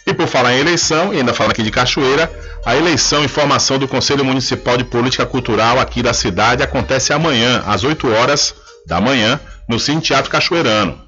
E 0.06 0.14
por 0.14 0.28
falar 0.28 0.54
em 0.54 0.60
eleição, 0.60 1.12
e 1.12 1.18
ainda 1.18 1.34
falando 1.34 1.52
aqui 1.52 1.62
de 1.62 1.70
Cachoeira, 1.70 2.30
a 2.64 2.76
eleição 2.76 3.24
e 3.24 3.28
formação 3.28 3.78
do 3.78 3.88
Conselho 3.88 4.24
Municipal 4.24 4.76
de 4.76 4.84
Política 4.84 5.26
Cultural 5.26 5.80
aqui 5.80 6.02
da 6.02 6.12
cidade 6.12 6.62
acontece 6.62 7.12
amanhã, 7.12 7.64
às 7.66 7.82
8 7.82 8.08
horas 8.12 8.54
da 8.86 9.00
manhã, 9.00 9.40
no 9.68 9.80
Cine 9.80 10.00
Teatro 10.00 10.30
Cachoeirano. 10.30 11.00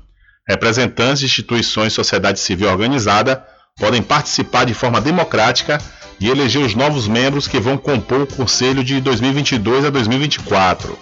Representantes 0.48 1.20
de 1.20 1.26
instituições 1.26 1.88
de 1.88 1.94
sociedade 1.94 2.40
civil 2.40 2.68
organizada 2.68 3.44
podem 3.76 4.02
participar 4.02 4.64
de 4.64 4.74
forma 4.74 5.00
democrática 5.00 5.78
e 6.20 6.28
eleger 6.28 6.62
os 6.62 6.74
novos 6.74 7.06
membros 7.06 7.46
que 7.46 7.60
vão 7.60 7.76
compor 7.76 8.22
o 8.22 8.26
Conselho 8.26 8.82
de 8.82 9.00
2022 9.00 9.84
a 9.84 9.90
2024. 9.90 10.98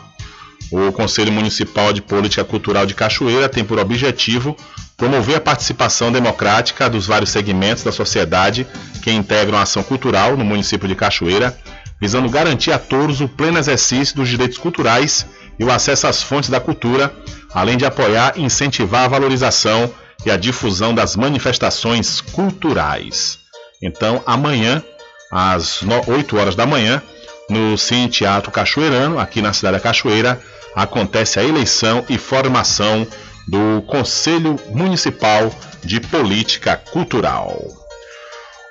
O 0.71 0.91
Conselho 0.93 1.33
Municipal 1.33 1.93
de 1.93 2.03
Política 2.03 2.45
Cultural 2.45 2.87
de 2.87 2.95
Cachoeira 2.95 3.49
tem 3.49 3.65
por 3.65 3.79
objetivo 3.79 4.57
promover 4.97 5.37
a 5.37 5.41
participação 5.41 6.11
democrática 6.11 6.89
dos 6.89 7.07
vários 7.07 7.31
segmentos 7.31 7.85
da 7.85 7.93
sociedade 7.93 8.67
que 9.03 9.13
integram 9.13 9.59
a 9.59 9.63
ação 9.63 9.83
cultural 9.83 10.37
no 10.37 10.45
município 10.45 10.89
de 10.89 10.95
Cachoeira, 10.95 11.57
visando 12.01 12.29
garantir 12.29 12.73
a 12.73 12.79
todos 12.79 13.21
o 13.21 13.29
pleno 13.29 13.59
exercício 13.59 14.17
dos 14.17 14.29
direitos 14.29 14.59
culturais 14.59 15.27
e 15.59 15.65
o 15.65 15.71
acesso 15.71 16.07
às 16.07 16.23
fontes 16.23 16.51
da 16.51 16.61
cultura, 16.61 17.15
além 17.55 17.77
de 17.77 17.85
apoiar 17.85 18.35
e 18.37 18.43
incentivar 18.43 19.05
a 19.05 19.09
valorização 19.09 19.91
e 20.25 20.31
a 20.31 20.37
difusão 20.37 20.95
das 20.95 21.15
manifestações 21.15 22.21
culturais. 22.21 23.39
Então, 23.83 24.23
amanhã, 24.27 24.83
às 25.31 25.81
8 26.07 26.37
horas 26.37 26.55
da 26.55 26.67
manhã, 26.67 27.03
no 27.49 27.77
Cine 27.79 28.09
Teatro 28.09 28.51
Cachoeirano, 28.51 29.19
aqui 29.19 29.41
na 29.41 29.53
cidade 29.53 29.77
da 29.77 29.81
Cachoeira, 29.81 30.41
acontece 30.75 31.39
a 31.39 31.45
eleição 31.45 32.05
e 32.09 32.19
formação 32.19 33.07
do 33.47 33.83
Conselho 33.83 34.57
Municipal 34.69 35.51
de 35.85 36.01
Política 36.01 36.77
Cultural. 36.77 37.57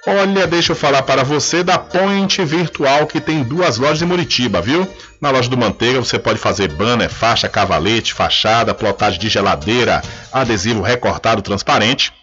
Olha, 0.07 0.45
deixa 0.45 0.73
eu 0.73 0.76
falar 0.76 1.02
para 1.02 1.23
você 1.23 1.64
da 1.64 1.80
Point 1.80 2.44
Virtual 2.45 3.07
que 3.07 3.19
tem 3.19 3.41
duas 3.41 3.77
lojas 3.77 4.03
em 4.03 4.06
Muritiba, 4.06 4.61
viu? 4.61 4.88
Na 5.19 5.32
loja 5.32 5.49
do 5.49 5.57
Manteiga 5.57 5.99
você 5.99 6.19
pode 6.19 6.38
fazer 6.38 6.68
banner, 6.68 7.10
faixa, 7.10 7.49
cavalete, 7.49 8.14
fachada, 8.14 8.76
plotagem 8.76 9.19
de 9.19 9.30
geladeira, 9.30 10.03
adesivo 10.32 10.84
recortado 10.84 11.41
transparente, 11.41 12.14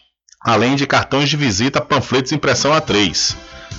além 0.40 0.76
de 0.76 0.86
cartões 0.86 1.28
de 1.28 1.36
visita, 1.36 1.80
panfletos 1.80 2.30
e 2.30 2.36
impressão 2.36 2.70
A3. 2.70 3.34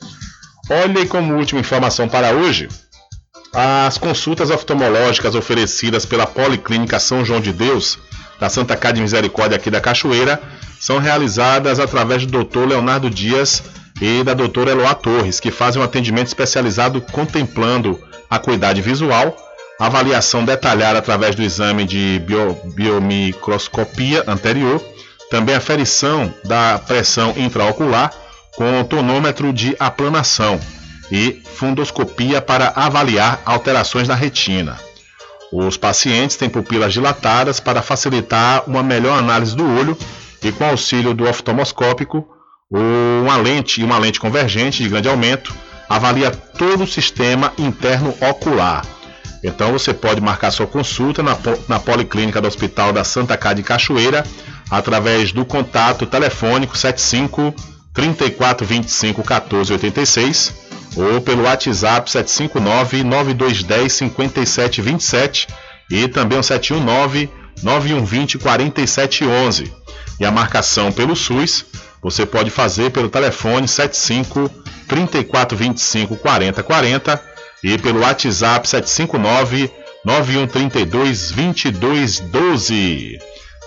Olha 0.68 1.00
e 1.00 1.06
como 1.06 1.36
última 1.36 1.60
informação 1.60 2.08
para 2.08 2.32
hoje, 2.32 2.68
as 3.54 3.98
consultas 3.98 4.50
oftalmológicas 4.50 5.34
oferecidas 5.34 6.06
pela 6.06 6.26
Policlínica 6.26 6.98
São 6.98 7.24
João 7.24 7.40
de 7.40 7.52
Deus, 7.52 7.98
da 8.40 8.48
Santa 8.48 8.76
Casa 8.76 8.94
de 8.94 9.02
Misericórdia 9.02 9.56
aqui 9.56 9.70
da 9.70 9.80
Cachoeira, 9.80 10.40
são 10.80 10.98
realizadas 10.98 11.78
através 11.78 12.24
do 12.24 12.44
Dr. 12.44 12.66
Leonardo 12.66 13.10
Dias 13.10 13.62
e 14.00 14.24
da 14.24 14.34
doutora 14.34 14.70
Eloá 14.70 14.94
Torres, 14.94 15.38
que 15.38 15.50
fazem 15.50 15.80
um 15.80 15.84
atendimento 15.84 16.28
especializado 16.28 17.00
contemplando 17.12 18.00
a 18.28 18.36
acuidade 18.36 18.80
visual, 18.80 19.36
avaliação 19.78 20.44
detalhada 20.44 20.98
através 20.98 21.36
do 21.36 21.42
exame 21.42 21.84
de 21.84 22.20
bio, 22.26 22.56
biomicroscopia 22.74 24.24
anterior, 24.26 24.82
também 25.30 25.54
aferição 25.54 26.32
da 26.44 26.78
pressão 26.78 27.34
intraocular 27.36 28.12
com 28.56 28.82
tonômetro 28.84 29.52
de 29.52 29.76
aplanação 29.78 30.58
e 31.12 31.42
fundoscopia 31.44 32.40
para 32.40 32.72
avaliar 32.74 33.42
alterações 33.44 34.08
na 34.08 34.14
retina. 34.14 34.80
Os 35.52 35.76
pacientes 35.76 36.36
têm 36.36 36.48
pupilas 36.48 36.94
dilatadas 36.94 37.60
para 37.60 37.82
facilitar 37.82 38.64
uma 38.66 38.82
melhor 38.82 39.18
análise 39.18 39.54
do 39.54 39.62
olho 39.78 39.96
e 40.42 40.50
com 40.50 40.64
auxílio 40.64 41.12
do 41.12 41.28
oftalmoscópico 41.28 42.26
uma 42.70 43.36
lente 43.36 43.82
e 43.82 43.84
uma 43.84 43.98
lente 43.98 44.18
convergente 44.18 44.82
de 44.82 44.88
grande 44.88 45.06
aumento 45.06 45.54
avalia 45.86 46.30
todo 46.30 46.84
o 46.84 46.86
sistema 46.86 47.52
interno 47.58 48.14
ocular. 48.18 48.82
Então 49.44 49.72
você 49.72 49.92
pode 49.92 50.22
marcar 50.22 50.50
sua 50.50 50.66
consulta 50.66 51.22
na, 51.22 51.36
na 51.68 51.78
Policlínica 51.78 52.40
do 52.40 52.48
Hospital 52.48 52.90
da 52.90 53.04
Santa 53.04 53.36
Cá 53.36 53.52
de 53.52 53.62
Cachoeira 53.62 54.24
através 54.70 55.32
do 55.32 55.44
contato 55.44 56.06
telefônico 56.06 56.74
75 56.74 57.54
3425 57.92 59.20
1486 59.20 60.71
ou 60.96 61.20
pelo 61.20 61.42
WhatsApp 61.44 62.10
759 62.10 63.02
9210 63.02 63.92
5727 63.92 65.48
e 65.90 66.08
também 66.08 66.38
o 66.38 66.42
719 66.42 67.30
9120 67.62 68.38
4711. 68.38 69.72
E 70.20 70.24
a 70.24 70.30
marcação 70.30 70.92
pelo 70.92 71.16
SUS 71.16 71.64
você 72.02 72.26
pode 72.26 72.50
fazer 72.50 72.90
pelo 72.90 73.08
telefone 73.08 73.68
75 73.68 74.50
3425 74.88 76.16
4040 76.16 77.22
e 77.62 77.78
pelo 77.78 78.00
WhatsApp 78.00 78.68
759 78.68 79.70
9132 80.04 81.30
2212. 81.30 83.18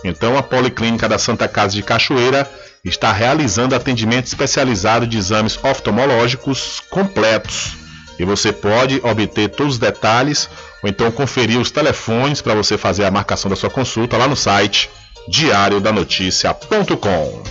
Então 0.04 0.38
a 0.38 0.44
Policlínica 0.44 1.08
da 1.08 1.18
Santa 1.18 1.48
Casa 1.48 1.76
de 1.76 1.82
Cachoeira 1.82 2.48
está 2.86 3.12
realizando 3.12 3.76
atendimento 3.76 4.28
especializado 4.28 5.08
de 5.08 5.18
exames 5.18 5.58
oftalmológicos 5.64 6.82
completos. 6.90 7.76
E 8.20 8.24
você 8.24 8.54
pode 8.54 9.02
obter 9.04 9.50
todos 9.50 9.74
os 9.74 9.80
detalhes 9.80 10.50
ou 10.82 10.90
então 10.90 11.12
conferir 11.12 11.60
os 11.60 11.72
telefones 11.72 12.42
para 12.42 12.54
você 12.54 12.78
fazer 12.78 13.04
a 13.04 13.12
marcação 13.12 13.50
da 13.50 13.56
sua 13.56 13.70
consulta 13.70 14.18
lá 14.18 14.28
no 14.28 14.36
site 14.36 14.90
diariodanoticia.com. 15.28 17.44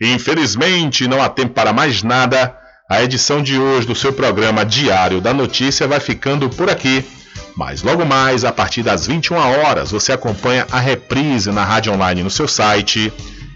Infelizmente, 0.00 1.08
não 1.08 1.22
há 1.22 1.28
tempo 1.28 1.54
para 1.54 1.72
mais 1.72 2.02
nada. 2.02 2.54
A 2.88 3.02
edição 3.02 3.42
de 3.42 3.58
hoje 3.58 3.86
do 3.86 3.96
seu 3.96 4.12
programa 4.12 4.64
Diário 4.64 5.20
da 5.20 5.34
Notícia 5.34 5.88
vai 5.88 5.98
ficando 5.98 6.48
por 6.50 6.70
aqui. 6.70 7.04
Mas 7.56 7.82
logo 7.82 8.04
mais, 8.04 8.44
a 8.44 8.52
partir 8.52 8.82
das 8.82 9.06
21 9.06 9.36
horas, 9.36 9.90
você 9.90 10.12
acompanha 10.12 10.66
a 10.70 10.78
reprise 10.78 11.50
na 11.50 11.64
rádio 11.64 11.92
online 11.92 12.22
no 12.22 12.30
seu 12.30 12.46
site 12.46 13.12